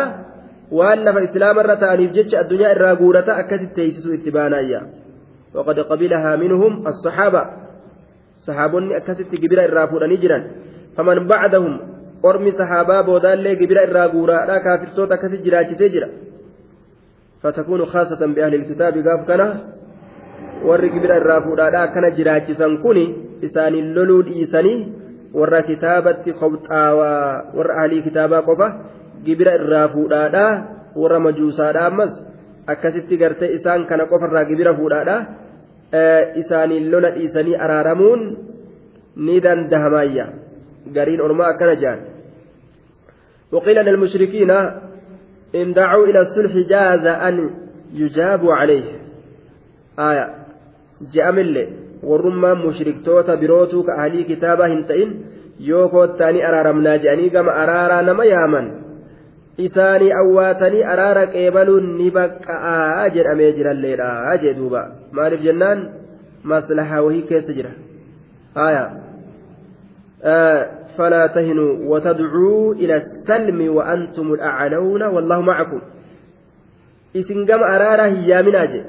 Waan 0.76 1.04
lafa 1.06 1.20
islaamarra 1.22 1.76
ta'aniif 1.82 2.12
jecha 2.16 2.40
addunyaa 2.42 2.72
irraa 2.74 2.94
guurata 3.00 3.36
akkasitti 3.40 3.74
teessisu 3.78 4.14
itti 4.16 4.30
baanaayya 4.36 4.80
waqad 5.56 5.78
qabilahaa 5.90 6.36
minhum 6.42 6.72
assaxaaba 6.90 7.42
sahaabonni 8.46 8.94
akkasitti 8.98 9.36
gibira 9.42 9.62
irraa 9.68 9.86
fuudhanii 9.92 10.18
jiran. 10.24 10.42
Faman 10.96 11.22
baadahum 11.30 11.74
ormi 12.22 12.52
saxaabaa 12.58 13.02
boodaallee 13.08 13.54
gibira 13.60 13.82
irraa 13.88 14.08
guuraadha 14.14 14.60
kaafirtoota 14.66 15.14
akkasi 15.14 15.38
jiraachisee 15.46 15.88
jira. 15.94 16.08
فتكون 17.46 17.86
خاصة 17.86 18.26
بأهل 18.26 18.54
الكتاب 18.54 18.94
قاف 19.06 19.28
كان 19.28 19.42
gibira 20.66 21.16
irraa 21.20 21.40
fuudhaadha 21.46 21.82
akkana 21.86 22.10
jiraachisan 22.10 22.78
kuni 22.82 23.04
isaaniin 23.46 23.94
loluu 23.94 24.22
dhiisanii 24.26 24.78
warra 25.34 25.62
kitaabatti 25.62 26.32
qobxaawaa 26.40 27.54
warra 27.56 27.74
ahlii 27.82 28.02
kitaabaa 28.02 28.42
qofa 28.48 28.66
gibira 29.26 29.54
irraa 29.60 29.88
fuudhaadha 29.94 30.44
warra 31.02 31.20
majuusaadha 31.26 31.86
ammas 31.90 32.12
akkasitti 32.66 33.20
gartee 33.22 33.52
isaan 33.58 33.86
kana 33.86 34.08
qofarraa 34.12 34.44
gibira 34.50 34.74
fuudhaadha 34.80 35.16
isaaniin 36.42 36.90
lola 36.90 37.14
dhiisanii 37.16 37.60
araaramuun 37.68 38.26
ni 39.16 39.40
dandahamayya 39.46 40.26
gariin 40.98 41.24
ormaa 41.28 41.54
akkana 41.54 41.80
jedhan 41.84 42.04
وقيل 43.52 43.78
أن 43.78 43.88
المشركين 43.88 44.50
إن 45.56 45.72
دعوا 45.72 46.06
إلى 46.06 46.20
الصلح 46.20 46.52
جاز 46.56 47.06
أن 47.06 47.50
يجاب 47.94 48.42
عليه 48.58 48.84
آية 49.98 50.26
جاء 51.12 51.30
اللي 51.30 51.66
ورما 52.02 52.54
مشركتوتا 52.54 53.34
بروتو 53.34 53.82
كأهلي 53.82 54.24
كتابة 54.24 54.66
هنتئن 54.66 55.10
يوكو 55.60 56.04
التاني 56.04 56.48
أرارمنا 56.48 56.96
جاني 56.96 57.30
كما 57.30 58.02
نما 58.02 58.24
يامن 58.24 58.86
isaanii 59.56 60.12
awwaatanii 60.12 60.82
araara 60.92 61.26
qeebaluun 61.34 61.86
ni 61.98 62.10
baqqa'aa 62.16 63.08
jedhamee 63.14 63.52
jiralleedha 63.58 64.36
jee 64.42 64.54
duuba 64.58 64.82
maaliif 65.18 65.44
jennaan 65.46 65.84
maslahaa 66.52 67.00
wahii 67.06 67.22
keessa 67.30 67.56
jira 67.58 67.70
haya 68.58 68.82
فلا 70.98 71.26
تهنوا 71.26 71.72
وتدعوا 71.90 72.74
إلى 72.74 72.96
السلم 72.96 73.74
وأنتم 73.76 74.32
الأعلون 74.32 75.02
والله 75.02 75.40
معكم. 75.40 75.80
إسن 77.16 77.46
قم 77.46 77.62
أرارا 77.62 78.04
هيامنا 78.04 78.64
جي. 78.64 78.82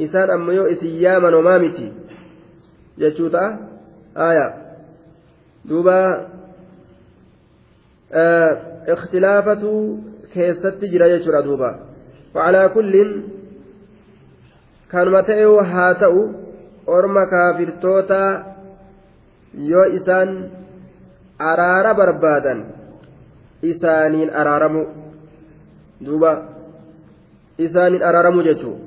إسان 0.00 0.30
أميو 0.30 0.66
إسن 0.66 0.86
ياما 0.86 1.36
ومامتي 1.36 1.92
جتشوتا 2.98 3.44
آية. 4.16 4.54
دوبا 5.64 6.00
اختلافة 8.88 9.64
كيست 10.34 10.78
جرى 10.84 11.10
يجرى 11.10 11.42
دوبا. 11.42 11.70
وعلى 12.34 12.68
كل 12.74 13.22
كان 14.90 15.08
متى 15.12 15.44
هاتأu 15.44 16.44
orma 16.86 17.26
kaafirtoota 17.26 18.44
yoo 19.54 19.86
isaan 19.96 20.30
araara 21.38 21.94
barbaadan 21.94 22.64
isaaniin 23.62 24.30
araaramu. 24.34 24.82
Duuba. 26.04 26.32
Isaaniin 27.58 28.02
araaramu 28.02 28.42
jechuun 28.42 28.84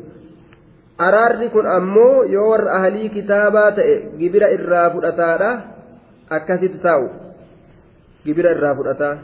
araarri 0.98 1.50
kun 1.50 1.66
ammoo 1.68 2.24
yoo 2.24 2.50
warra 2.50 2.72
ahalii 2.78 3.10
kitaabaa 3.10 3.72
ta'e 3.72 3.96
gibira 4.20 4.50
irraa 4.50 4.90
fudhataadha 4.90 5.50
akkasitti 6.30 6.80
taa'u. 6.86 7.08
Gibira 8.26 8.52
irraa 8.52 8.76
fudhataa. 8.76 9.16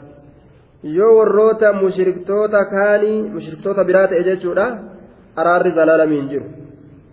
Yoo 0.82 1.12
warroota 1.18 1.72
mushriktoota 1.72 2.64
kaanii 2.64 3.28
mushriktoota 3.34 3.84
biraa 3.84 4.06
ta'e 4.08 4.22
jechuudha 4.30 4.66
araarri 5.36 5.70
zalaalamiin 5.78 6.28
jiru. 6.28 6.46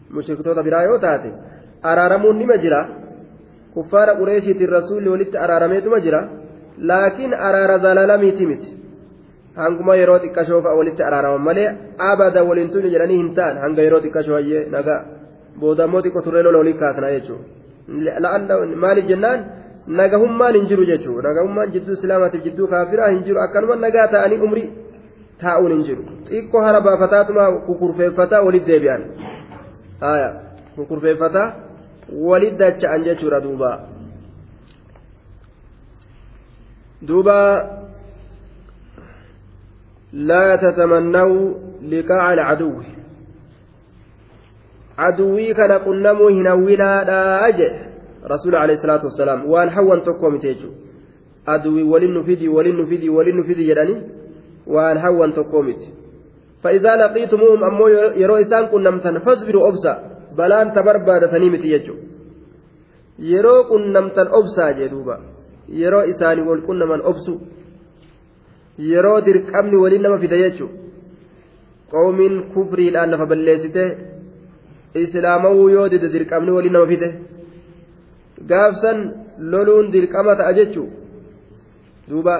Mushriktoota 0.10 0.64
biraa 0.64 0.84
yoo 0.84 1.00
taate 1.00 1.34
araaramuun 1.84 2.38
nima 2.38 2.58
jira 2.58 2.82
kuffaara 3.74 4.16
qureeshiitiin 4.20 4.70
rasuulli 4.78 5.10
walitti 5.14 5.38
araarameetuma 5.38 6.00
jira 6.06 6.22
laakiin 6.90 7.34
araara 7.34 7.78
zalaalamiiti 7.86 8.46
miti. 8.46 8.70
Hanguma 9.56 9.96
yeroo 9.96 10.20
xiqqashoo 10.24 10.62
fa'a 10.66 10.76
walitti 10.80 11.04
araaraman 11.04 11.44
malee 11.48 11.70
abada 12.10 12.44
waliin 12.50 12.70
tuni 12.74 12.90
jedhanii 12.94 13.18
hin 13.22 13.34
ta'an 13.36 13.58
hanga 13.64 13.82
yeroo 13.86 14.02
xiqqashoo 14.06 14.36
hayyee 14.40 14.66
nagaa 14.76 15.00
booda 15.60 15.84
ammoo 15.84 16.02
xiqqoo 16.06 16.24
turree 16.28 16.44
lola 16.44 16.58
walii 16.58 16.78
kaasna 16.84 17.12
jechuudha. 17.16 17.46
Maaliif 18.84 19.08
jennaan? 19.12 19.40
Nagahummaan 19.88 20.56
hin 20.56 20.68
jiru 20.70 20.86
jechuudha. 20.92 21.28
Nagahummaan 21.30 21.72
jidduu 21.74 21.94
islaamaatiif 21.94 22.44
jidduu 22.44 22.68
kaafiraa 22.68 23.10
hin 23.10 23.24
jiru. 23.26 23.40
Akkanuma 23.46 23.76
nagaa 23.76 24.08
ta'anii 24.14 24.40
umrii 24.48 24.70
taa'uun 25.42 25.72
hin 25.76 25.84
jiru. 25.88 26.04
Xiqqoo 26.30 26.62
hara 26.68 26.82
baafataatuma 26.88 27.52
kukurfeeffataa 27.68 28.42
walitti 28.48 28.72
deebi'an. 28.72 29.02
Kukurfeeffataa 30.76 31.48
walitti 32.12 32.58
dacha'an 32.58 33.04
jechuudha 33.04 33.40
duuba. 33.40 33.72
Duuba 37.02 37.38
لا 40.14 40.56
تتمنوا 40.56 41.54
لقاء 41.82 42.34
العدو 42.34 42.74
عدوي 44.98 45.54
كان 45.54 45.72
قنمو 45.72 46.28
هنونا 46.28 47.04
لا 47.04 47.48
أجل 47.48 47.72
رسول 48.26 48.56
عليه 48.56 48.74
الصلاة 48.74 49.04
والسلام 49.04 49.50
وان 49.50 49.70
حوان 49.70 50.04
تقوم 50.04 50.38
تيجو 50.38 50.70
عدوي 51.48 51.84
ولن 51.84 52.20
نفدي 52.20 52.48
ولن 52.48 52.82
نفدي 52.82 53.10
ولن 53.10 53.40
نفدي 53.40 53.64
جدني 53.68 54.02
وان 54.68 55.00
حوان 55.00 55.34
تقوم 55.34 55.76
فإذا 56.64 56.96
لقيتموهم 56.96 57.64
أمو 57.64 57.88
يرو 58.22 58.36
إسان 58.36 58.66
قنمتن 58.66 59.20
فاصبروا 59.20 59.68
أبسا 59.68 60.11
بلان 60.38 60.68
تبرباد 60.76 61.24
تنيمتي 61.32 61.72
يجو 61.76 61.96
yeroo 63.30 63.64
qunnamtan 63.72 64.28
obsaa 64.38 64.72
jee 64.78 64.90
duuba 64.94 65.16
yeroo 65.80 66.06
isaanii 66.12 66.48
wal 66.50 66.62
qunnaman 66.68 67.02
obsu 67.12 67.34
yeroo 68.92 69.20
dirqamni 69.28 69.82
waliin 69.84 70.04
nama 70.06 70.18
fida 70.24 70.38
jechuudha 70.44 70.78
qoomiin 71.92 72.36
kufriidhaan 72.54 73.12
lafa 73.14 73.26
balleessite 73.32 73.84
islaamawuu 75.04 75.68
yoo 75.76 75.88
dide 75.94 76.08
dirqamni 76.16 76.56
waliin 76.58 76.74
nama 76.78 76.88
fide 76.94 77.10
gaafsan 78.52 79.00
loluun 79.52 79.92
dirqama 79.96 80.36
ta'a 80.40 80.58
jechuudha 80.60 80.96
duuba 82.10 82.36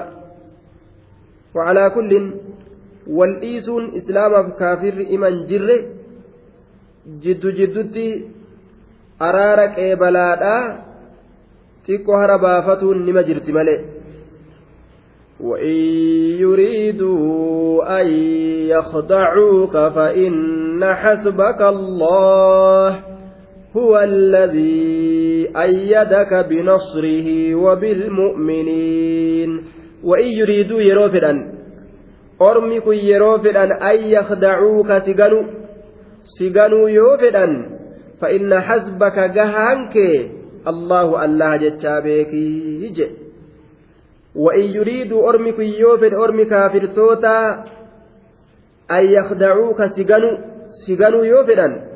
wacalaa 1.56 1.90
kullin 1.96 2.26
wal 3.18 3.34
dhiisuun 3.42 3.84
islaamaaf 3.98 4.46
kaafirri 4.60 5.10
iman 5.16 5.34
jirre 5.50 5.76
jiddu 7.22 7.52
jiddutti 7.58 8.06
araara 9.18 9.68
qeebalaadhaa 9.78 10.62
xiqqoo 11.86 12.20
hara 12.22 12.38
baafatuun 12.38 13.04
nima 13.06 13.22
jirti 13.22 13.52
malee. 13.52 13.80
وإن 15.42 15.76
يريدوا 16.38 18.00
أن 18.00 18.06
يخدعوك 18.70 19.72
فإن 19.72 20.84
حسبك 20.84 21.60
الله 21.62 23.00
هو 23.76 23.98
الذي 23.98 25.48
أيدك 25.56 26.46
بنصره 26.50 27.54
وبالمؤمنين 27.54 29.50
وإن 30.04 30.26
يريدوا 30.26 30.80
يروفدا 30.80 31.52
أرمك 32.42 32.86
يروفدا 32.86 33.92
أن 33.92 33.96
يخدعوك 34.04 34.98
سجنوا 34.98 35.61
سجنوا 36.39 36.89
يوفدا 36.89 37.45
فإن 38.21 38.59
حسبك 38.61 39.17
جهانك 39.19 39.95
الله 40.67 41.25
الله 41.25 41.57
جتابيك 41.57 42.33
يجي 42.83 43.07
وإن 44.35 44.63
يريدوا 44.77 45.29
أرمك 45.29 45.59
يوفد 45.59 46.13
أرمي 46.13 46.45
كافرتوتا 46.45 47.63
أن 48.91 49.05
يخدعوك 49.05 49.79
سجنوا 49.85 50.37
سجنوا 50.87 51.25
يوفدا 51.25 51.87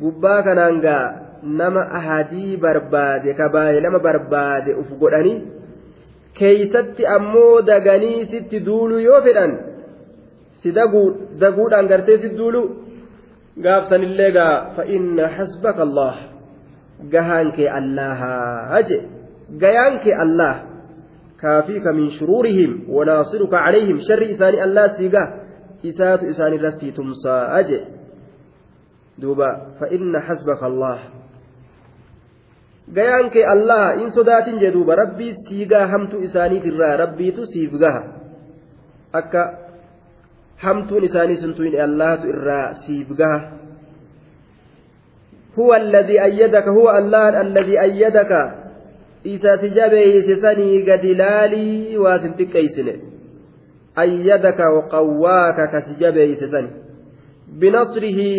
gubbaa 0.00 0.42
kanaan 0.46 0.76
gaa 0.82 1.06
nama 1.42 1.82
ahadii 1.98 2.56
barbaade 2.64 3.34
kabaayee 3.38 3.80
nama 3.86 3.98
barbaade 4.04 4.74
uf 4.80 4.90
godhanii 5.00 5.38
keeysatti 6.38 7.08
ammoo 7.16 7.62
daganii 7.70 8.26
sitti 8.32 8.60
duuluu 8.68 9.00
yoo 9.06 9.20
fedhan 9.24 9.56
si 10.62 10.72
daguudhaan 11.40 11.90
gartee 11.92 12.18
si 12.22 12.30
duulu 12.38 12.62
gaafsanillee 13.63 14.31
gaa 14.31 14.75
fa'inna 14.75 15.27
hasbaka 15.37 15.81
allah 15.87 16.15
gahaan 17.11 17.51
kee 17.55 17.69
allahaa 17.69 18.81
je 18.87 18.97
gayaan 19.59 19.99
kee 20.03 20.15
allah 20.27 20.75
من 21.93 22.09
شرورهم 22.09 22.89
وناصرك 22.89 23.53
عليهم 23.53 23.99
شر 24.07 24.21
إساني 24.31 24.63
الله 24.63 24.87
سيقا 24.97 25.23
إسات 25.85 26.23
إساني 26.23 26.57
رسي 26.57 26.91
تمسى 26.91 27.29
أجي 27.29 27.79
دوبا 29.21 29.77
فإن 29.79 30.19
حسبك 30.19 30.63
الله 30.63 30.99
gayaan 32.85 33.33
kee 33.33 33.41
allah 33.41 33.97
in 33.97 34.13
sodaatin 34.13 34.61
jee 34.61 34.69
duuba 34.69 34.93
rabbii 34.95 35.33
siigaa 35.49 35.89
hamtuu 35.89 36.21
isaaniit 36.21 36.65
irraa 36.69 36.97
rabbiitu 37.01 37.45
siif 37.49 37.73
gaha 37.81 38.01
akka 39.09 39.64
hamtuun 40.63 41.03
isaanii 41.03 41.37
suntuun 41.43 41.79
allahtu 41.87 42.29
irraa 42.33 42.73
siif 42.85 43.09
gaha 43.21 43.39
huwa 45.55 45.75
alladii 45.77 46.19
ayyadaka 46.27 46.71
huwa 46.71 46.93
allahan 47.01 47.35
alladii 47.35 47.77
ayyadaka 47.77 48.39
isati 49.23 49.69
jabeeyse 49.69 50.35
sanii 50.41 50.81
gadi 50.89 51.15
laalii 51.15 51.97
waasin 51.97 52.33
xiqqeeysine 52.39 52.95
ayyadaka 54.03 54.69
waqawwaaka 54.77 55.67
kasi 55.67 55.95
jabeeyse 55.99 56.47
sani 56.47 56.69
binasrihi 57.59 58.31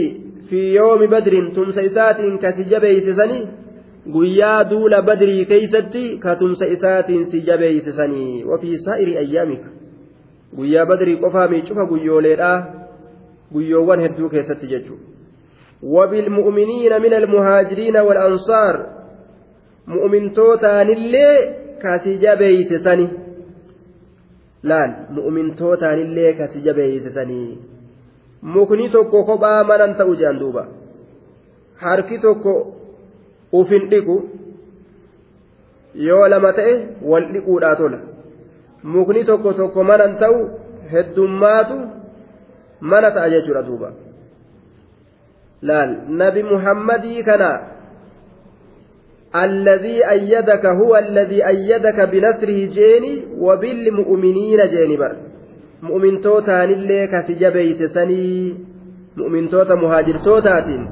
fi 0.50 0.74
yoomi 0.74 1.08
badrin 1.14 1.52
tumsa 1.54 1.82
isaatiin 1.82 2.38
kasi 2.38 2.64
jabeeyse 2.72 3.14
sanii 3.20 3.46
guyyaa 4.16 4.64
duula 4.70 5.02
badrii 5.02 5.44
keeysatti 5.52 6.04
ka 6.24 6.36
tumsa 6.42 6.66
isaatiin 6.76 7.24
si 7.30 7.40
jabeeyse 7.48 7.92
sanii 7.92 8.44
wafii 8.50 8.78
saa'iri 8.78 9.18
ayyaamika 9.22 9.75
guyyaa 10.56 10.86
badrii 10.86 11.16
qofaa 11.16 11.48
miicufa 11.48 11.86
guyyooleedhaa 11.92 12.58
guyyoowwan 13.52 14.00
hedduu 14.00 14.28
keessatti 14.28 14.66
jechuudha 14.66 15.04
wabilmu'miniina 15.96 16.98
min 16.98 17.14
almuhaajiriina 17.20 18.02
walansaar 18.02 18.80
mu'mintootaanillee 19.86 21.36
kasi 21.82 22.18
jabeeyse 22.18 22.78
sani 22.88 23.08
laal 24.62 24.90
mu'mintootaanillee 25.18 26.32
kasi 26.32 26.60
jabeeyse 26.60 27.10
mukni 28.42 28.88
tokko 28.88 29.24
kophaa 29.24 29.64
manan 29.64 29.94
ta'u 29.94 30.16
jaan 30.16 30.40
duuba. 30.40 30.66
Harki 31.76 32.18
tokko 32.18 32.52
ufin 33.52 33.88
dhiqu 33.90 34.16
yoo 35.94 36.28
lama 36.28 36.52
ta'e 36.52 36.74
wal 37.02 37.26
dhiquudhaa 37.32 37.76
tola. 37.76 37.98
Mukni 38.94 39.24
tokko 39.24 39.52
tokko 39.52 39.82
manan 39.90 40.18
ta'u 40.22 40.38
heddummaatu 40.92 41.76
mana 42.80 43.10
ta'a 43.10 43.30
jechuudha 43.34 43.62
duuba. 43.68 43.88
Laal 45.62 45.90
nabi 46.08 46.42
muhammadii 46.42 47.24
kana 47.24 47.50
الذي 49.44 50.10
أيدك 50.10 50.66
هو 50.66 50.96
الذي 50.96 51.46
أيدك 51.46 52.00
بنصره 52.00 52.60
جيني 52.76 53.36
وبالمؤمنين 53.38 54.60
جيني 54.72 54.96
بر 54.96 55.16
مؤمن 55.82 56.20
توتان 56.20 56.70
اللي 56.70 57.06
كتجبيت 57.06 57.80
سني 57.84 58.54
مؤمن 59.16 59.48
توتا 59.48 59.74
مهاجر 59.74 60.16
توتاتين 60.16 60.82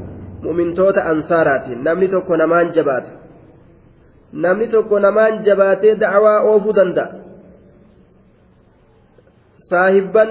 مؤمن 0.43 0.75
توتا 0.75 1.11
أنصاراتين 1.11 1.79
نمني 1.83 2.07
توكو 2.07 2.35
نمان 2.35 2.71
جبات 2.71 3.07
نمني 4.35 4.67
توكو 4.67 4.99
نمان 4.99 5.43
جباتي 5.43 5.95
دعوى 5.95 6.35
أوفو 6.39 6.71
دندا 6.71 7.24
saahibban 9.71 10.31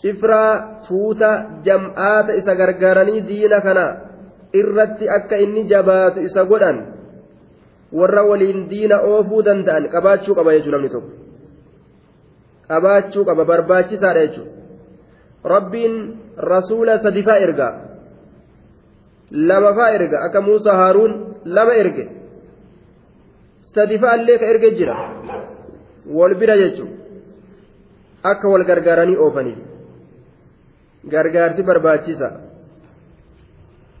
cifraa 0.00 0.82
tuuta 0.88 1.30
jam'aata 1.66 2.36
isa 2.40 2.54
gargaaranii 2.54 3.20
diina 3.28 3.60
kana 3.60 3.84
irratti 4.60 5.08
akka 5.08 5.36
inni 5.44 5.64
jabaatu 5.72 6.24
isa 6.28 6.44
godhan 6.44 6.78
warra 7.92 8.22
waliin 8.30 8.68
diina 8.70 9.00
oofuu 9.00 9.42
danda'an 9.44 9.88
qabaachuu 9.94 10.34
qaba 10.34 10.54
jechuudha 10.54 10.76
namni 10.76 10.90
tokko. 10.94 11.12
Qabaachuu 12.68 13.24
qaba 13.28 13.44
barbaachisaadha 13.44 14.26
jechuudha 14.26 14.52
rabbiin 15.54 15.94
rasuula 16.36 16.98
sadifaa 17.02 17.38
ergaa 17.46 17.74
lamafaa 19.50 19.90
erga 19.98 20.24
akka 20.26 20.40
muusaa 20.40 20.76
haaruun 20.76 21.12
lama 21.44 21.74
erge. 21.74 22.08
Sadifaa 23.74 24.16
illee 24.16 24.38
ka 24.38 24.46
erge 24.46 24.70
jira. 24.78 24.96
Wal 26.06 26.34
bira 26.34 26.56
jechuudha. 26.56 27.01
Akka 28.30 28.48
wal 28.48 28.64
gargaaranii 28.64 29.16
oofaniif. 29.16 29.58
Gargaarsi 31.12 31.62
barbaachisa. 31.62 32.28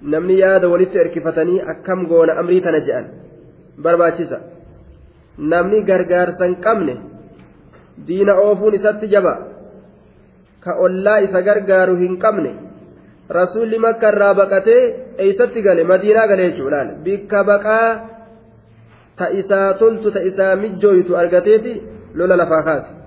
namni 0.02 0.38
yaada 0.38 0.68
walitti 0.68 0.98
erkifatanii 0.98 1.60
akkam 1.72 2.06
goona 2.10 2.36
amrii 2.40 2.60
tana 2.60 2.80
je'an. 2.86 3.06
Barbaachisa. 3.82 4.38
Namni 5.38 5.82
gargaarsa 5.90 6.44
hin 6.44 6.56
qabne 6.64 6.94
diina 8.06 8.34
oofuun 8.44 8.74
isatti 8.74 9.08
jaba. 9.08 9.34
Ka 10.60 10.76
ollaa 10.86 11.18
isa 11.26 11.42
gargaaru 11.48 11.96
hin 11.96 12.18
qabne 12.24 12.52
rasuulli 13.38 13.78
makka 13.78 14.12
irraa 14.12 14.34
baqatee 14.40 14.82
eeysatti 15.18 15.62
gale 15.62 15.84
madiinaa 15.84 16.26
gale 16.26 16.50
jechuudhaan. 16.50 16.88
Bikka 17.04 17.44
baqaa 17.44 17.88
ta 19.16 19.30
isaa 19.40 19.74
toltu 19.74 20.10
ta 20.10 20.20
isaa 20.30 20.56
mijjooytu 20.56 21.16
argateeti 21.16 21.72
lola 22.14 22.36
lafaa 22.36 22.62
kaase 22.62 23.01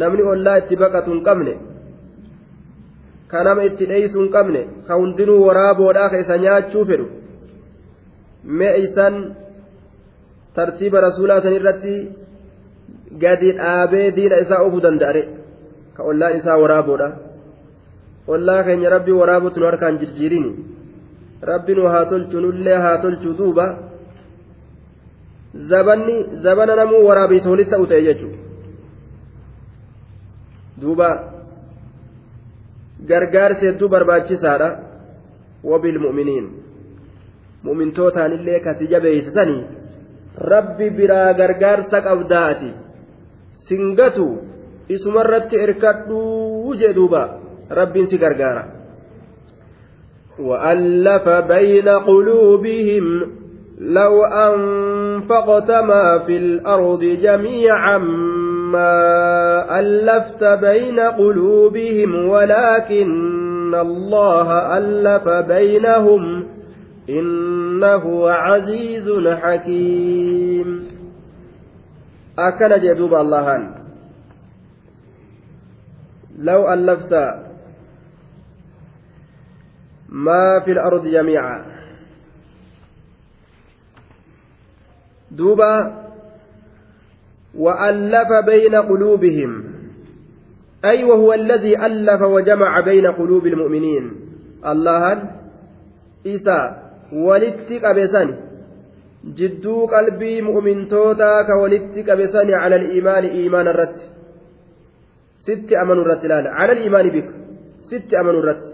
namni 0.00 0.22
ollaa 0.32 0.58
itti 0.62 0.76
baqatu 0.82 1.10
hin 1.14 1.22
qabne 1.28 1.54
ka 3.30 3.44
nama 3.46 3.66
itti 3.68 3.88
dheeysuu 3.92 4.22
hin 4.22 4.30
qabne 4.36 4.60
ka 4.86 4.94
hundinuu 5.00 5.40
waraaboodhaa 5.48 6.08
ka 6.12 6.22
isa 6.24 6.38
nyaachuu 6.44 6.84
fedhu 6.90 7.06
mee 8.58 8.74
isaan 8.84 9.16
tartiiba 10.56 11.04
rasuulaa 11.06 11.40
san 11.44 11.58
irratti 11.58 11.94
gadi 13.22 13.52
dhaabee 13.58 14.06
diina 14.16 14.42
isaa 14.44 14.62
ofuu 14.66 14.82
danda'are 14.86 15.22
ka 15.96 16.02
ollaan 16.10 16.36
isaa 16.40 16.58
waraaboodha 16.62 17.08
ollaa 18.34 18.62
keenya 18.66 18.94
rabbi 18.96 19.12
waraabutu 19.20 19.60
nu 19.60 19.66
harkaan 19.70 19.98
jirjiirini 20.02 20.52
rabbi 21.50 21.74
nu 21.78 21.88
haa 21.92 22.06
tolchu 22.12 22.40
nullee 22.44 22.78
haa 22.84 22.96
tolchu 23.04 23.36
duuba 23.40 23.66
zabanni 25.70 26.16
zabana 26.44 26.74
namuu 26.80 27.06
waraabiisa 27.08 27.50
walitti 27.52 27.72
ta'u 27.74 27.86
ta'e 27.92 28.02
jechuudha 28.08 28.35
duuba. 30.81 31.09
gargaarsi 33.07 33.65
hedduu 33.65 33.89
barbaachisaadha 33.89 34.69
wabilmu'miniin 35.69 36.47
mu'mintootaanillee 37.67 38.59
kasi 38.59 38.87
jabeeysisanii 38.91 39.63
rabbi 40.51 40.89
biraa 40.99 41.33
gargaarsa 41.33 42.01
qabdaati 42.07 42.69
singatu 43.69 44.27
isumarratti 44.97 45.63
erkadhuu 45.65 46.75
jee 46.83 46.93
duuba 46.99 47.23
rabbiin 47.69 48.09
si 48.09 48.23
gargaara 48.25 48.65
وألف 50.39 51.29
بين 51.29 51.89
قلوبهم 51.89 53.05
لو 53.79 54.13
أنفقت 54.25 55.71
ما 55.71 56.19
في 56.25 56.37
الأرض 56.37 57.03
جميعا 57.03 57.97
ما 58.72 59.78
ألفت 59.80 60.44
بين 60.44 61.00
قلوبهم 61.00 62.28
ولكن 62.28 63.74
الله 63.74 64.78
ألف 64.78 65.28
بينهم 65.28 66.48
إنه 67.08 68.30
عزيز 68.30 69.10
حكيم. 69.26 70.88
أكن 72.38 72.80
جدوب 72.80 73.14
الله 73.14 73.74
لو 76.38 76.72
ألفت 76.72 77.14
ما 80.08 80.60
في 80.64 80.72
الأرض 80.72 81.06
جميعا. 81.06 81.64
دوبا 85.30 86.05
وألف 87.58 88.30
بين 88.46 88.74
قلوبهم. 88.74 89.64
أي 90.84 91.04
وهو 91.04 91.32
الذي 91.32 91.86
ألف 91.86 92.22
وجمع 92.22 92.80
بين 92.80 93.06
قلوب 93.06 93.46
المؤمنين. 93.46 94.12
الله 94.66 95.22
إسا 96.26 96.60
ولتك 97.12 97.84
أبسن 97.84 98.34
جدو 99.38 99.86
قلبي 99.86 100.42
مؤمن 100.42 100.88
توتا 100.88 101.42
كولتك 101.42 102.10
أبسن 102.10 102.50
على 102.50 102.76
الإيمان 102.76 103.24
إيمان 103.24 103.68
الرت. 103.68 103.98
ست 105.40 105.72
أمن 105.72 105.98
الرت 106.02 106.26
لا 106.26 106.50
على 106.50 106.72
الإيمان 106.72 107.10
بك. 107.10 107.28
ست 107.90 108.14
أمن 108.14 108.30
الرت. 108.30 108.64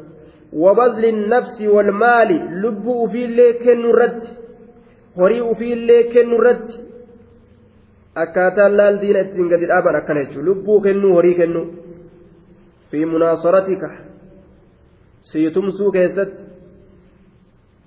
وبذل 0.53 1.05
النفس 1.05 1.59
والمال. 1.74 2.30
لب 2.62 2.87
في 3.12 3.24
اللي 3.24 3.53
كن 3.53 3.85
الرت. 3.91 4.22
هري 5.18 5.55
في 5.55 5.72
اللي 5.72 6.03
كن 6.03 6.35
الرت. 6.35 6.91
Akkaataan 8.15 8.77
laal 8.77 9.01
diina 9.01 9.21
ittiin 9.21 9.49
gadi 9.49 9.67
dhaaban 9.67 9.97
akkana 9.97 10.25
jechuun 10.25 10.45
lubbuu 10.45 10.81
kennuu 10.81 11.13
horii 11.15 11.35
kennuu 11.35 11.67
fi 12.91 13.07
munaasaratika 13.07 13.91
siitumsuu 15.31 15.93
keessatti 15.93 16.43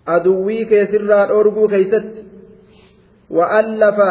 aduwwii 0.05 0.65
keessirraa 0.71 1.27
dhoorguu 1.27 1.67
keessatti 1.67 2.25
wa'allafa 3.37 4.09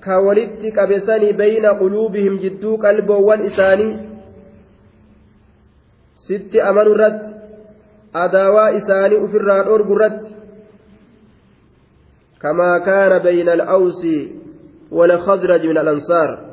ka 0.00 0.18
walitti 0.26 0.72
qabesanii 0.78 1.32
bayna 1.32 1.74
quluubihim 1.82 2.38
jidduu 2.44 2.78
qalboowwan 2.78 3.46
isaanii 3.50 3.92
sitti 6.26 6.60
amanu 6.70 6.94
irratti 6.96 7.30
adaawaa 8.24 8.70
isaanii 8.80 9.22
ufirraa 9.28 9.62
dhoorgu 9.68 9.94
irratti 9.98 10.34
kamaa 12.38 12.80
kaana 12.80 13.20
bayna 13.20 13.52
al-awsii 13.58 14.22
والخزرج 14.90 15.66
من 15.66 15.78
الأنصار 15.78 16.46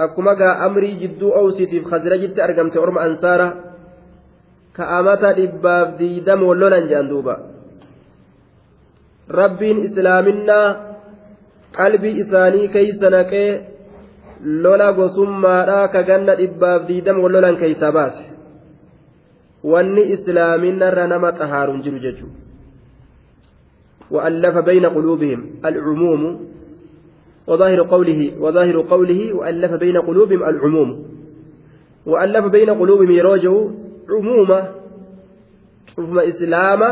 amrii 0.00 0.96
jidduu 0.96 1.32
owsiitiif 1.40 1.84
khazrajitti 1.84 2.40
argamte 2.40 2.78
orma 2.80 3.00
ansaara 3.04 3.48
ka'amata 4.72 5.34
dhibbaaf 5.36 5.98
diidama 5.98 6.46
wallolan 6.50 6.88
jedhan 6.88 7.10
duuba 7.10 7.34
rabbiin 9.28 9.84
islaaminaa 9.84 10.76
qalbii 11.76 12.16
isaanii 12.24 12.72
keeysa 12.72 13.12
naqee 13.12 13.60
lola 14.64 14.92
gosummaadhaa 14.92 15.92
ka 15.92 16.02
ganna 16.02 16.40
dhibbaaf 16.40 16.88
diidama 16.88 17.20
wallolan 17.24 17.60
keeysaa 17.60 17.92
baase 17.92 18.24
wanni 19.72 20.12
islaaminarra 20.16 21.10
nama 21.12 21.36
xahaaruun 21.40 21.84
jiru 21.84 22.00
jechuu 22.06 22.32
وألف 24.10 24.56
بين 24.58 24.86
قلوبهم 24.86 25.40
العموم 25.64 26.22
وظاهر 27.46 27.82
قوله 27.82 28.40
وظاهر 28.40 28.80
قوله 28.80 29.34
وألف 29.34 29.72
بين 29.72 29.96
قلوبهم 29.98 30.42
العموم. 30.42 31.04
وألف 32.06 32.44
بين 32.52 32.70
قلوبهم 32.70 33.10
يروجه 33.10 33.70
عمومة 34.10 34.68
شوف 35.96 36.18
إسلامة 36.18 36.90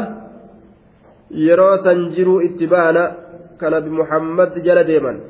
يرو 1.31 1.77
سنجروا 1.77 2.43
اتبانا 2.43 3.17
كان 3.61 3.81
بمحمد 3.81 4.63
جل 4.63 4.85
ديما. 4.85 5.21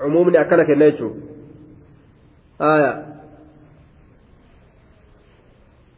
عموم 0.00 0.36
أكلك 0.36 0.70
النيتشو 0.70 1.10
آية. 2.60 3.06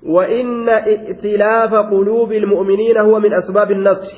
وإن 0.06 0.68
ائتلاف 0.68 1.74
قلوب 1.74 2.32
المؤمنين 2.32 2.96
هو 2.98 3.18
من 3.18 3.32
أسباب 3.32 3.70
النصر 3.70 4.14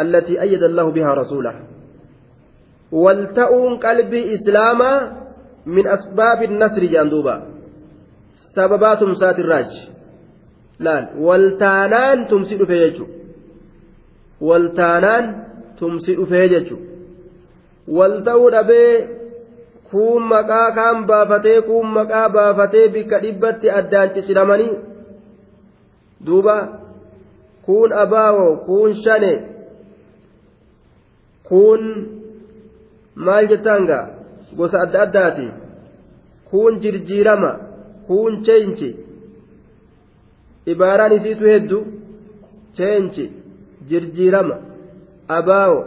التي 0.00 0.40
أيد 0.40 0.62
الله 0.62 0.90
بها 0.90 1.14
رسوله. 1.14 1.71
Walta'uun 2.92 3.78
qalbii 3.78 4.32
islaamaa 4.36 4.98
min 5.66 5.86
asbaabi 5.86 6.46
nasri 6.48 6.88
jedhan 6.88 7.10
duuba. 7.10 7.34
Sababaa 8.54 8.96
tumsaatirraaji 8.96 9.80
laal 10.78 11.06
waltaanaan 11.26 12.26
tumsi 12.28 12.58
dhufe 12.60 12.78
jechu. 12.84 13.08
Waltaanaan 14.48 15.24
tumsi 15.78 16.16
dhufee 16.16 16.48
jechu. 16.48 16.76
Walta'uu 17.98 18.50
dhabee 18.50 19.08
kuun 19.90 20.22
maqaa 20.22 20.70
kaan 20.72 21.06
baafatee 21.06 21.60
kuun 21.62 21.86
maqaa 21.98 22.28
baafatee 22.28 22.88
bikka 22.88 23.22
dhibbatti 23.22 23.70
addaan 23.70 24.10
ciciramanii 24.14 24.72
duuba 26.26 26.56
kuun 27.66 27.92
abaawo 27.92 28.56
kuun 28.66 28.94
shane 29.04 29.32
kuun 31.48 31.82
maal 33.14 33.48
jettaanga 33.52 33.98
gosa 34.56 34.80
adda 34.84 35.02
addaati. 35.06 35.46
Kun 36.50 36.80
jirjiirama 36.82 37.52
kun 38.06 38.42
cheenchi. 38.46 38.90
Ibaaraan 40.72 41.12
isiitu 41.16 41.44
heddu 41.52 41.78
cheenchi 42.76 43.24
jirjiirama 43.88 44.56
abaawo 45.38 45.80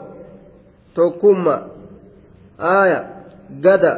tokkumma 0.95 1.55
aaya 2.59 2.99
gada. 3.65 3.93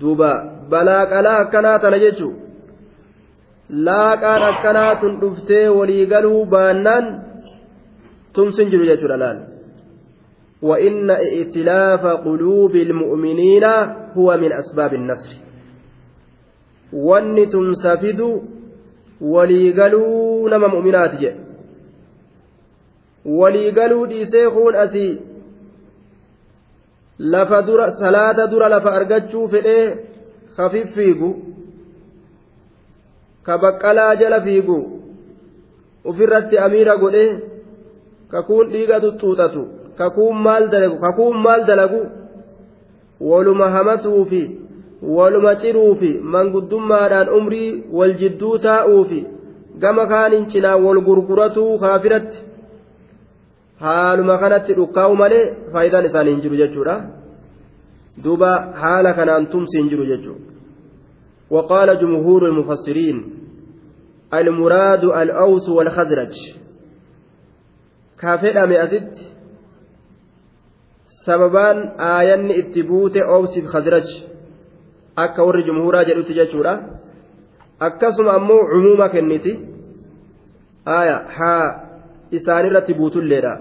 Duuba 0.00 0.30
balaaqalaa 0.70 1.38
akkanaa 1.44 1.78
tana 1.82 1.98
jechuun 2.04 2.36
laaqaan 3.86 4.42
akkanaa 4.50 4.96
tun 5.00 5.20
dhuftee 5.20 5.68
waliigaluu 5.78 6.46
baannaan 6.46 7.06
tumsin 8.32 8.70
jiru 8.70 8.84
jechuudha 8.90 9.18
laal. 9.22 9.38
وإن 10.62 11.10
ائتلاف 11.10 12.06
قلوب 12.06 12.76
المؤمنين 12.76 13.64
هو 14.16 14.36
من 14.36 14.52
أسباب 14.52 14.94
النصر 14.94 15.36
nama 20.50 20.68
mu'minaati 20.68 21.16
jedhe 21.16 21.40
waliigaluu 23.24 24.06
dhiisee 24.12 24.50
kuun 24.50 24.74
asii 24.74 25.20
lafa 27.18 27.62
dura 27.62 27.90
salaata 28.00 28.46
dura 28.46 28.68
lafa 28.68 28.92
argachuu 29.00 29.48
fedhee 29.48 29.96
ka 30.56 30.70
fiffiigu 30.70 31.30
ka 33.42 33.58
baqqalaa 33.58 34.16
jala 34.22 34.40
fiigu 34.46 34.78
ufirratti 36.04 36.58
amiira 36.58 36.96
godhee 36.96 37.38
ka 38.30 38.42
kuun 38.42 38.72
dhiiga 38.72 39.00
xuxuuxatu 39.04 39.62
kakuun 40.00 40.42
maal 40.46 40.68
dalagu 40.74 40.96
kakuun 41.04 41.38
maal 41.46 41.64
dalagu 41.70 42.00
waluma 43.30 43.70
hamatuufi 43.76 44.42
waluma 45.16 45.54
ciruufi 45.62 46.12
manguddummaadhaan 46.34 47.32
umrii 47.38 47.70
wal 47.98 48.14
jidduu 48.22 48.58
taa'uufi 48.68 49.20
gama 49.84 50.06
kaanin 50.12 50.46
cinaa 50.52 50.76
wal 50.84 51.00
gurguratuu 51.08 51.78
kaafiratti 51.84 52.38
haaluma 53.86 54.38
kanatti 54.44 54.78
dhukkaa'u 54.78 55.16
malee 55.22 55.44
faayidaan 55.72 56.08
isaanii 56.10 56.36
hin 56.36 56.44
jiru 56.46 56.62
jechuudha 56.62 56.96
duuba 58.24 58.50
haala 58.84 59.14
kanaan 59.18 59.50
tumsi 59.56 59.78
hin 59.82 59.92
jiru 59.94 60.06
jechuudha 60.12 60.50
وقال 61.50 61.98
جمهور 62.00 62.46
المفسرين 62.46 63.16
المراد 64.34 65.04
الأوس 65.04 65.68
والخزرج 65.68 66.34
كافر 68.18 68.64
أمئتت 68.64 69.18
sababaan 71.26 71.78
aayanni 72.12 72.54
itti 72.62 72.80
buute 72.90 73.20
oobsiif 73.34 73.66
khazraj 73.72 74.06
akka 75.24 75.40
warri 75.46 75.62
jumhuuraa 75.68 76.04
jedhutti 76.08 76.34
jechuudha. 76.40 76.74
Akkasuma 77.86 78.32
ammoo 78.38 78.62
cumuuma 78.72 79.06
kenniti. 79.14 79.52
Aya 80.98 81.16
haa 81.36 81.66
isaanirratti 82.38 82.92
buutulleedha. 83.00 83.52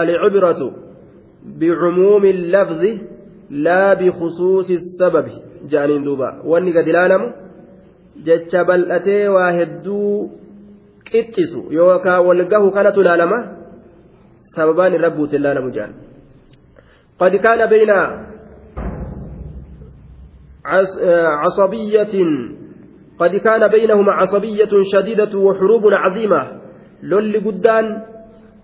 Alcibratu 0.00 0.66
bicumuumi 1.58 2.28
illafzi 2.34 2.90
laa 3.66 3.94
bikhusuusi 4.00 4.74
sababi 4.98 5.34
jedhaniin 5.70 6.04
duuba. 6.08 6.28
Wanni 6.50 6.72
gad 6.76 6.88
ilaalamu 6.92 7.28
jecha 8.26 8.64
bal'atee 8.68 9.24
waa 9.36 9.52
hedduu 9.58 10.30
qixxisu 11.10 11.60
yookaan 11.78 12.26
walgahu 12.28 12.68
kanatu 12.76 13.00
ilaalama 13.04 13.38
sababaan 14.56 14.94
irra 14.98 15.10
buute 15.16 15.36
ilaalamu 15.40 15.70
jedhan 15.76 16.07
قد 17.18 17.36
كان 17.36 17.66
بين 17.66 17.90
عصبية 21.42 22.14
قد 23.18 23.36
كان 23.36 23.68
بينهما 23.68 24.12
عصبية 24.12 24.72
شديدة 24.92 25.38
وحروب 25.38 25.84
عظيمة. 25.92 26.42
لول 27.02 27.34
قدان 27.46 27.86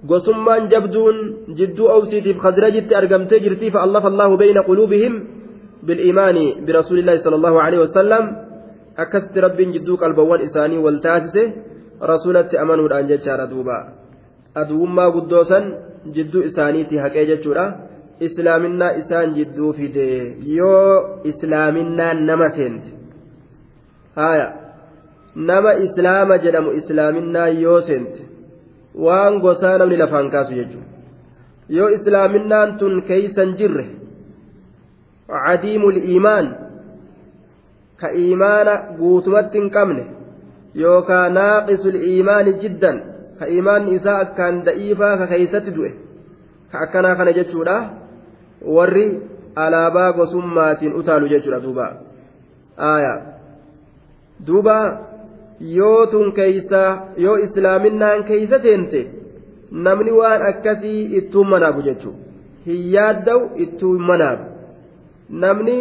قسمان 0.08 0.68
جبدون 0.68 1.16
جدو 1.58 1.84
أوسيتي 1.86 2.34
خزرجت 2.34 2.92
أرقمتي 2.92 3.38
جرتي 3.38 3.70
فألف 3.70 4.06
الله 4.06 4.36
بين 4.36 4.58
قلوبهم 4.68 5.12
بالإيمان 5.82 6.36
برسول 6.66 6.98
الله 6.98 7.16
صلى 7.16 7.36
الله 7.36 7.62
عليه 7.62 7.78
وسلم. 7.78 8.24
أكست 8.98 9.38
رب 9.38 9.58
جدو 9.74 9.96
قلبوان 9.96 10.40
إساني 10.40 10.78
والتاسسه 10.78 11.52
رسولة 12.02 12.50
أمنوا 12.62 12.86
الآن 12.88 13.06
جتشار 13.06 13.44
دوبا. 13.50 13.78
أدوما 14.56 15.06
قدوسا 15.08 15.58
جدو 16.06 16.40
إسانيتي 16.40 17.00
حقيقة 17.00 17.34
جتشورا 17.34 17.66
islaaminaa 18.20 18.90
isaan 19.00 19.34
jidduu 19.34 19.72
fide. 19.72 20.36
Yoo 20.56 21.20
islaaminaan 21.24 22.26
nama 22.26 22.50
seente. 22.56 22.88
Haya 24.16 24.52
nama 25.34 25.72
islaama 25.86 26.38
jedhamu 26.38 26.70
islaaminaa 26.80 27.48
yoo 27.48 27.80
seente. 27.80 28.20
Waan 29.04 29.40
gosaa 29.40 29.78
namni 29.78 29.96
lafaan 29.96 30.30
kaasu 30.30 30.54
jechuudha. 30.54 30.90
Yoo 31.68 31.88
islaaminaan 31.88 32.76
tun 32.78 33.02
keeysan 33.08 33.56
jirre. 33.58 33.86
Cadiimul 35.28 35.96
iimaan. 35.96 36.56
Ka 38.00 38.08
iimaana 38.12 38.74
guutumatti 38.98 39.58
hin 39.58 39.70
qabne. 39.70 40.06
Yookaa 40.74 41.28
naaqisul 41.30 41.94
iimaani 41.94 42.52
jiddan. 42.62 43.02
Ka 43.38 43.46
iimaanni 43.46 43.94
isaa 43.98 44.18
akkaan 44.20 44.64
da'iifaa 44.66 45.16
ka 45.18 45.26
keeysatti 45.26 45.70
du'e. 45.76 45.90
Ka 46.72 46.78
akkanaa 46.86 47.14
kana 47.18 47.32
jechuudha 47.32 47.76
warri 48.76 49.06
alaabaa 49.56 50.12
gosummaatiin 50.12 50.94
utaalu 51.00 51.28
jechuudha 51.28 51.60
duuba. 51.60 51.86
Aayaa 52.78 53.18
duuba 54.46 54.76
yoo 55.60 56.06
tun 56.06 56.32
keeysa 56.32 56.82
yoo 57.16 57.36
islaaminaan 57.46 58.24
keeysa 58.30 58.58
teente 58.58 59.00
namni 59.70 60.12
waan 60.20 60.42
akkasii 60.50 61.02
ittuun 61.18 61.48
manaabu 61.48 61.82
jechuudha. 61.82 62.18
Hin 62.66 62.82
yaadda'u 62.96 63.50
ittuun 63.66 64.02
manaabu. 64.10 64.44
Namni 65.44 65.76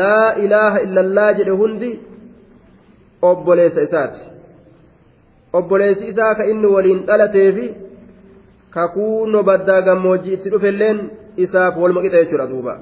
laa 0.00 0.32
ilaaha 0.44 0.78
illallaa 0.86 1.32
jedhe 1.40 1.50
hundi 1.62 1.90
obboleessa 3.22 3.82
isaati. 3.88 4.20
Obboleessi 5.52 6.08
isaa 6.12 6.34
ka 6.34 6.44
inni 6.52 6.66
waliin 6.76 7.04
dhalateefi 7.06 7.66
kakuunno 8.70 9.42
baddaa 9.42 9.80
gammoojjii 9.82 10.32
itti 10.38 10.50
dhufelleen 10.54 10.98
isaaf 11.44 11.76
walma 11.82 12.02
qixa 12.04 12.22
jechuudha 12.24 12.46
duuba 12.52 12.74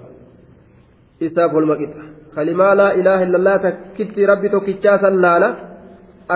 isaaf 1.27 1.53
walma 1.57 1.77
qixa 1.81 2.03
kalimaa 2.35 2.75
laa 2.81 2.93
ilaaha 3.01 3.27
illallaa 3.29 3.59
takkitti 3.67 4.27
rabbi 4.33 4.49
tokkichaa 4.55 4.99
san 5.05 5.21
laala 5.25 5.49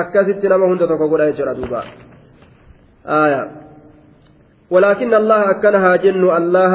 akkasitti 0.01 0.49
nama 0.49 0.70
hunda 0.70 0.90
tokko 0.90 1.09
godha 1.09 1.31
jechuudha 1.32 1.59
duuba 1.61 1.81
ولكن 4.70 5.15
الله 5.15 5.51
أكنها 5.51 5.97
جن 5.97 6.24
الله 6.40 6.73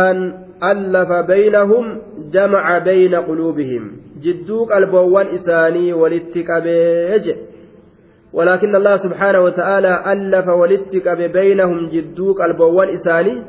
ألف 0.63 1.11
بينهم 1.27 2.01
جمع 2.31 2.77
بين 2.77 3.15
قلوبهم 3.15 3.83
جدوك 4.21 4.71
البوان 4.71 5.27
إساني 5.27 5.93
ولتكبيج 5.93 7.25
ولكن 8.33 8.75
الله 8.75 8.97
سبحانه 8.97 9.39
وتعالى 9.39 9.93
ألف 10.11 10.47
ولتكب 10.47 11.17
بينهم 11.17 11.89
جدوك 11.89 12.41
البوان 12.41 12.89
إساني 12.89 13.43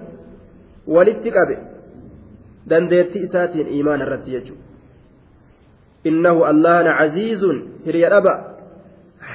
ولتكب 0.87 1.49
dandeettii 2.71 3.23
isaatiin 3.29 3.69
iimaana 3.69 4.05
irratti 4.07 4.31
jechuudha 4.31 4.65
innahu 6.11 6.45
allahan 6.51 6.89
caziizun 6.99 7.57
hiriya 7.87 8.11
dhaba 8.11 8.35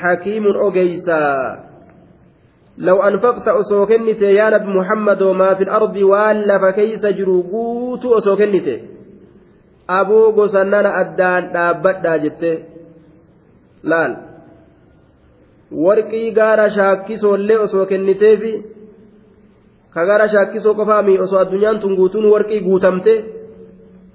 hakiimun 0.01 0.55
ogeysaa 0.67 1.69
لو 2.79 3.01
أنفقت 3.03 3.47
أسوكنت 3.47 4.21
يا 4.21 4.49
نبي 4.49 4.71
محمد 4.79 5.21
وما 5.21 5.53
في 5.53 5.63
الأرض 5.63 5.95
وألا 5.95 6.57
فكيس 6.63 7.05
جروبوت 7.05 8.05
أسوكنت 8.05 8.67
أبو 9.89 10.31
قسنان 10.31 10.85
أدان 10.85 11.51
دابت 11.51 12.05
جبت 12.23 12.43
laal 13.83 14.15
warqii 15.71 16.31
gaara 16.31 16.69
shaakkisoollee 16.77 17.57
osoo 17.65 17.85
kenniteefi 17.85 18.51
ka 19.99 20.05
gaara 20.09 20.27
shaakkisoo 20.33 20.73
qofaami 20.79 21.19
osoo 21.25 21.39
addunyaan 21.43 21.79
tun 21.83 21.95
guutuun 21.99 22.25
warqii 22.33 22.61
guutamte 22.67 23.13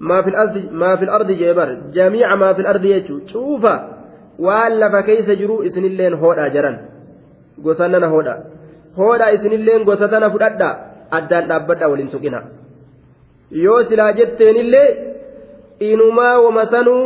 maa 0.08 0.96
fil 1.00 1.10
ardi 1.18 1.34
jee 1.42 1.54
bar 1.58 1.68
jamiica 1.96 2.36
maa 2.42 2.54
fil 2.56 2.68
ardi 2.72 2.88
jechuu 2.94 3.20
cuufa 3.32 3.74
waan 4.46 4.72
lafa 4.82 5.00
keeysa 5.08 5.36
jiru 5.40 5.56
isinilleen 5.68 6.14
hoodhaa 6.22 6.48
jaran 6.56 6.76
gosa 7.64 7.88
nana 7.94 8.08
hoodha 8.14 8.34
hoodhaa 8.98 9.30
isinilleen 9.36 9.84
gosa 9.88 10.08
tana 10.14 10.30
fudhadha 10.34 10.68
addaan 11.18 11.48
dhaabbadha 11.50 11.90
waliin 11.92 12.10
tuqina 12.14 12.40
yoo 13.64 13.80
silaa 13.90 14.12
jetteenillee 14.18 14.88
inumaa 15.90 16.34
wama 16.46 16.64
sanuu 16.74 17.04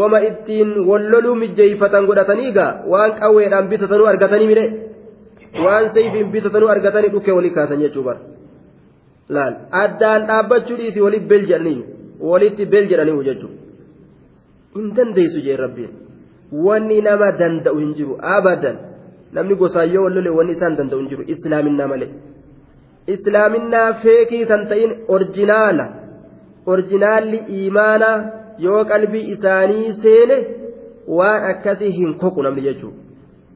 wama 0.00 0.18
ittiin 0.28 0.70
walloluu 0.90 1.34
mijjeeyfatan 1.42 2.06
godhataniigaa 2.10 2.70
waan 2.92 3.12
qawweedhaan 3.20 3.68
bitatanuu 3.72 4.06
argatanii 4.12 4.48
midhe 4.52 4.66
waan 5.64 5.86
sayfiin 5.98 6.30
bitatanuu 6.34 6.70
argatanii 6.74 7.12
dhukkee 7.14 7.34
walii 7.38 7.54
kaasan 7.58 7.82
jechuu 7.84 8.04
bara 8.08 8.20
laal 9.36 9.54
addaan 9.82 10.26
dhaabbachuu 10.30 10.76
dhiisi 10.80 11.00
waliif 11.06 11.24
bel 11.32 11.46
jedhanii 11.52 11.78
walitti 12.30 12.66
bel 12.74 12.88
jedhanii 12.92 13.24
jechuu 13.28 13.52
hin 14.76 14.90
dandeessu 14.96 15.40
jee 15.46 15.56
rabbiin 15.64 15.92
wanni 16.66 16.98
nama 17.08 17.28
danda'u 17.42 17.78
hin 17.84 17.94
jiru 18.00 18.18
abadan 18.36 18.76
namni 19.38 19.54
gosaayyoo 19.62 20.04
wallole 20.06 20.30
wanni 20.38 20.52
isaan 20.58 20.76
danda'u 20.80 21.00
hin 21.02 21.08
jiru 21.12 21.24
islaaminaa 21.36 21.88
malee 21.94 22.10
islaaminaa 23.14 23.88
feekii 24.04 24.44
san 24.52 24.66
ta'in 24.74 24.92
orjinaala 25.16 25.86
orjinaalli 26.74 27.40
iimaanaa 27.56 28.14
yoo 28.66 28.84
qalbii 28.92 29.24
isaanii 29.34 29.88
seene 30.04 30.38
waan 31.18 31.50
akkasii 31.50 31.92
hin 31.98 32.14
koqu 32.22 32.42
namni 32.46 32.62
jechuudha 32.68 33.05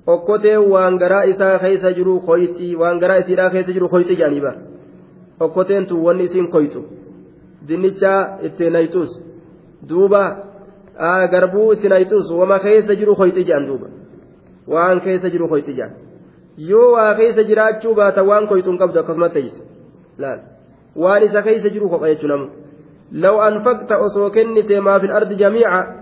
okkotee 0.06 0.56
waan 0.56 0.98
garaa 0.98 1.22
isaa 1.32 1.58
keessa 1.58 1.92
jiru 1.92 2.20
koyti 2.20 2.76
waan 2.76 2.98
garaa 2.98 3.16
isiidhaa 3.22 3.50
keessa 3.50 3.72
jiru 3.72 3.88
koyti 3.88 4.16
jedhanii 4.16 4.40
bara 4.40 4.58
okkoteen 5.40 5.86
tun 5.86 6.04
wanni 6.04 6.24
isiin 6.24 6.48
koytu 6.48 6.84
dinnichaa 7.68 8.38
itti 8.48 8.70
naytus 8.70 9.16
duuba 9.88 10.22
garbuu 11.34 11.72
itti 11.72 11.88
naytus 11.88 12.30
wama 12.42 12.58
keessa 12.58 12.94
jiru 13.02 13.16
koyti 13.16 13.44
jedhan 13.44 13.66
duuba 13.66 13.88
waan 14.76 15.00
keessa 15.00 15.30
jiru 15.30 15.48
koyti 15.48 15.72
jedhan 15.72 15.92
yoo 16.70 16.92
waa 16.92 17.14
keessa 17.14 17.42
jiraachuu 17.50 17.94
baata 17.94 18.24
waan 18.32 18.48
koytu 18.48 18.70
hin 18.70 18.78
qabdu 18.78 19.04
akkasumas 19.04 19.32
ta'ise 19.36 19.62
laal 20.24 20.40
waan 21.04 21.22
isa 21.28 21.42
keessa 21.42 21.68
jiru 21.76 21.88
kopha 21.88 22.08
jechuun 22.14 22.32
namu. 22.36 22.50
لو 23.12 23.40
أنفقت 23.40 23.92
أسوكنت 23.92 24.72
ما 24.72 24.98
في 24.98 25.06
الأرض 25.06 25.32
جميعا 25.32 26.00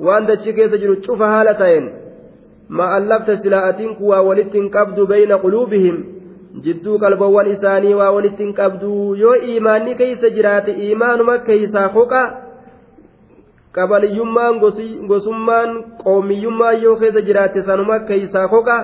وأن 0.00 0.26
تشكيت 0.26 0.74
جرو 0.74 0.94
تشوف 0.94 1.22
هالتين 1.22 1.99
ما 2.70 2.86
ألفت 2.98 3.30
سلاءتين 3.42 3.94
كوا 3.94 4.18
ولتن 4.18 4.68
قبض 4.68 4.98
بين 5.12 5.32
قلوبهم 5.32 5.96
جدو 6.64 6.92
قلبوان 7.02 7.46
إساني 7.46 7.94
وولتن 7.94 8.52
قبض 8.52 8.82
يو 9.22 9.32
إيماني 9.32 9.94
كيس 9.94 10.22
جرات 10.36 10.68
إيمان 10.68 11.18
ما 11.28 11.36
كيسا 11.36 11.88
خوكا 11.94 12.22
qabaliyummaan 13.72 14.58
gosummaan 15.10 15.70
qoomiyyummaan 16.02 16.82
yoo 16.82 16.96
keessa 16.96 17.20
jiraatte 17.26 17.62
sanuma 17.62 17.98
keeysaa 18.08 18.48
koqa 18.48 18.76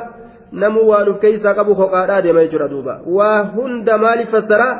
namu 0.52 0.84
waan 0.90 1.08
uf 1.12 1.18
keeysaa 1.24 1.54
qabu 1.58 1.74
koqaadhaa 1.80 2.22
deema 2.26 2.44
jechuudha 2.44 2.68
duuba 2.74 2.94
waa 3.16 3.40
hunda 3.56 3.98
maaliif 4.04 4.30
fassaraa 4.36 4.74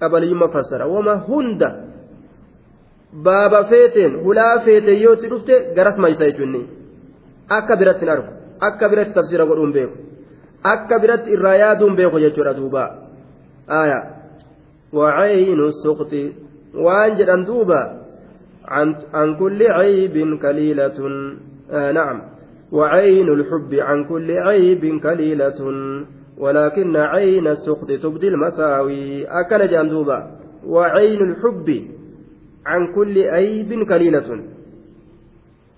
qabaliyyumma 0.00 0.48
fassara 0.56 0.86
wama 0.92 1.14
hunda 1.28 1.68
baaba 3.24 3.64
feeteen 3.72 4.20
hulaa 4.26 4.54
feeteen 4.68 5.02
yoo 5.04 5.14
itti 5.18 5.32
dhufte 5.32 5.54
garas 5.76 5.98
maysa 6.04 6.28
jechuun 6.30 6.56
akka 7.48 7.76
biratti 7.76 8.04
hin 8.04 8.12
argu 8.14 8.30
akka 8.60 8.88
biratti 8.88 9.14
tafsira 9.14 9.46
godhuun 9.46 9.72
beeku 9.72 9.96
akka 10.74 10.98
biratti 10.98 11.32
irraa 11.36 11.56
yaaduun 11.64 11.96
beeku 11.96 12.20
jechuudha 12.24 12.54
duuba 12.54 12.84
aya 13.66 13.98
wacaynu 14.92 15.72
suqti 15.82 16.22
waan 16.74 17.16
jedhan 17.16 17.44
duuba 17.46 18.02
كل 19.38 19.60
عيب 19.62 20.38
كليلة 20.42 20.98
آه 21.70 21.92
نعم 21.92 22.22
وعين 22.72 23.28
الحب 23.28 23.74
عن 23.74 24.04
كل 24.04 24.30
عيب 24.30 25.00
كليلة 25.00 25.60
ولكن 26.38 26.96
عين 26.96 27.46
السخط 27.46 27.88
تبدي 28.02 28.28
المساوي 28.28 29.26
أكن 29.26 29.66
جندوبا 29.66 30.30
وعين 30.66 31.20
الحب 31.30 31.68
عن 32.66 32.94
كل 32.94 33.18
عيب 33.18 33.82
كليلة 33.82 34.28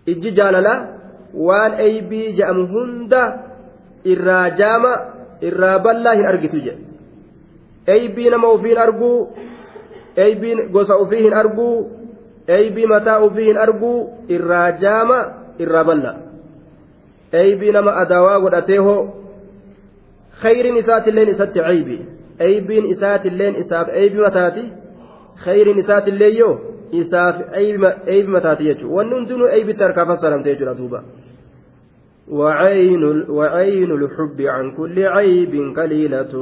إجي 0.08 0.30
جاللا 0.30 0.74
وان 1.36 1.72
أيبي 1.72 2.32
جأم 2.32 2.58
هند 2.60 3.14
إرا 4.06 4.48
جام 4.48 4.84
إرا 5.44 5.76
بالله 5.76 6.28
أرقت 6.28 6.54
جأ 6.56 6.76
أيبي 7.88 8.30
نمو 8.30 8.58
فين 8.58 8.78
أرقو 8.78 9.26
أيبي 10.18 10.52
قصة 10.74 11.04
فيهن 11.04 11.32
أرقو 11.32 11.86
أيبي 12.50 12.86
متاع 12.86 13.28
فيهن 13.28 13.56
أرقو 13.56 14.08
إرا 14.30 14.70
جام 14.70 15.10
إرا 15.60 15.82
بالله 15.82 16.16
أيبي 17.34 17.70
نما 17.70 18.02
أدوا 18.02 18.36
قد 18.36 18.54
khayriin 20.42 20.76
isaatilleen 20.76 21.28
isatti 21.28 21.58
caybi 21.58 21.96
aybiin 22.46 22.86
isaatilleen 22.94 23.56
isaaf 23.62 23.88
aybi 24.00 24.18
mataati 24.26 24.64
khayriin 25.44 25.78
isaatillee 25.78 26.32
yoo 26.38 26.54
isaaf 27.02 27.36
aybi 27.58 28.30
mataati 28.36 28.64
jechuudha 28.70 28.96
wanni 28.96 29.14
hundinuu 29.16 29.48
aybitti 29.58 29.84
harkaa 29.86 30.06
fassaramte 30.06 30.50
jechuudha 30.50 30.78
duuba. 30.80 31.02
وعين 32.28 33.04
وعين 33.28 33.90
الحب 33.92 34.40
عن 34.40 34.72
كل 34.76 35.06
عيب 35.06 35.74
قليلة 35.76 36.34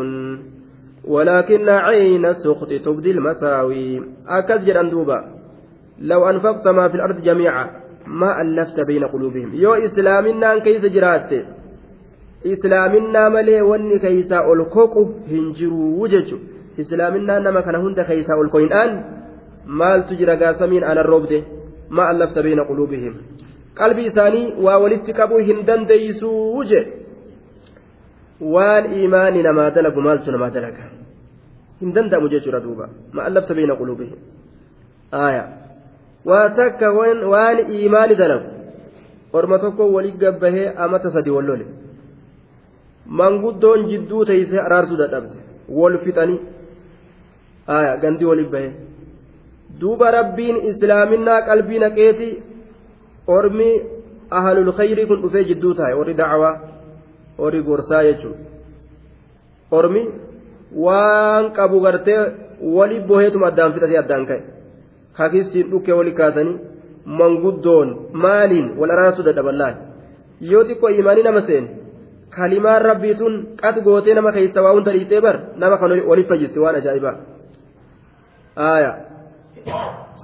ولكن 1.04 1.68
عين 1.68 2.26
السخط 2.26 2.68
تبدي 2.68 3.10
المساوي 3.10 4.02
أكد 4.28 4.64
جران 4.64 4.90
دوبا 4.90 5.24
لو 6.00 6.28
أنفقت 6.30 6.68
ما 6.68 6.88
في 6.88 6.94
الأرض 6.94 7.22
جميعا 7.22 7.70
ما 8.06 8.40
ألفت 8.40 8.80
بين 8.80 9.04
قلوبهم 9.04 9.54
يو 9.54 9.74
إسلامنا 9.74 10.58
كيس 10.58 10.84
جرات 10.84 11.30
wanni 12.42 13.98
keeysaa 14.00 14.46
ol 14.50 14.64
koqu 14.66 15.02
hin 15.30 15.54
jiruu 15.54 16.08
jechuudha 16.08 16.52
islaaminaa 16.82 17.40
nama 17.40 17.62
kana 17.62 17.78
hunda 17.78 18.04
keeysaa 18.04 18.36
ol 18.36 18.48
koyinaan 18.48 19.04
maaltu 19.66 20.16
jira 20.16 20.36
gaasamiin 20.36 20.84
aanan 20.84 21.06
roobde 21.06 21.38
ma 21.90 22.08
allafta 22.08 22.42
beena 22.42 22.64
quluubihim 22.64 23.14
qalbii 23.80 24.06
isaanii 24.10 24.52
waa 24.66 24.78
walitti 24.84 25.12
qabuu 25.20 25.38
hin 25.48 25.64
dandeeysuu 25.68 26.64
je 26.72 26.80
waan 28.54 28.92
imaani 29.04 29.42
namaa 29.48 29.70
dalagu 29.70 30.00
maaltu 30.06 30.32
namaa 30.36 30.50
dalaga? 30.56 30.84
Hin 31.80 31.92
danda'amu 31.94 32.28
jechuudha 32.28 32.60
duuba. 32.60 32.88
Ma 33.12 33.24
allafta 33.28 33.54
beena 33.54 33.76
quluubihim 33.76 34.18
aaya. 35.12 35.44
Waa 36.24 36.48
takka 36.60 36.92
waan 36.92 37.58
imaani 37.82 38.14
dalagu. 38.14 38.48
Orma 39.32 39.58
tokko 39.58 39.92
walii 39.92 40.18
gabbahee 40.22 40.72
amata 40.76 41.10
sadi 41.10 41.30
wallole 41.30 41.66
manguddoon 43.06 43.88
jidduu 43.90 44.24
teeysee 44.24 44.60
araarsuu 44.66 44.96
dadhabde. 44.96 45.36
Wol 45.68 45.98
fixanii. 46.04 46.40
Aya 47.66 47.96
gandi 47.96 48.24
waliif 48.24 48.50
bahe 48.50 48.70
duuba 49.80 50.10
rabbiin 50.10 50.56
islaaminaa 50.70 51.42
qalbii 51.48 51.78
naqeeti 51.84 52.28
ormi 53.26 53.70
ahalul 54.30 54.72
khayrii 54.78 55.06
kun 55.06 55.22
dhufee 55.22 55.44
jidduu 55.50 55.74
taa'e 55.74 55.94
warri 56.00 56.14
dacwaa 56.14 56.54
warri 57.38 57.62
gorsaa 57.68 58.02
jechuun 58.08 58.36
ormi 59.70 60.02
waan 60.84 61.52
qabu 61.58 61.80
gartee 61.84 62.20
wali 62.76 63.00
boheetuma 63.00 63.46
addaan 63.52 63.72
fixatee 63.74 64.00
addaan 64.04 64.26
ka'e 64.30 64.42
kakisiin 65.18 65.70
dhukkee 65.70 65.98
wali 66.00 66.12
kaasanii 66.20 66.58
manguddoon 67.20 67.94
maaliin 68.24 68.74
wal 68.80 68.90
araarsuu 68.96 69.24
dadhaban 69.28 69.62
yoo 70.40 70.64
xiqqoo 70.64 70.94
imaanii 71.00 71.28
nama 71.28 71.46
seene 71.46 71.68
kalimaan 72.36 72.82
rabbii 72.82 73.14
tun 73.14 73.34
qat 73.62 73.76
gootee 73.84 74.14
nama 74.14 74.32
keessa 74.32 74.62
waa 74.62 74.74
hunda 74.76 74.92
dhiitee 74.96 75.20
bar 75.20 75.36
nama 75.56 75.78
kan 75.78 75.96
waliif 76.10 76.28
fayyiste 76.28 76.60
waan 76.64 76.82
ajaa'ibaa 76.82 77.16
aaya 78.68 78.92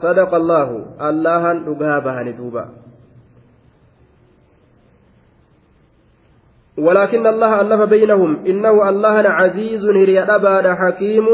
صدق 0.02 0.30
الله 0.34 0.68
الله 1.08 1.42
dhugaa 1.66 1.98
bahani 2.06 2.32
duuba 2.38 2.77
ولكن 6.78 7.26
الله 7.26 7.60
ألف 7.60 7.80
بينهم 7.94 8.30
إنه 8.46 8.88
الله 8.88 9.16
عزيز 9.28 9.84
هري 9.84 10.20
أباد 10.20 10.66
حكيم 10.80 11.26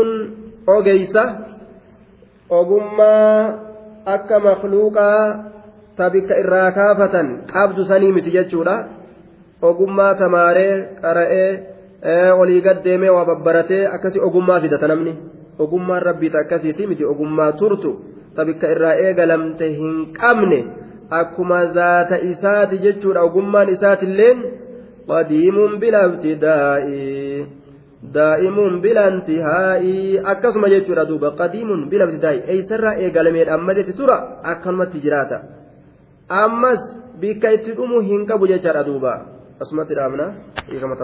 أوجيسة 0.69 1.25
أقما 2.51 3.19
أكا 4.07 4.39
مخلوقا 4.39 5.45
تبك 5.99 6.33
إراكافة 6.33 7.15
قبض 7.55 7.79
سنيم 7.89 8.19
تججولا 8.19 8.77
ogummaa 9.65 10.15
tamaaree 10.21 10.73
qara'ee 11.03 12.33
olii 12.41 12.61
gaddeemee 12.67 13.13
waa 13.17 13.25
babbaratee 13.25 13.87
akkasii 13.97 14.21
ogummaa 14.29 14.61
fidata 14.65 14.89
namni 14.89 15.13
ogummaan 15.65 16.03
rabbiita 16.09 16.39
akkasiiti 16.45 16.87
miti 16.91 17.05
ogummaa 17.13 17.53
turtu 17.61 17.93
tabikka 18.37 18.73
irraa 18.75 18.95
eegalamte 19.05 19.69
hin 19.79 19.95
qabne 20.19 20.59
akkuma 21.21 21.61
zaata 21.79 22.19
isaati 22.33 22.83
jechuudha 22.85 23.23
ogummaan 23.29 23.73
isaatilleen 23.77 24.45
qadiimuun 25.11 25.79
bilabtidaa'i 25.83 27.47
daa'imuun 28.17 28.81
bilantihaa'i 28.85 29.95
akkasuma 30.33 30.69
jechuudha 30.75 31.09
duuba 31.11 31.31
qadiimuun 31.41 31.87
bilabtidaa'i 31.93 32.43
eeysarraa 32.55 32.95
eegalameedha 33.05 33.55
ammadeeti 33.59 33.97
tura 34.01 34.17
akkanumatti 34.53 35.05
jiraata 35.05 35.39
ammas 36.43 36.83
bikka 37.21 37.55
itti 37.57 37.77
dhumu 37.79 38.01
hin 38.11 38.27
qabu 38.31 38.51
jechaadha 38.53 38.85
duuba 38.91 39.13
asumatti 39.61 39.95
dhaabna 39.99 40.27
hiikama 40.71 40.97